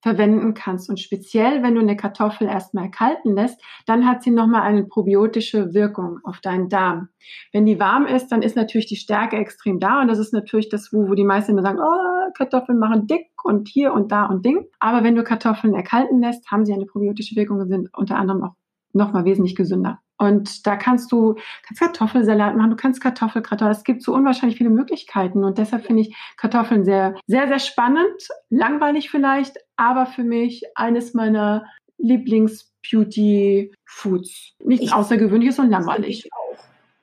verwenden 0.02 0.54
kannst. 0.54 0.90
Und 0.90 1.00
speziell, 1.00 1.64
wenn 1.64 1.76
du 1.76 1.82
eine 1.82 1.98
Kartoffel 1.98 2.48
erstmal 2.48 2.92
kalten 2.92 3.36
lässt, 3.36 3.60
dann 3.86 4.06
hat 4.08 4.24
sie 4.24 4.32
nochmal 4.32 4.62
eine 4.62 4.84
probiotische 4.84 5.74
Wirkung 5.74 6.20
auf 6.24 6.40
deinen 6.40 6.70
Darm. 6.70 7.10
Wenn 7.52 7.66
die 7.66 7.80
warm 7.80 8.06
ist, 8.06 8.28
dann 8.30 8.42
ist 8.42 8.56
natürlich 8.56 8.86
die 8.86 8.96
Stärke 8.96 9.38
extrem 9.38 9.80
da. 9.80 10.02
Und 10.02 10.08
das 10.08 10.20
ist 10.20 10.34
natürlich 10.34 10.70
das, 10.70 10.94
wo, 10.94 11.10
wo 11.10 11.14
die 11.14 11.24
meisten 11.24 11.52
immer 11.52 11.64
sagen, 11.64 11.80
oh, 11.80 12.32
Kartoffeln 12.38 12.80
machen 12.80 13.08
dick 13.08 13.28
und 13.44 13.68
hier 13.68 13.94
und 13.94 14.12
da 14.12 14.26
und 14.26 14.46
Ding. 14.46 14.66
Aber 14.80 15.04
wenn 15.04 15.16
du 15.16 15.24
Kartoffeln 15.24 15.74
erkalten 15.74 16.22
lässt, 16.22 16.50
haben 16.52 16.66
sie 16.66 16.74
eine 16.74 16.86
probiotische 16.86 17.36
Wirkung 17.36 17.60
und 17.60 17.70
sind 17.70 17.90
unter 17.94 18.18
anderem 18.18 18.44
auch 18.44 18.54
nochmal 18.94 19.26
wesentlich 19.26 19.56
gesünder. 19.56 20.00
Und 20.18 20.66
da 20.66 20.76
kannst 20.76 21.12
du 21.12 21.36
kannst 21.66 21.80
Kartoffelsalat 21.80 22.56
machen, 22.56 22.72
du 22.72 22.76
kannst 22.76 23.02
Kartoffelkrater. 23.02 23.70
Es 23.70 23.84
gibt 23.84 24.02
so 24.02 24.14
unwahrscheinlich 24.14 24.58
viele 24.58 24.72
Möglichkeiten. 24.72 25.44
Und 25.44 25.58
deshalb 25.58 25.86
finde 25.86 26.04
ich 26.04 26.16
Kartoffeln 26.38 26.86
sehr, 26.86 27.16
sehr, 27.28 27.48
sehr 27.48 27.60
spannend. 27.60 28.30
Langweilig 28.50 29.12
vielleicht, 29.12 29.58
aber 29.76 30.06
für 30.08 30.24
mich 30.24 30.64
eines 30.76 31.14
meiner 31.14 31.66
Lieblings-Beauty-Foods. 31.98 34.54
Nichts 34.64 34.86
ich, 34.86 34.94
Außergewöhnliches 34.94 35.60
und 35.60 35.70
langweilig. 35.70 36.30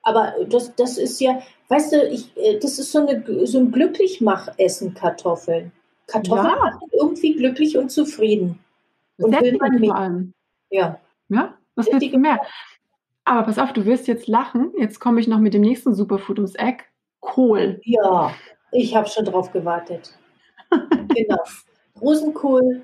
Aber 0.02 0.32
das, 0.48 0.74
das 0.74 0.96
ist 0.98 1.20
ja, 1.20 1.40
weißt 1.68 1.92
du, 1.92 2.08
ich, 2.08 2.36
äh, 2.36 2.58
das 2.58 2.78
ist 2.78 2.90
so, 2.92 3.06
eine, 3.06 3.46
so 3.46 3.58
ein 3.58 3.70
Glücklichmachessen, 3.72 4.94
Kartoffeln. 4.94 5.72
Kartoffeln 6.06 6.46
ja. 6.46 6.56
machen 6.56 6.88
irgendwie 6.92 7.34
glücklich 7.34 7.78
und 7.78 7.90
zufrieden. 7.90 8.58
Und 9.18 9.40
will 9.40 9.56
man 9.56 9.80
mit. 9.80 9.90
Ja. 10.70 11.00
Ja, 11.28 11.54
was 11.74 11.86
willst 11.86 12.12
du 12.12 12.18
mehr? 12.18 12.40
Aber 13.24 13.42
pass 13.44 13.58
auf, 13.58 13.72
du 13.72 13.86
wirst 13.86 14.06
jetzt 14.06 14.26
lachen. 14.26 14.72
Jetzt 14.78 15.00
komme 15.00 15.20
ich 15.20 15.28
noch 15.28 15.38
mit 15.38 15.54
dem 15.54 15.62
nächsten 15.62 15.94
Superfood 15.94 16.38
ums 16.38 16.54
Eck. 16.54 16.90
Kohl. 17.20 17.80
Ja, 17.84 18.34
ich 18.72 18.94
habe 18.94 19.08
schon 19.08 19.24
drauf 19.24 19.50
gewartet. 19.50 20.14
genau. 20.70 21.38
Rosenkohl, 22.00 22.82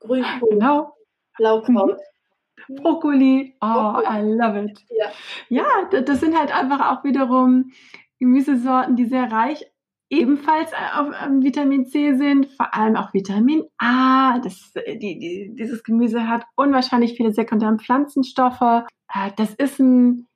Grünkohl, 0.00 0.48
genau. 0.50 0.96
Blaukraut. 1.36 1.98
Brokkoli. 2.68 3.54
Oh, 3.60 3.66
Brokkoli. 3.66 4.06
I 4.06 4.20
love 4.22 4.64
it. 4.64 4.84
Ja. 4.90 5.06
ja, 5.48 6.00
das 6.00 6.20
sind 6.20 6.36
halt 6.36 6.54
einfach 6.54 6.90
auch 6.90 7.04
wiederum 7.04 7.72
Gemüsesorten, 8.18 8.96
die 8.96 9.06
sehr 9.06 9.30
reich 9.30 9.69
ebenfalls 10.10 10.72
auf 10.72 11.08
Vitamin 11.40 11.86
C 11.86 12.14
sind, 12.14 12.46
vor 12.56 12.74
allem 12.74 12.96
auch 12.96 13.14
Vitamin 13.14 13.64
A. 13.78 14.38
Das, 14.40 14.72
die, 14.86 15.18
die, 15.18 15.54
dieses 15.54 15.82
Gemüse 15.82 16.28
hat 16.28 16.44
unwahrscheinlich 16.56 17.14
viele 17.14 17.32
sekundäre 17.32 17.78
Pflanzenstoffe. 17.78 18.60
Äh, 18.60 19.30
das 19.36 19.54
ist 19.54 19.78
ein, 19.78 20.26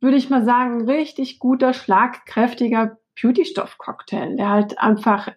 würde 0.00 0.16
ich 0.16 0.30
mal 0.30 0.44
sagen, 0.44 0.88
richtig 0.88 1.38
guter, 1.38 1.74
schlagkräftiger 1.74 2.98
Beauty-Stoff-Cocktail, 3.20 4.36
der 4.36 4.50
halt 4.50 4.78
einfach 4.78 5.32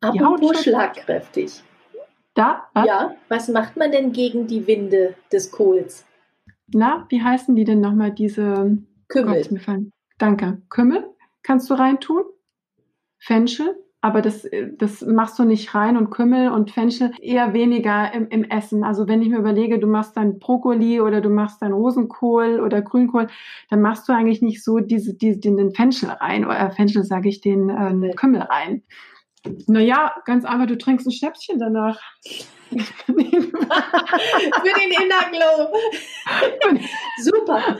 Apropos 0.00 0.62
schlagkräftig. 0.62 1.62
Da? 2.34 2.68
Was? 2.72 2.86
Ja, 2.86 3.14
was 3.28 3.48
macht 3.48 3.76
man 3.76 3.90
denn 3.90 4.12
gegen 4.12 4.46
die 4.46 4.66
Winde 4.66 5.14
des 5.32 5.50
Kohls? 5.50 6.04
Na, 6.72 7.06
wie 7.08 7.22
heißen 7.22 7.56
die 7.56 7.64
denn 7.64 7.80
nochmal, 7.80 8.12
diese 8.12 8.78
Kümmel? 9.08 9.42
Gott, 9.42 9.78
Danke. 10.18 10.62
Kümmel 10.68 11.04
kannst 11.42 11.70
du 11.70 11.74
reintun? 11.74 12.24
Fenchel, 13.18 13.76
aber 14.00 14.22
das, 14.22 14.46
das 14.76 15.02
machst 15.02 15.38
du 15.38 15.44
nicht 15.44 15.74
rein 15.74 15.96
und 15.96 16.10
Kümmel 16.10 16.50
und 16.50 16.70
Fenchel 16.70 17.10
eher 17.20 17.52
weniger 17.52 18.12
im, 18.14 18.28
im 18.28 18.44
Essen. 18.44 18.84
Also 18.84 19.08
wenn 19.08 19.22
ich 19.22 19.28
mir 19.28 19.38
überlege, 19.38 19.80
du 19.80 19.88
machst 19.88 20.16
dann 20.16 20.38
Brokkoli 20.38 21.00
oder 21.00 21.20
du 21.20 21.30
machst 21.30 21.60
dann 21.62 21.72
Rosenkohl 21.72 22.60
oder 22.60 22.80
Grünkohl, 22.80 23.26
dann 23.70 23.80
machst 23.80 24.08
du 24.08 24.12
eigentlich 24.12 24.40
nicht 24.40 24.62
so 24.62 24.78
diese, 24.78 25.14
diese, 25.14 25.40
den, 25.40 25.56
den 25.56 25.74
Fenchel 25.74 26.10
rein, 26.10 26.44
oder 26.44 26.70
Fenchel 26.70 27.02
sage 27.02 27.28
ich, 27.28 27.40
den 27.40 27.70
ähm, 27.70 28.12
Kümmel 28.14 28.42
rein. 28.42 28.82
Naja, 29.66 30.14
ganz 30.24 30.44
einfach, 30.44 30.66
du 30.66 30.78
trinkst 30.78 31.06
ein 31.06 31.12
Schnäpschen 31.12 31.58
danach. 31.58 31.98
Für 32.70 33.12
den 33.14 33.30
Inner 34.92 35.30
Glow. 35.32 35.72
Super. 37.22 37.78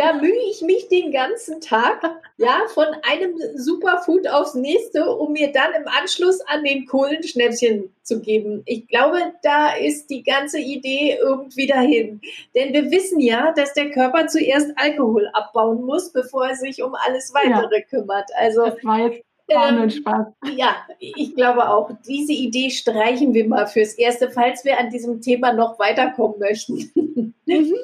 Da 0.00 0.14
mühe 0.14 0.40
ich 0.50 0.62
mich 0.62 0.88
den 0.88 1.12
ganzen 1.12 1.60
Tag, 1.60 2.02
ja, 2.38 2.62
von 2.72 2.86
einem 3.02 3.34
Superfood 3.54 4.26
aufs 4.28 4.54
nächste, 4.54 5.14
um 5.14 5.32
mir 5.32 5.52
dann 5.52 5.74
im 5.74 5.86
Anschluss 5.88 6.40
an 6.46 6.64
den 6.64 6.86
Kohlenschnäppchen 6.86 7.94
zu 8.02 8.22
geben. 8.22 8.62
Ich 8.64 8.88
glaube, 8.88 9.18
da 9.42 9.74
ist 9.74 10.08
die 10.08 10.22
ganze 10.22 10.58
Idee 10.58 11.18
irgendwie 11.20 11.66
dahin. 11.66 12.22
Denn 12.54 12.72
wir 12.72 12.90
wissen 12.90 13.20
ja, 13.20 13.52
dass 13.52 13.74
der 13.74 13.90
Körper 13.90 14.26
zuerst 14.26 14.70
Alkohol 14.76 15.28
abbauen 15.34 15.84
muss, 15.84 16.10
bevor 16.10 16.46
er 16.46 16.56
sich 16.56 16.82
um 16.82 16.94
alles 16.94 17.34
weitere 17.34 17.80
ja. 17.80 17.84
kümmert. 17.84 18.30
Also 18.38 18.64
das 18.64 18.82
war 18.82 19.00
jetzt 19.00 19.22
ähm, 19.48 19.90
Spaß. 19.90 20.28
Ja, 20.56 20.76
ich 20.98 21.34
glaube 21.34 21.68
auch, 21.68 21.90
diese 22.08 22.32
Idee 22.32 22.70
streichen 22.70 23.34
wir 23.34 23.46
mal 23.46 23.66
fürs 23.66 23.92
Erste, 23.94 24.30
falls 24.30 24.64
wir 24.64 24.80
an 24.80 24.88
diesem 24.88 25.20
Thema 25.20 25.52
noch 25.52 25.78
weiterkommen 25.78 26.38
möchten. 26.38 26.90
Mhm. 27.44 27.74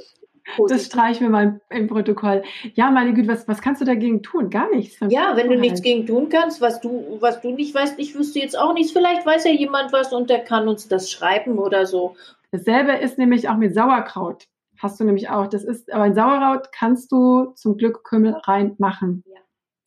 Das 0.68 0.86
streichen 0.86 1.26
wir 1.26 1.30
mal 1.30 1.60
im 1.70 1.88
Protokoll. 1.88 2.42
Ja, 2.74 2.90
meine 2.90 3.12
Güte, 3.14 3.28
was, 3.28 3.48
was 3.48 3.60
kannst 3.60 3.80
du 3.80 3.84
dagegen 3.84 4.22
tun? 4.22 4.50
Gar 4.50 4.70
nichts. 4.70 4.98
Ja, 5.08 5.36
wenn 5.36 5.48
du 5.48 5.58
nichts 5.58 5.82
gegen 5.82 6.06
tun 6.06 6.28
kannst, 6.28 6.60
was 6.60 6.80
du, 6.80 7.18
was 7.20 7.40
du 7.40 7.52
nicht 7.52 7.74
weißt, 7.74 7.98
ich 7.98 8.14
wüsste 8.14 8.38
jetzt 8.38 8.58
auch 8.58 8.72
nichts. 8.74 8.92
Vielleicht 8.92 9.26
weiß 9.26 9.44
ja 9.44 9.52
jemand 9.52 9.92
was 9.92 10.12
und 10.12 10.30
der 10.30 10.40
kann 10.40 10.68
uns 10.68 10.88
das 10.88 11.10
schreiben 11.10 11.58
oder 11.58 11.86
so. 11.86 12.16
Dasselbe 12.52 12.92
ist 12.92 13.18
nämlich 13.18 13.48
auch 13.48 13.56
mit 13.56 13.74
Sauerkraut. 13.74 14.46
Hast 14.78 15.00
du 15.00 15.04
nämlich 15.04 15.30
auch. 15.30 15.46
Das 15.46 15.64
ist, 15.64 15.92
aber 15.92 16.04
ein 16.04 16.14
Sauerkraut 16.14 16.68
kannst 16.72 17.10
du 17.10 17.52
zum 17.54 17.76
Glück 17.76 18.04
Kümmel 18.04 18.34
reinmachen. 18.34 19.24
Ja. 19.26 19.40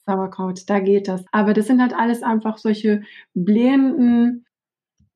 Sauerkraut, 0.06 0.64
da 0.68 0.80
geht 0.80 1.08
das. 1.08 1.24
Aber 1.32 1.54
das 1.54 1.68
sind 1.68 1.82
halt 1.82 1.94
alles 1.94 2.24
einfach 2.24 2.58
solche 2.58 3.04
blähenden 3.34 4.46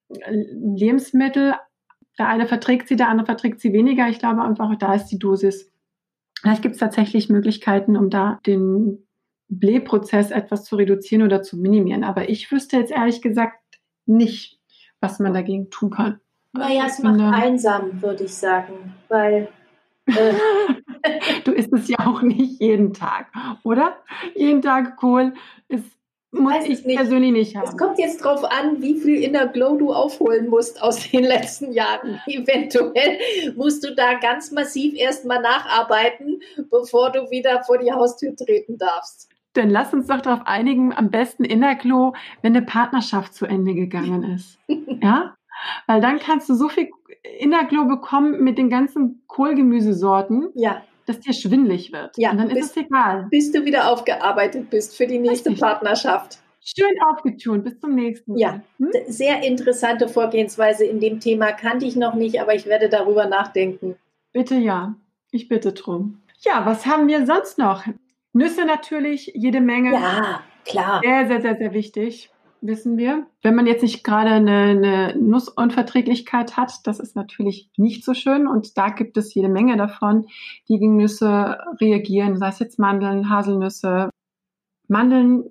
Lebensmittel. 0.09 1.55
Der 2.17 2.27
eine 2.27 2.47
verträgt 2.47 2.87
sie, 2.87 2.95
der 2.95 3.09
andere 3.09 3.25
verträgt 3.25 3.59
sie 3.59 3.73
weniger. 3.73 4.07
Ich 4.07 4.19
glaube 4.19 4.43
einfach, 4.43 4.75
da 4.77 4.93
ist 4.93 5.07
die 5.07 5.19
Dosis. 5.19 5.71
Vielleicht 6.39 6.61
gibt 6.61 6.75
es 6.75 6.79
tatsächlich 6.79 7.29
Möglichkeiten, 7.29 7.97
um 7.97 8.09
da 8.09 8.39
den 8.45 9.07
Blähprozess 9.47 10.31
etwas 10.31 10.65
zu 10.65 10.75
reduzieren 10.75 11.23
oder 11.23 11.41
zu 11.41 11.57
minimieren. 11.57 12.03
Aber 12.03 12.29
ich 12.29 12.51
wüsste 12.51 12.77
jetzt 12.77 12.91
ehrlich 12.91 13.21
gesagt 13.21 13.57
nicht, 14.05 14.59
was 14.99 15.19
man 15.19 15.33
dagegen 15.33 15.69
tun 15.69 15.89
kann. 15.89 16.19
Naja, 16.53 16.85
es 16.85 16.99
macht 16.99 17.19
einsam, 17.19 18.01
würde 18.01 18.25
ich 18.25 18.33
sagen, 18.33 18.93
weil 19.09 19.47
äh, 20.05 20.33
du 21.45 21.51
isst 21.51 21.73
es 21.73 21.87
ja 21.87 21.99
auch 22.05 22.21
nicht 22.21 22.61
jeden 22.61 22.93
Tag, 22.93 23.27
oder? 23.63 23.97
Jeden 24.35 24.61
Tag 24.61 24.97
Kohl 24.97 25.33
ist 25.67 25.97
muss 26.33 26.65
ich 26.65 26.83
nicht. 26.85 26.97
persönlich 26.97 27.31
nicht 27.31 27.55
haben. 27.55 27.67
Es 27.67 27.77
kommt 27.77 27.97
jetzt 27.99 28.23
darauf 28.23 28.43
an, 28.43 28.81
wie 28.81 28.99
viel 28.99 29.23
Inner 29.23 29.47
Glow 29.47 29.77
du 29.77 29.93
aufholen 29.93 30.49
musst 30.49 30.81
aus 30.81 31.07
den 31.11 31.23
letzten 31.23 31.71
Jahren. 31.71 32.19
Eventuell 32.27 33.53
musst 33.55 33.83
du 33.83 33.95
da 33.95 34.15
ganz 34.15 34.51
massiv 34.51 34.95
erstmal 34.95 35.41
nacharbeiten, 35.41 36.41
bevor 36.69 37.11
du 37.11 37.29
wieder 37.29 37.63
vor 37.63 37.77
die 37.77 37.91
Haustür 37.91 38.35
treten 38.35 38.77
darfst. 38.77 39.29
Dann 39.53 39.69
lass 39.69 39.93
uns 39.93 40.07
doch 40.07 40.21
darauf 40.21 40.47
einigen, 40.47 40.93
am 40.93 41.11
besten 41.11 41.45
Inner 41.45 41.75
Glow, 41.75 42.13
wenn 42.41 42.55
eine 42.55 42.65
Partnerschaft 42.65 43.33
zu 43.35 43.45
Ende 43.45 43.75
gegangen 43.75 44.23
ist. 44.35 44.57
ja? 44.67 45.35
Weil 45.87 46.01
dann 46.01 46.19
kannst 46.19 46.49
du 46.49 46.55
so 46.55 46.67
viel 46.67 46.89
Innerglow 47.39 47.85
bekommen 47.85 48.43
mit 48.43 48.57
den 48.57 48.69
ganzen 48.69 49.23
Kohlgemüsesorten. 49.27 50.49
Ja. 50.55 50.81
Dass 51.05 51.19
dir 51.19 51.33
schwindlig 51.33 51.91
wird. 51.91 52.17
Ja, 52.17 52.31
und 52.31 52.37
dann 52.37 52.47
bis, 52.49 52.65
ist 52.65 52.77
es 52.77 52.83
egal. 52.85 53.27
Bis 53.29 53.51
du 53.51 53.65
wieder 53.65 53.91
aufgearbeitet 53.91 54.69
bist 54.69 54.95
für 54.95 55.07
die 55.07 55.19
nächste 55.19 55.49
Richtig. 55.49 55.61
Partnerschaft. 55.61 56.39
Schön 56.61 56.93
aufgetunt. 57.09 57.65
Bis 57.65 57.79
zum 57.79 57.95
nächsten 57.95 58.31
Mal. 58.31 58.39
Ja, 58.39 58.61
hm? 58.77 58.91
sehr 59.07 59.43
interessante 59.43 60.07
Vorgehensweise 60.07 60.85
in 60.85 60.99
dem 60.99 61.19
Thema 61.19 61.51
kannte 61.51 61.85
ich 61.85 61.95
noch 61.95 62.13
nicht, 62.13 62.39
aber 62.39 62.55
ich 62.55 62.65
werde 62.65 62.87
darüber 62.87 63.25
nachdenken. 63.25 63.95
Bitte 64.31 64.55
ja. 64.55 64.95
Ich 65.31 65.49
bitte 65.49 65.73
drum. 65.73 66.21
Ja, 66.39 66.65
was 66.65 66.85
haben 66.85 67.07
wir 67.07 67.25
sonst 67.25 67.57
noch? 67.57 67.83
Nüsse 68.33 68.65
natürlich, 68.65 69.31
jede 69.35 69.61
Menge. 69.61 69.93
Ja, 69.93 70.41
klar. 70.65 71.01
Sehr, 71.03 71.27
sehr, 71.27 71.41
sehr, 71.41 71.57
sehr 71.57 71.73
wichtig 71.73 72.32
wissen 72.65 72.97
wir. 72.97 73.27
Wenn 73.41 73.55
man 73.55 73.67
jetzt 73.67 73.83
nicht 73.83 74.03
gerade 74.03 74.31
eine, 74.31 74.51
eine 74.51 75.17
Nussunverträglichkeit 75.17 76.57
hat, 76.57 76.85
das 76.85 76.99
ist 76.99 77.15
natürlich 77.15 77.69
nicht 77.77 78.03
so 78.03 78.13
schön 78.13 78.47
und 78.47 78.77
da 78.77 78.89
gibt 78.89 79.17
es 79.17 79.33
jede 79.33 79.49
Menge 79.49 79.77
davon, 79.77 80.25
die 80.67 80.79
gegen 80.79 80.97
Nüsse 80.97 81.57
reagieren, 81.79 82.37
sei 82.37 82.47
es 82.47 82.59
jetzt 82.59 82.79
Mandeln, 82.79 83.29
Haselnüsse. 83.29 84.09
Mandeln 84.87 85.43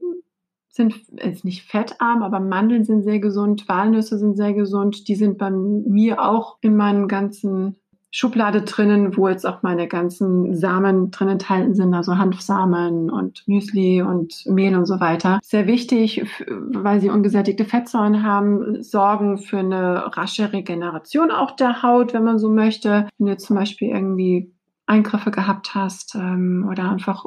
sind 0.69 0.95
jetzt 1.23 1.45
nicht 1.45 1.63
fettarm, 1.63 2.23
aber 2.23 2.41
Mandeln 2.41 2.85
sind 2.85 3.03
sehr 3.03 3.21
gesund, 3.21 3.69
Walnüsse 3.69 4.19
sind 4.19 4.37
sehr 4.37 4.55
gesund. 4.55 5.07
Die 5.07 5.15
sind 5.15 5.37
bei 5.37 5.51
mir 5.51 6.23
auch 6.23 6.57
in 6.63 6.77
meinen 6.77 7.09
ganzen 7.09 7.77
Schublade 8.15 8.61
drinnen, 8.61 9.17
wo 9.17 9.27
jetzt 9.27 9.47
auch 9.47 9.63
meine 9.63 9.89
ganzen 9.89 10.55
Samen 10.55 11.11
drin 11.11 11.29
enthalten 11.29 11.75
sind, 11.75 11.95
also 11.95 12.19
Hanfsamen 12.19 13.11
und 13.11 13.43
Müsli 13.49 14.03
und 14.03 14.45
Mehl 14.47 14.77
und 14.77 14.85
so 14.85 15.01
weiter. 15.01 15.41
Sehr 15.43 15.67
wichtig, 15.67 16.23
weil 16.47 17.01
sie 17.01 17.09
ungesättigte 17.09 17.65
Fettsäuren 17.65 18.23
haben, 18.23 18.83
sorgen 18.83 19.39
für 19.39 19.61
eine 19.61 20.15
rasche 20.15 20.53
Regeneration 20.53 21.31
auch 21.31 21.53
der 21.53 21.83
Haut, 21.83 22.13
wenn 22.13 22.25
man 22.25 22.39
so 22.39 22.51
möchte. 22.51 23.09
Wenn 23.17 23.29
du 23.29 23.37
zum 23.39 23.57
Beispiel 23.57 23.89
irgendwie 23.89 24.53
Eingriffe 24.85 25.31
gehabt 25.31 25.75
hast 25.75 26.15
ähm, 26.15 26.69
oder 26.71 26.91
einfach 26.91 27.25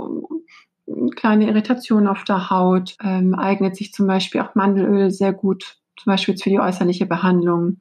kleine 1.15 1.47
Irritationen 1.47 2.07
auf 2.07 2.25
der 2.25 2.51
Haut, 2.51 2.95
ähm, 3.03 3.33
eignet 3.33 3.75
sich 3.75 3.91
zum 3.91 4.05
Beispiel 4.05 4.41
auch 4.41 4.53
Mandelöl 4.53 5.09
sehr 5.09 5.33
gut, 5.33 5.79
zum 5.97 6.11
Beispiel 6.11 6.37
für 6.37 6.51
die 6.51 6.59
äußerliche 6.59 7.07
Behandlung. 7.07 7.77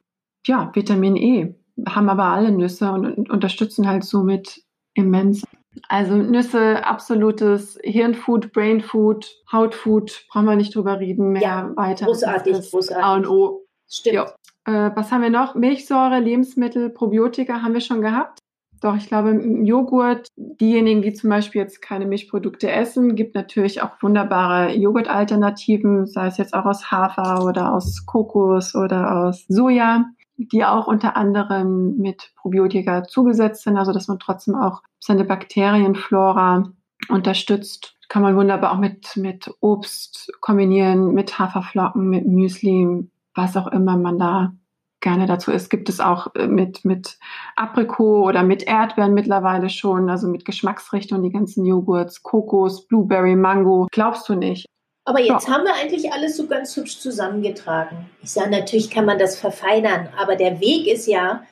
Ja, 0.47 0.71
Vitamin 0.73 1.15
E 1.15 1.55
haben 1.87 2.09
aber 2.09 2.25
alle 2.25 2.51
Nüsse 2.51 2.91
und, 2.91 3.05
und 3.05 3.29
unterstützen 3.29 3.87
halt 3.87 4.03
somit 4.03 4.61
immens. 4.93 5.43
Also 5.89 6.15
Nüsse, 6.15 6.85
absolutes 6.85 7.77
Hirnfood, 7.83 8.53
Brainfood, 8.53 9.35
Hautfood, 9.51 10.25
brauchen 10.29 10.45
wir 10.45 10.55
nicht 10.55 10.73
drüber 10.73 10.99
reden 10.99 11.33
mehr 11.33 11.41
ja, 11.41 11.71
weiter. 11.75 12.05
Großartig, 12.05 12.71
großartig. 12.71 13.03
A 13.03 13.15
und 13.15 13.27
O. 13.27 13.65
Stimmt. 13.87 14.33
Äh, 14.65 14.91
was 14.95 15.11
haben 15.11 15.21
wir 15.21 15.29
noch? 15.29 15.55
Milchsäure, 15.55 16.19
Lebensmittel, 16.19 16.89
Probiotika 16.89 17.61
haben 17.61 17.73
wir 17.73 17.81
schon 17.81 18.01
gehabt. 18.01 18.39
Doch, 18.81 18.95
ich 18.95 19.07
glaube, 19.07 19.31
Joghurt, 19.63 20.27
diejenigen, 20.35 21.01
die 21.01 21.13
zum 21.13 21.29
Beispiel 21.29 21.61
jetzt 21.61 21.81
keine 21.81 22.05
Milchprodukte 22.05 22.69
essen, 22.69 23.15
gibt 23.15 23.33
natürlich 23.33 23.81
auch 23.81 24.01
wunderbare 24.01 24.73
Joghurtalternativen, 24.75 26.05
sei 26.05 26.27
es 26.27 26.37
jetzt 26.37 26.53
auch 26.53 26.65
aus 26.65 26.91
Hafer 26.91 27.45
oder 27.45 27.73
aus 27.73 28.05
Kokos 28.05 28.75
oder 28.75 29.25
aus 29.25 29.45
Soja 29.47 30.05
die 30.37 30.65
auch 30.65 30.87
unter 30.87 31.15
anderem 31.15 31.97
mit 31.97 32.31
Probiotika 32.35 33.03
zugesetzt 33.03 33.63
sind, 33.63 33.77
also 33.77 33.93
dass 33.93 34.07
man 34.07 34.19
trotzdem 34.19 34.55
auch 34.55 34.81
seine 34.99 35.23
Bakterienflora 35.23 36.71
unterstützt. 37.09 37.95
Kann 38.07 38.21
man 38.21 38.35
wunderbar 38.35 38.73
auch 38.73 38.77
mit, 38.77 39.15
mit 39.17 39.51
Obst 39.61 40.31
kombinieren, 40.41 41.13
mit 41.13 41.39
Haferflocken, 41.39 42.07
mit 42.07 42.27
Müsli, 42.27 43.09
was 43.33 43.57
auch 43.57 43.67
immer 43.67 43.97
man 43.97 44.19
da 44.19 44.53
gerne 45.01 45.27
dazu 45.27 45.51
isst. 45.51 45.69
Gibt 45.69 45.87
es 45.89 45.99
auch 45.99 46.33
äh, 46.35 46.47
mit, 46.47 46.83
mit 46.83 47.17
Aprikot 47.55 48.23
oder 48.25 48.43
mit 48.43 48.63
Erdbeeren 48.63 49.13
mittlerweile 49.13 49.69
schon, 49.69 50.09
also 50.09 50.27
mit 50.27 50.45
Geschmacksrichtungen, 50.45 51.23
die 51.23 51.31
ganzen 51.31 51.65
Joghurts, 51.65 52.23
Kokos, 52.23 52.87
Blueberry, 52.87 53.35
Mango. 53.35 53.87
Glaubst 53.91 54.27
du 54.29 54.35
nicht? 54.35 54.65
Aber 55.05 55.19
jetzt 55.21 55.47
ja. 55.47 55.53
haben 55.53 55.65
wir 55.65 55.75
eigentlich 55.75 56.11
alles 56.11 56.35
so 56.35 56.47
ganz 56.47 56.75
hübsch 56.75 56.99
zusammengetragen. 56.99 58.09
Ich 58.23 58.31
sage, 58.31 58.49
natürlich 58.49 58.89
kann 58.89 59.05
man 59.05 59.19
das 59.19 59.37
verfeinern, 59.37 60.09
aber 60.17 60.35
der 60.35 60.59
Weg 60.59 60.87
ist 60.87 61.05
ja, 61.05 61.45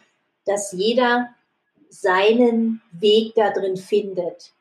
dass 0.45 0.72
jeder 0.72 1.30
seinen 1.89 2.82
Weg 2.91 3.36
da 3.36 3.51
drin 3.51 3.78
findet. 3.78 4.51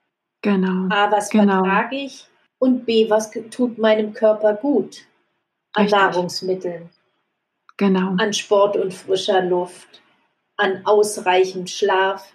Genau. 0.43 0.95
A, 0.95 1.11
was 1.11 1.31
genau. 1.31 1.65
vertrage 1.65 1.97
ich? 1.97 2.27
Und 2.59 2.85
B, 2.85 3.09
was 3.09 3.31
tut 3.51 3.79
meinem 3.79 4.13
Körper 4.13 4.55
gut? 4.55 4.99
An 5.73 5.85
Richtig. 5.85 5.99
Nahrungsmitteln. 5.99 6.91
Genau. 7.79 8.15
An 8.19 8.33
Sport 8.35 8.77
und 8.77 8.93
frischer 8.93 9.41
Luft. 9.41 10.03
An 10.57 10.83
ausreichend 10.85 11.71
Schlaf. 11.71 12.31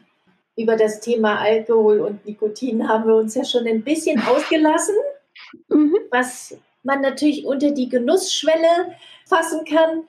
Über 0.56 0.76
das 0.76 1.02
Thema 1.02 1.40
Alkohol 1.40 2.00
und 2.00 2.26
Nikotin 2.26 2.90
haben 2.90 3.08
wir 3.08 3.16
uns 3.16 3.36
ja 3.36 3.46
schon 3.46 3.68
ein 3.68 3.84
bisschen 3.84 4.20
ausgelassen 4.28 4.96
mhm. 5.70 5.96
was 6.12 6.58
man 6.84 7.02
natürlich 7.02 7.46
unter 7.46 7.72
die 7.72 7.90
Genussschwelle 7.90 8.96
fassen 9.26 9.66
kann 9.66 10.04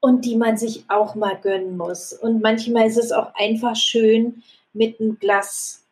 und 0.00 0.24
die 0.24 0.36
man 0.36 0.56
sich 0.56 0.84
auch 0.88 1.14
mal 1.14 1.38
gönnen 1.40 1.76
muss. 1.76 2.12
Und 2.12 2.42
manchmal 2.42 2.86
ist 2.86 2.98
es 2.98 3.12
auch 3.12 3.34
einfach 3.34 3.76
schön, 3.76 4.42
mit 4.72 5.00
einem 5.00 5.18
Glas 5.18 5.84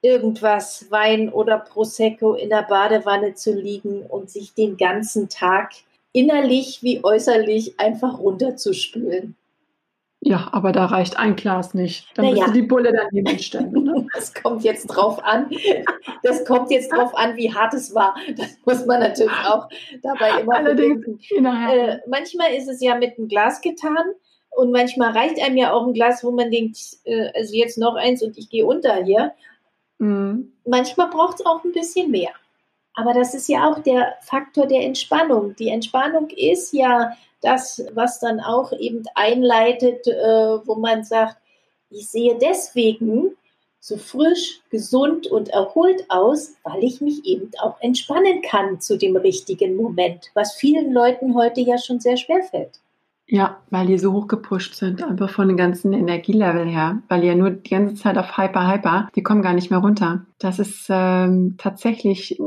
irgendwas, 0.00 0.90
Wein 0.90 1.28
oder 1.28 1.58
Prosecco 1.58 2.34
in 2.34 2.50
der 2.50 2.62
Badewanne 2.62 3.34
zu 3.34 3.52
liegen 3.52 4.02
und 4.02 4.30
sich 4.30 4.54
den 4.54 4.76
ganzen 4.76 5.28
Tag 5.28 5.72
innerlich 6.12 6.82
wie 6.82 7.02
äußerlich 7.02 7.78
einfach 7.78 8.18
runterzuspülen. 8.18 9.36
Ja, 10.20 10.48
aber 10.50 10.72
da 10.72 10.86
reicht 10.86 11.16
ein 11.16 11.36
Glas 11.36 11.74
nicht. 11.74 12.08
Dann 12.16 12.24
naja. 12.24 12.38
müsste 12.38 12.52
die 12.52 12.66
Bulle 12.66 12.92
daneben 12.92 13.38
stellen. 13.38 13.72
Ne? 13.72 14.06
Das 14.12 14.34
kommt 14.34 14.64
jetzt 14.64 14.88
drauf 14.88 15.22
an. 15.24 15.48
Das 16.24 16.44
kommt 16.44 16.70
jetzt 16.72 16.92
drauf 16.92 17.16
an, 17.16 17.36
wie 17.36 17.54
hart 17.54 17.72
es 17.74 17.94
war. 17.94 18.16
Das 18.36 18.56
muss 18.64 18.86
man 18.86 19.00
natürlich 19.00 19.32
auch 19.46 19.68
dabei 20.02 20.40
immer 20.40 20.56
Allerdings, 20.56 21.06
äh, 21.30 21.98
manchmal 22.08 22.52
ist 22.54 22.68
es 22.68 22.80
ja 22.82 22.96
mit 22.96 23.16
einem 23.16 23.28
Glas 23.28 23.60
getan 23.60 24.04
und 24.50 24.72
manchmal 24.72 25.12
reicht 25.12 25.40
einem 25.40 25.56
ja 25.56 25.72
auch 25.72 25.86
ein 25.86 25.92
Glas, 25.92 26.24
wo 26.24 26.32
man 26.32 26.50
denkt, 26.50 26.78
äh, 27.04 27.30
also 27.36 27.54
jetzt 27.54 27.78
noch 27.78 27.94
eins 27.94 28.20
und 28.22 28.36
ich 28.36 28.50
gehe 28.50 28.66
unter 28.66 29.04
hier. 29.04 29.32
Mhm. 29.98 30.52
Manchmal 30.66 31.08
braucht 31.10 31.38
es 31.38 31.46
auch 31.46 31.62
ein 31.62 31.72
bisschen 31.72 32.10
mehr. 32.10 32.30
Aber 32.94 33.14
das 33.14 33.34
ist 33.34 33.48
ja 33.48 33.70
auch 33.70 33.78
der 33.78 34.16
Faktor 34.22 34.66
der 34.66 34.82
Entspannung. 34.82 35.54
Die 35.54 35.68
Entspannung 35.68 36.28
ist 36.30 36.72
ja 36.72 37.12
das, 37.40 37.84
was 37.94 38.20
dann 38.20 38.40
auch 38.40 38.72
eben 38.72 39.04
einleitet, 39.14 40.06
äh, 40.06 40.12
wo 40.66 40.74
man 40.74 41.04
sagt, 41.04 41.36
ich 41.90 42.08
sehe 42.08 42.36
deswegen 42.38 43.36
so 43.80 43.96
frisch, 43.96 44.60
gesund 44.70 45.26
und 45.28 45.48
erholt 45.48 46.04
aus, 46.08 46.54
weil 46.64 46.82
ich 46.82 47.00
mich 47.00 47.24
eben 47.24 47.50
auch 47.60 47.80
entspannen 47.80 48.42
kann 48.42 48.80
zu 48.80 48.98
dem 48.98 49.16
richtigen 49.16 49.76
Moment, 49.76 50.26
was 50.34 50.54
vielen 50.54 50.92
Leuten 50.92 51.34
heute 51.34 51.60
ja 51.60 51.78
schon 51.78 52.00
sehr 52.00 52.16
schwer 52.16 52.42
fällt. 52.42 52.80
Ja, 53.30 53.58
weil 53.70 53.86
die 53.86 53.98
so 53.98 54.14
hochgepusht 54.14 54.74
sind, 54.74 55.02
einfach 55.02 55.30
von 55.30 55.48
dem 55.48 55.58
ganzen 55.58 55.92
Energielevel 55.92 56.66
her, 56.66 57.02
weil 57.08 57.20
die 57.20 57.26
ja 57.26 57.34
nur 57.34 57.50
die 57.50 57.70
ganze 57.70 57.94
Zeit 57.94 58.16
auf 58.16 58.38
Hyper, 58.38 58.72
Hyper, 58.72 59.08
die 59.14 59.22
kommen 59.22 59.42
gar 59.42 59.52
nicht 59.52 59.70
mehr 59.70 59.80
runter. 59.80 60.24
Das 60.38 60.58
ist 60.58 60.86
ähm, 60.88 61.56
tatsächlich 61.58 62.38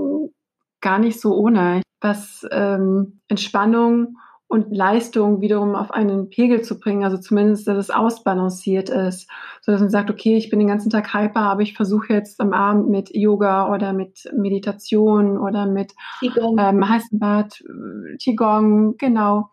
gar 0.81 0.97
nicht 0.97 1.21
so 1.21 1.35
ohne, 1.35 1.83
was 2.01 2.47
ähm, 2.51 3.19
Entspannung 3.27 4.17
und 4.51 4.75
Leistung 4.75 5.39
wiederum 5.39 5.75
auf 5.75 5.91
einen 5.91 6.29
Pegel 6.29 6.61
zu 6.61 6.77
bringen, 6.77 7.05
also 7.05 7.17
zumindest, 7.17 7.69
dass 7.69 7.77
es 7.77 7.89
ausbalanciert 7.89 8.89
ist, 8.89 9.29
so 9.61 9.71
dass 9.71 9.79
man 9.79 9.89
sagt, 9.89 10.11
okay, 10.11 10.35
ich 10.35 10.49
bin 10.49 10.59
den 10.59 10.67
ganzen 10.67 10.89
Tag 10.89 11.13
hyper, 11.13 11.39
aber 11.39 11.61
ich 11.61 11.73
versuche 11.73 12.11
jetzt 12.11 12.41
am 12.41 12.51
Abend 12.51 12.89
mit 12.89 13.15
Yoga 13.15 13.73
oder 13.73 13.93
mit 13.93 14.29
Meditation 14.35 15.37
oder 15.37 15.67
mit 15.67 15.93
Qigong. 16.19 16.57
Ähm, 16.59 16.89
heißen 16.89 17.17
Bad, 17.17 17.63
Qigong, 18.21 18.97
genau, 18.97 19.51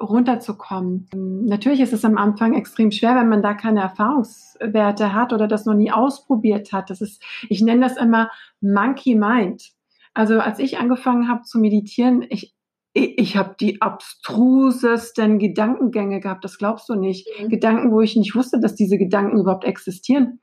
runterzukommen. 0.00 1.06
Natürlich 1.12 1.80
ist 1.80 1.92
es 1.92 2.06
am 2.06 2.16
Anfang 2.16 2.54
extrem 2.54 2.92
schwer, 2.92 3.16
wenn 3.16 3.28
man 3.28 3.42
da 3.42 3.52
keine 3.52 3.82
Erfahrungswerte 3.82 5.12
hat 5.12 5.34
oder 5.34 5.48
das 5.48 5.66
noch 5.66 5.74
nie 5.74 5.92
ausprobiert 5.92 6.72
hat. 6.72 6.88
Das 6.88 7.02
ist, 7.02 7.22
ich 7.50 7.60
nenne 7.60 7.82
das 7.82 7.98
immer 7.98 8.30
Monkey 8.62 9.16
Mind. 9.16 9.72
Also 10.14 10.40
als 10.40 10.60
ich 10.60 10.78
angefangen 10.78 11.28
habe 11.28 11.42
zu 11.42 11.58
meditieren, 11.58 12.24
ich, 12.30 12.54
ich, 12.94 13.36
habe 13.36 13.56
die 13.58 13.82
abstrusesten 13.82 15.40
Gedankengänge 15.40 16.20
gehabt, 16.20 16.44
das 16.44 16.58
glaubst 16.58 16.88
du 16.88 16.94
nicht. 16.94 17.28
Mhm. 17.40 17.48
Gedanken, 17.48 17.92
wo 17.92 18.00
ich 18.00 18.16
nicht 18.16 18.34
wusste, 18.36 18.60
dass 18.60 18.76
diese 18.76 18.98
Gedanken 18.98 19.38
überhaupt 19.38 19.64
existieren. 19.64 20.40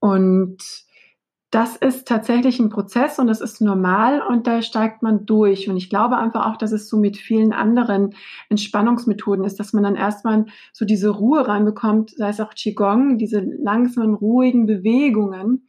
Und 0.00 0.58
das 1.50 1.76
ist 1.76 2.08
tatsächlich 2.08 2.58
ein 2.58 2.68
Prozess 2.68 3.18
und 3.20 3.28
das 3.28 3.40
ist 3.40 3.60
normal 3.60 4.20
und 4.20 4.46
da 4.46 4.60
steigt 4.60 5.02
man 5.02 5.24
durch. 5.24 5.68
Und 5.70 5.76
ich 5.76 5.88
glaube 5.88 6.16
einfach 6.16 6.46
auch, 6.46 6.56
dass 6.56 6.72
es 6.72 6.88
so 6.88 6.98
mit 6.98 7.16
vielen 7.16 7.52
anderen 7.52 8.14
Entspannungsmethoden 8.50 9.44
ist, 9.44 9.60
dass 9.60 9.72
man 9.72 9.84
dann 9.84 9.94
erstmal 9.94 10.46
so 10.72 10.84
diese 10.84 11.10
Ruhe 11.10 11.46
reinbekommt, 11.46 12.10
sei 12.10 12.28
es 12.28 12.40
auch 12.40 12.54
Qigong, 12.54 13.18
diese 13.18 13.38
langsamen, 13.40 14.14
ruhigen 14.14 14.66
Bewegungen. 14.66 15.68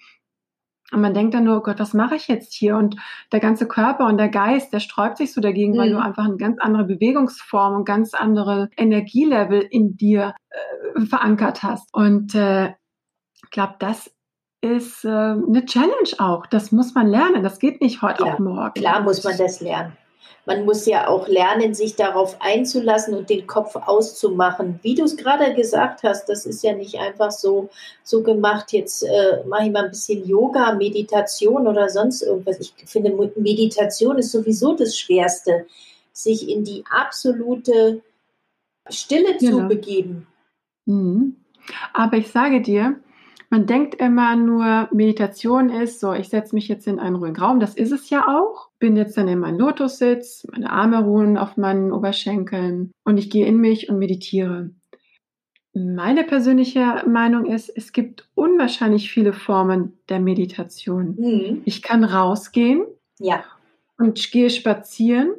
Und 0.92 1.02
man 1.02 1.14
denkt 1.14 1.34
dann 1.34 1.46
nur, 1.46 1.58
oh 1.58 1.62
Gott, 1.62 1.80
was 1.80 1.94
mache 1.94 2.16
ich 2.16 2.28
jetzt 2.28 2.54
hier? 2.54 2.78
Und 2.78 2.96
der 3.32 3.40
ganze 3.40 3.68
Körper 3.68 4.06
und 4.06 4.18
der 4.18 4.30
Geist, 4.30 4.72
der 4.72 4.80
sträubt 4.80 5.18
sich 5.18 5.34
so 5.34 5.42
dagegen, 5.42 5.74
mhm. 5.74 5.78
weil 5.78 5.92
du 5.92 5.98
einfach 5.98 6.26
eine 6.26 6.38
ganz 6.38 6.60
andere 6.60 6.84
Bewegungsform 6.86 7.76
und 7.76 7.86
ganz 7.86 8.14
andere 8.14 8.70
Energielevel 8.78 9.62
in 9.62 9.98
dir 9.98 10.36
äh, 10.50 11.06
verankert 11.06 11.64
hast. 11.64 11.92
Und 11.94 12.36
äh, 12.36 12.68
ich 13.44 13.50
glaube, 13.50 13.76
das 13.80 14.12
ist 14.62 15.06
äh, 15.06 15.10
eine 15.10 15.66
Challenge 15.66 16.20
auch. 16.20 16.46
Das 16.46 16.72
muss 16.72 16.94
man 16.94 17.08
lernen. 17.08 17.44
Das 17.44 17.60
geht 17.60 17.82
nicht 17.82 18.02
heute 18.02 18.26
ja, 18.26 18.34
auf 18.34 18.40
morgen. 18.40 18.74
Klar 18.74 19.02
muss 19.02 19.24
man 19.24 19.38
das 19.38 19.62
lernen. 19.62 19.98
Man 20.46 20.66
muss 20.66 20.86
ja 20.86 21.08
auch 21.08 21.28
lernen, 21.28 21.74
sich 21.74 21.96
darauf 21.96 22.38
einzulassen 22.40 23.16
und 23.16 23.30
den 23.30 23.48
Kopf 23.48 23.76
auszumachen. 23.76 24.80
Wie 24.84 24.94
du 24.94 25.04
es 25.04 25.18
gerade 25.18 25.54
gesagt 25.56 26.04
hast, 26.04 26.30
das 26.30 26.46
ist 26.46 26.64
ja 26.64 26.74
nicht 26.74 27.00
einfach 27.00 27.32
so, 27.32 27.70
so 28.04 28.22
gemacht. 28.22 28.72
Jetzt 28.72 29.04
äh, 29.04 29.44
mache 29.48 29.66
ich 29.66 29.72
mal 29.72 29.86
ein 29.86 29.92
bisschen 29.92 30.28
Yoga, 30.28 30.74
Meditation 30.74 31.68
oder 31.68 31.90
sonst 31.90 32.22
irgendwas. 32.22 32.60
Ich 32.60 32.74
finde, 32.86 33.32
Meditation 33.36 34.20
ist 34.20 34.32
sowieso 34.32 34.76
das 34.76 34.98
Schwerste, 34.98 35.66
sich 36.14 36.48
in 36.48 36.64
die 36.64 36.84
absolute 36.90 38.02
Stille 38.90 39.38
genau. 39.40 39.58
zu 39.58 39.68
begeben. 39.68 40.28
Mhm. 40.86 41.38
Aber 41.94 42.18
ich 42.18 42.30
sage 42.32 42.62
dir, 42.62 43.00
man 43.56 43.68
denkt 43.68 43.96
immer 43.96 44.36
nur, 44.36 44.90
Meditation 44.92 45.70
ist 45.70 46.02
so, 46.02 46.12
ich 46.12 46.28
setze 46.28 46.54
mich 46.54 46.68
jetzt 46.68 46.88
in 46.88 47.00
einen 47.00 47.16
ruhigen 47.16 47.38
Raum. 47.38 47.62
Das 47.62 47.74
ist 47.74 47.94
es 47.94 48.10
ja 48.10 48.28
auch. 48.28 48.68
Bin 48.80 48.98
jetzt 48.98 49.16
dann 49.16 49.30
in 49.30 49.40
meinem 49.40 49.60
Lotussitz, 49.60 50.46
meine 50.52 50.70
Arme 50.70 51.02
ruhen 51.02 51.38
auf 51.38 51.56
meinen 51.56 51.94
Oberschenkeln 51.94 52.92
und 53.06 53.18
ich 53.18 53.30
gehe 53.30 53.46
in 53.46 53.56
mich 53.56 53.88
und 53.88 53.98
meditiere. 53.98 54.72
Meine 55.74 56.26
persönliche 56.26 57.06
Meinung 57.08 57.46
ist, 57.46 57.70
es 57.70 57.94
gibt 57.94 58.28
unwahrscheinlich 58.36 59.10
viele 59.10 59.32
Formen 59.32 59.94
der 60.10 60.20
Meditation. 60.20 61.16
Mhm. 61.18 61.62
Ich 61.64 61.82
kann 61.82 62.04
rausgehen 62.04 62.86
ja. 63.20 63.42
und 63.98 64.34
gehe 64.34 64.50
spazieren, 64.50 65.30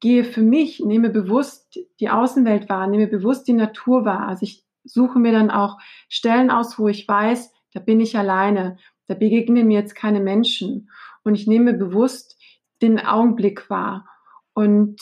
gehe 0.00 0.24
für 0.24 0.42
mich, 0.42 0.80
nehme 0.80 1.08
bewusst 1.08 1.78
die 2.00 2.10
Außenwelt 2.10 2.68
wahr, 2.68 2.86
nehme 2.86 3.06
bewusst 3.06 3.48
die 3.48 3.54
Natur 3.54 4.04
wahr. 4.04 4.28
Also 4.28 4.42
ich 4.42 4.65
suche 4.86 5.18
mir 5.18 5.32
dann 5.32 5.50
auch 5.50 5.78
Stellen 6.08 6.50
aus, 6.50 6.78
wo 6.78 6.88
ich 6.88 7.06
weiß, 7.06 7.52
da 7.72 7.80
bin 7.80 8.00
ich 8.00 8.16
alleine, 8.16 8.78
da 9.06 9.14
begegnen 9.14 9.66
mir 9.66 9.78
jetzt 9.80 9.94
keine 9.94 10.20
Menschen. 10.20 10.90
Und 11.24 11.34
ich 11.34 11.46
nehme 11.46 11.74
bewusst 11.74 12.38
den 12.82 12.98
Augenblick 12.98 13.68
wahr 13.70 14.06
und 14.54 15.00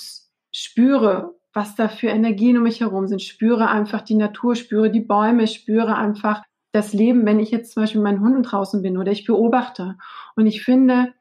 spüre, 0.53 1.35
was 1.53 1.77
da 1.77 1.89
für 1.89 2.09
Energien 2.09 2.57
um 2.57 2.65
mich 2.65 2.81
herum 2.81 3.07
sind. 3.07 3.23
Spüre 3.23 3.69
einfach 3.69 4.03
die 4.03 4.17
Natur, 4.17 4.57
spüre 4.57 4.91
die 4.91 5.01
Bäume, 5.01 5.47
spüre 5.47 5.97
einfach 5.97 6.43
das 6.73 6.93
Leben, 6.93 7.25
wenn 7.25 7.39
ich 7.39 7.53
jetzt 7.53 7.73
zum 7.73 7.85
Beispiel 7.85 8.01
mit 8.01 8.13
meinen 8.13 8.25
Hunden 8.25 8.43
draußen 8.43 8.83
bin 8.83 8.99
oder 8.99 9.13
ich 9.13 9.25
beobachte. 9.25 9.97
Und 10.35 10.47
ich 10.47 10.65
finde, 10.65 11.15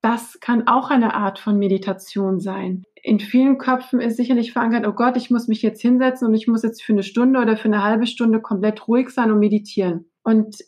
das 0.00 0.40
kann 0.40 0.66
auch 0.66 0.90
eine 0.90 1.14
Art 1.14 1.38
von 1.38 1.58
Meditation 1.58 2.40
sein. 2.40 2.84
In 3.02 3.20
vielen 3.20 3.58
Köpfen 3.58 4.00
ist 4.00 4.16
sicherlich 4.16 4.52
verankert, 4.52 4.86
oh 4.86 4.92
Gott, 4.92 5.16
ich 5.16 5.30
muss 5.30 5.48
mich 5.48 5.62
jetzt 5.62 5.80
hinsetzen 5.80 6.28
und 6.28 6.34
ich 6.34 6.46
muss 6.46 6.62
jetzt 6.62 6.82
für 6.82 6.92
eine 6.92 7.02
Stunde 7.02 7.40
oder 7.40 7.56
für 7.56 7.68
eine 7.68 7.82
halbe 7.82 8.06
Stunde 8.06 8.40
komplett 8.40 8.88
ruhig 8.88 9.10
sein 9.10 9.30
und 9.30 9.38
meditieren. 9.38 10.06
Und 10.22 10.58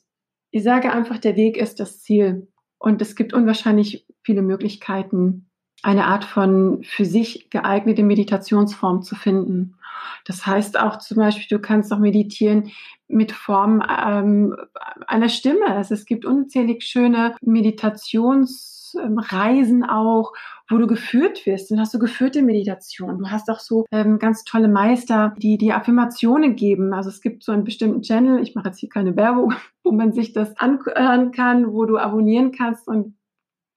ich 0.51 0.63
sage 0.63 0.93
einfach, 0.93 1.19
der 1.19 1.37
Weg 1.37 1.57
ist 1.57 1.81
das 1.81 2.01
Ziel. 2.01 2.49
Und 2.79 3.03
es 3.03 3.15
gibt 3.15 3.33
unwahrscheinlich 3.33 4.07
viele 4.23 4.43
Möglichkeiten, 4.43 5.51
eine 5.83 6.07
Art 6.07 6.25
von 6.25 6.83
für 6.83 7.05
sich 7.05 7.51
geeignete 7.51 8.03
Meditationsform 8.03 9.03
zu 9.03 9.15
finden. 9.15 9.77
Das 10.25 10.47
heißt 10.47 10.79
auch 10.79 10.99
zum 10.99 11.19
Beispiel, 11.19 11.59
du 11.59 11.63
kannst 11.63 11.93
auch 11.93 11.99
meditieren 11.99 12.71
mit 13.09 13.33
Form 13.33 13.83
ähm, 13.89 14.57
einer 15.07 15.29
Stimme. 15.29 15.67
Also 15.67 15.95
es 15.95 16.05
gibt 16.05 16.25
unzählig 16.25 16.83
schöne 16.83 17.35
Meditations 17.41 18.80
Reisen 18.97 19.85
auch, 19.85 20.33
wo 20.69 20.79
du 20.79 20.87
geführt 20.87 21.45
wirst. 21.47 21.71
Dann 21.71 21.81
hast 21.81 21.93
du 21.95 21.99
geführte 21.99 22.43
Meditation. 22.43 23.19
Du 23.19 23.31
hast 23.31 23.51
auch 23.51 23.61
so 23.61 23.87
ähm, 23.91 24.19
ganz 24.19 24.45
tolle 24.45 24.69
Meister, 24.69 25.35
die 25.39 25.59
dir 25.59 25.77
Affirmationen 25.77 26.57
geben. 26.57 26.93
Also 26.95 27.11
es 27.11 27.21
gibt 27.21 27.43
so 27.43 27.53
einen 27.53 27.65
bestimmten 27.65 28.03
Channel, 28.03 28.43
ich 28.43 28.55
mache 28.55 28.69
jetzt 28.69 28.79
hier 28.79 28.89
keine 28.89 29.17
Werbung, 29.17 29.55
wo 29.85 29.93
man 29.93 30.13
sich 30.13 30.33
das 30.33 30.57
anhören 30.57 31.33
kann, 31.33 31.73
wo 31.73 31.85
du 31.85 31.99
abonnieren 31.99 32.53
kannst 32.53 32.89
und 32.89 33.15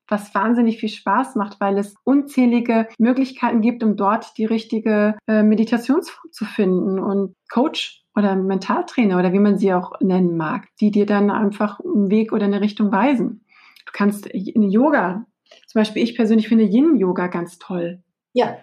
was 0.07 0.36
wahnsinnig 0.36 0.80
viel 0.80 0.89
Spaß 0.89 1.36
macht, 1.36 1.59
weil 1.59 1.78
es 1.78 1.95
unzählige 2.03 2.88
Möglichkeiten 2.99 3.61
gibt, 3.61 3.84
um 3.84 3.95
dort 3.95 4.38
die 4.38 4.45
richtige 4.45 5.18
äh, 5.28 5.43
Meditationsform 5.43 6.32
zu 6.32 6.45
finden 6.45 6.99
und 6.99 7.36
Coach 7.51 8.03
oder 8.16 8.36
Mentaltrainer 8.36 9.18
oder 9.18 9.34
wie 9.34 9.39
man 9.39 9.57
sie 9.57 9.74
auch 9.74 9.99
nennen 10.01 10.38
mag, 10.38 10.68
die 10.80 10.91
dir 10.91 11.05
dann 11.05 11.32
einfach 11.32 11.80
einen 11.80 12.11
Weg 12.11 12.32
oder 12.32 12.45
eine 12.45 12.61
Richtung 12.61 12.91
weisen. 12.91 13.42
Du 13.86 13.91
kannst 13.93 14.25
in 14.27 14.69
Yoga, 14.69 15.25
zum 15.67 15.79
Beispiel 15.79 16.03
ich 16.03 16.15
persönlich 16.15 16.47
finde 16.47 16.65
Yin-Yoga 16.65 17.27
ganz 17.27 17.59
toll. 17.59 18.01
Ja, 18.34 18.57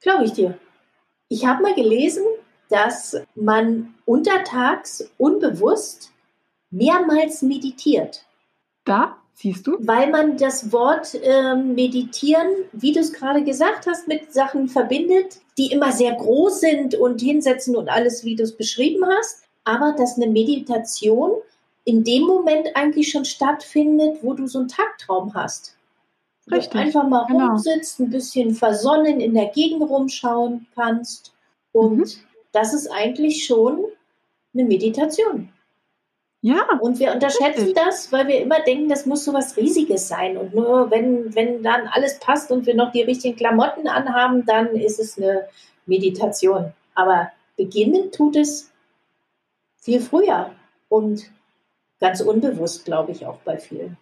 glaube 0.00 0.24
ich 0.24 0.32
dir. 0.32 0.58
Ich 1.28 1.46
habe 1.46 1.62
mal 1.62 1.74
gelesen, 1.74 2.24
dass 2.68 3.16
man 3.34 3.94
untertags 4.04 5.10
unbewusst 5.18 6.12
mehrmals 6.70 7.42
meditiert. 7.42 8.24
Da 8.84 9.16
siehst 9.32 9.66
du? 9.66 9.76
Weil 9.80 10.10
man 10.10 10.36
das 10.36 10.72
Wort 10.72 11.14
äh, 11.14 11.54
meditieren, 11.54 12.48
wie 12.72 12.92
du 12.92 13.00
es 13.00 13.12
gerade 13.12 13.44
gesagt 13.44 13.86
hast, 13.86 14.08
mit 14.08 14.32
Sachen 14.32 14.68
verbindet, 14.68 15.38
die 15.56 15.72
immer 15.72 15.92
sehr 15.92 16.14
groß 16.14 16.60
sind 16.60 16.94
und 16.94 17.20
hinsetzen 17.20 17.76
und 17.76 17.88
alles, 17.88 18.24
wie 18.24 18.36
du 18.36 18.42
es 18.42 18.56
beschrieben 18.56 19.04
hast. 19.06 19.44
Aber 19.64 19.94
dass 19.96 20.16
eine 20.16 20.30
Meditation 20.30 21.32
in 21.84 22.04
dem 22.04 22.22
Moment 22.22 22.68
eigentlich 22.74 23.10
schon 23.10 23.24
stattfindet, 23.24 24.18
wo 24.22 24.34
du 24.34 24.46
so 24.46 24.60
einen 24.60 24.68
Tagtraum 24.68 25.34
hast. 25.34 25.76
Richtig. 26.50 26.78
Einfach 26.78 27.08
mal 27.08 27.26
genau. 27.26 27.48
rumsitzt, 27.48 28.00
ein 28.00 28.10
bisschen 28.10 28.54
versonnen 28.54 29.20
in 29.20 29.34
der 29.34 29.46
Gegend 29.46 29.82
rumschauen 29.82 30.66
kannst. 30.74 31.34
Und 31.72 31.98
mhm. 31.98 32.06
das 32.52 32.74
ist 32.74 32.88
eigentlich 32.88 33.46
schon 33.46 33.84
eine 34.52 34.64
Meditation. 34.64 35.48
Ja. 36.42 36.66
Und 36.80 36.98
wir 36.98 37.12
unterschätzen 37.12 37.64
richtig. 37.64 37.74
das, 37.74 38.12
weil 38.12 38.28
wir 38.28 38.40
immer 38.40 38.60
denken, 38.60 38.90
das 38.90 39.06
muss 39.06 39.24
so 39.24 39.32
was 39.32 39.56
Riesiges 39.56 40.08
sein. 40.08 40.36
Und 40.36 40.54
nur 40.54 40.90
wenn, 40.90 41.34
wenn 41.34 41.62
dann 41.62 41.86
alles 41.86 42.18
passt 42.18 42.50
und 42.50 42.66
wir 42.66 42.74
noch 42.74 42.92
die 42.92 43.00
richtigen 43.00 43.36
Klamotten 43.36 43.88
anhaben, 43.88 44.44
dann 44.44 44.76
ist 44.76 45.00
es 45.00 45.16
eine 45.16 45.48
Meditation. 45.86 46.74
Aber 46.94 47.32
beginnen 47.56 48.12
tut 48.12 48.36
es 48.36 48.70
viel 49.78 50.02
früher. 50.02 50.50
Und 50.90 51.30
Ganz 52.04 52.20
unbewusst, 52.20 52.84
glaube 52.84 53.12
ich, 53.12 53.24
auch 53.24 53.38
bei 53.46 53.56
vielen. 53.56 53.96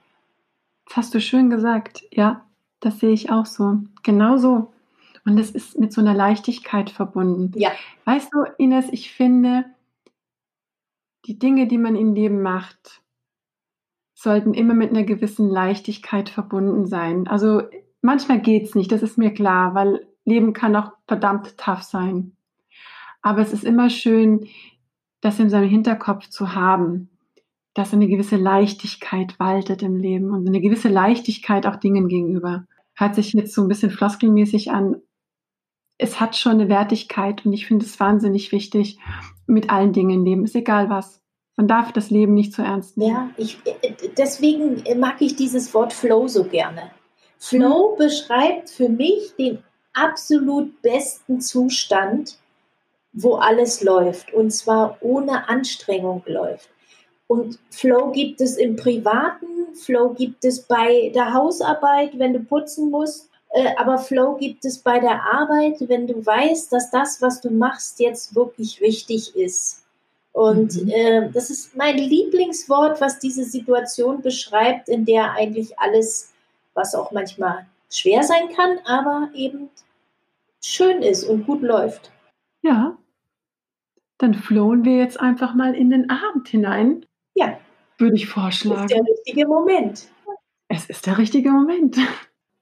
Das 0.86 0.96
hast 0.96 1.14
du 1.14 1.20
schön 1.20 1.50
gesagt. 1.50 2.03
Ja, 2.11 2.44
das 2.80 2.98
sehe 2.98 3.12
ich 3.12 3.30
auch 3.30 3.46
so. 3.46 3.78
Genau 4.03 4.38
so. 4.38 4.72
Und 5.24 5.38
es 5.38 5.53
ist 5.53 5.78
mit 5.78 5.92
so 5.92 6.00
einer 6.00 6.12
Leichtigkeit 6.12 6.90
verbunden. 6.90 7.53
Ja. 7.55 7.70
Weißt 8.05 8.30
du, 8.32 8.42
Ines, 8.59 8.88
ich 8.90 9.12
finde, 9.12 9.66
die 11.26 11.38
Dinge, 11.38 11.68
die 11.68 11.78
man 11.78 11.94
im 11.94 12.12
Leben 12.12 12.42
macht, 12.42 13.03
sollten 14.14 14.53
immer 14.53 14.74
mit 14.74 14.90
einer 14.90 15.05
gewissen 15.05 15.48
Leichtigkeit 15.48 16.28
verbunden 16.28 16.86
sein. 16.86 17.28
Also 17.28 17.62
manchmal 18.00 18.40
geht's 18.40 18.74
nicht, 18.74 18.90
das 18.90 19.05
ist 19.05 19.16
mir 19.16 19.32
klar, 19.32 19.76
weil 19.76 20.09
Leben 20.24 20.55
kann 20.55 20.74
auch 20.74 20.90
verdammt 21.07 21.57
tough 21.57 21.84
sein. 21.84 22.36
Aber 23.20 23.42
es 23.42 23.53
ist 23.53 23.62
immer 23.62 23.90
schön, 23.90 24.48
das 25.20 25.38
in 25.38 25.50
seinem 25.50 25.68
Hinterkopf 25.68 26.28
zu 26.30 26.57
haben, 26.57 27.11
dass 27.74 27.92
eine 27.92 28.06
gewisse 28.06 28.36
Leichtigkeit 28.36 29.38
waltet 29.38 29.82
im 29.82 29.96
Leben 29.96 30.30
und 30.30 30.46
eine 30.46 30.60
gewisse 30.60 30.88
Leichtigkeit 30.88 31.66
auch 31.66 31.76
Dingen 31.76 32.08
gegenüber. 32.08 32.66
Hört 32.94 33.14
sich 33.14 33.32
jetzt 33.32 33.54
so 33.54 33.62
ein 33.62 33.68
bisschen 33.68 33.90
floskelmäßig 33.90 34.70
an. 34.70 34.96
Es 35.96 36.20
hat 36.20 36.36
schon 36.36 36.52
eine 36.52 36.68
Wertigkeit 36.68 37.46
und 37.46 37.52
ich 37.52 37.66
finde 37.66 37.86
es 37.86 37.98
wahnsinnig 37.98 38.52
wichtig 38.52 38.98
mit 39.46 39.70
allen 39.70 39.92
Dingen 39.92 40.10
im 40.10 40.24
Leben. 40.24 40.44
Ist 40.44 40.56
egal 40.56 40.90
was. 40.90 41.20
Man 41.56 41.68
darf 41.68 41.92
das 41.92 42.10
Leben 42.10 42.34
nicht 42.34 42.52
zu 42.54 42.62
ernst 42.62 42.96
nehmen. 42.96 43.14
Ja, 43.14 43.30
ich, 43.36 43.58
deswegen 44.16 44.82
mag 44.98 45.20
ich 45.20 45.36
dieses 45.36 45.72
Wort 45.74 45.92
Flow 45.92 46.26
so 46.28 46.44
gerne. 46.44 46.90
Flow 47.38 47.92
mhm. 47.92 47.98
beschreibt 47.98 48.70
für 48.70 48.88
mich 48.88 49.34
den 49.38 49.58
absolut 49.92 50.80
besten 50.82 51.40
Zustand, 51.40 52.38
wo 53.12 53.34
alles 53.34 53.82
läuft 53.82 54.32
und 54.32 54.50
zwar 54.50 54.96
ohne 55.00 55.48
Anstrengung 55.48 56.22
läuft. 56.26 56.71
Und 57.32 57.58
Flow 57.70 58.12
gibt 58.12 58.42
es 58.42 58.58
im 58.58 58.76
Privaten, 58.76 59.74
Flow 59.74 60.10
gibt 60.10 60.44
es 60.44 60.60
bei 60.60 61.10
der 61.14 61.32
Hausarbeit, 61.32 62.18
wenn 62.18 62.34
du 62.34 62.40
putzen 62.40 62.90
musst, 62.90 63.30
äh, 63.54 63.70
aber 63.78 63.96
Flow 63.96 64.36
gibt 64.36 64.66
es 64.66 64.76
bei 64.76 64.98
der 64.98 65.22
Arbeit, 65.22 65.76
wenn 65.88 66.06
du 66.06 66.26
weißt, 66.26 66.70
dass 66.70 66.90
das, 66.90 67.22
was 67.22 67.40
du 67.40 67.48
machst, 67.48 68.00
jetzt 68.00 68.34
wirklich 68.34 68.82
wichtig 68.82 69.34
ist. 69.34 69.82
Und 70.32 70.74
mhm. 70.74 70.90
äh, 70.90 71.30
das 71.30 71.48
ist 71.48 71.74
mein 71.74 71.96
Lieblingswort, 71.96 73.00
was 73.00 73.18
diese 73.18 73.44
Situation 73.44 74.20
beschreibt, 74.20 74.90
in 74.90 75.06
der 75.06 75.32
eigentlich 75.32 75.78
alles, 75.78 76.34
was 76.74 76.94
auch 76.94 77.12
manchmal 77.12 77.64
schwer 77.88 78.24
sein 78.24 78.50
kann, 78.54 78.78
aber 78.84 79.30
eben 79.34 79.70
schön 80.62 81.00
ist 81.00 81.24
und 81.24 81.46
gut 81.46 81.62
läuft. 81.62 82.12
Ja, 82.60 82.98
dann 84.18 84.34
flohen 84.34 84.84
wir 84.84 84.98
jetzt 84.98 85.18
einfach 85.18 85.54
mal 85.54 85.74
in 85.74 85.88
den 85.88 86.10
Abend 86.10 86.46
hinein. 86.46 87.06
Ja. 87.34 87.58
Würde 87.98 88.16
ich 88.16 88.26
vorschlagen. 88.26 88.88
Das 88.88 88.90
ist 88.90 88.96
der 88.96 89.14
richtige 89.14 89.48
Moment. 89.48 90.08
Es 90.68 90.86
ist 90.86 91.06
der 91.06 91.18
richtige 91.18 91.50
Moment. 91.50 91.96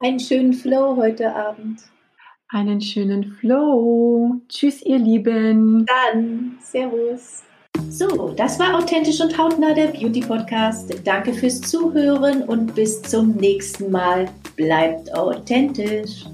Einen 0.01 0.21
schönen 0.21 0.53
Flow 0.53 0.97
heute 0.97 1.35
Abend. 1.35 1.81
Einen 2.49 2.81
schönen 2.81 3.25
Flow. 3.25 4.35
Tschüss, 4.49 4.83
ihr 4.83 4.99
Lieben. 4.99 5.87
Dann, 5.87 6.59
Servus. 6.61 7.45
So, 7.89 8.33
das 8.37 8.59
war 8.59 8.77
Authentisch 8.77 9.21
und 9.21 9.37
Hautnah, 9.39 9.73
der 9.73 9.89
Beauty 9.89 10.21
Podcast. 10.21 10.93
Danke 11.05 11.33
fürs 11.33 11.61
Zuhören 11.61 12.43
und 12.43 12.75
bis 12.75 13.01
zum 13.03 13.37
nächsten 13.37 13.91
Mal. 13.91 14.29
Bleibt 14.57 15.15
authentisch. 15.15 16.25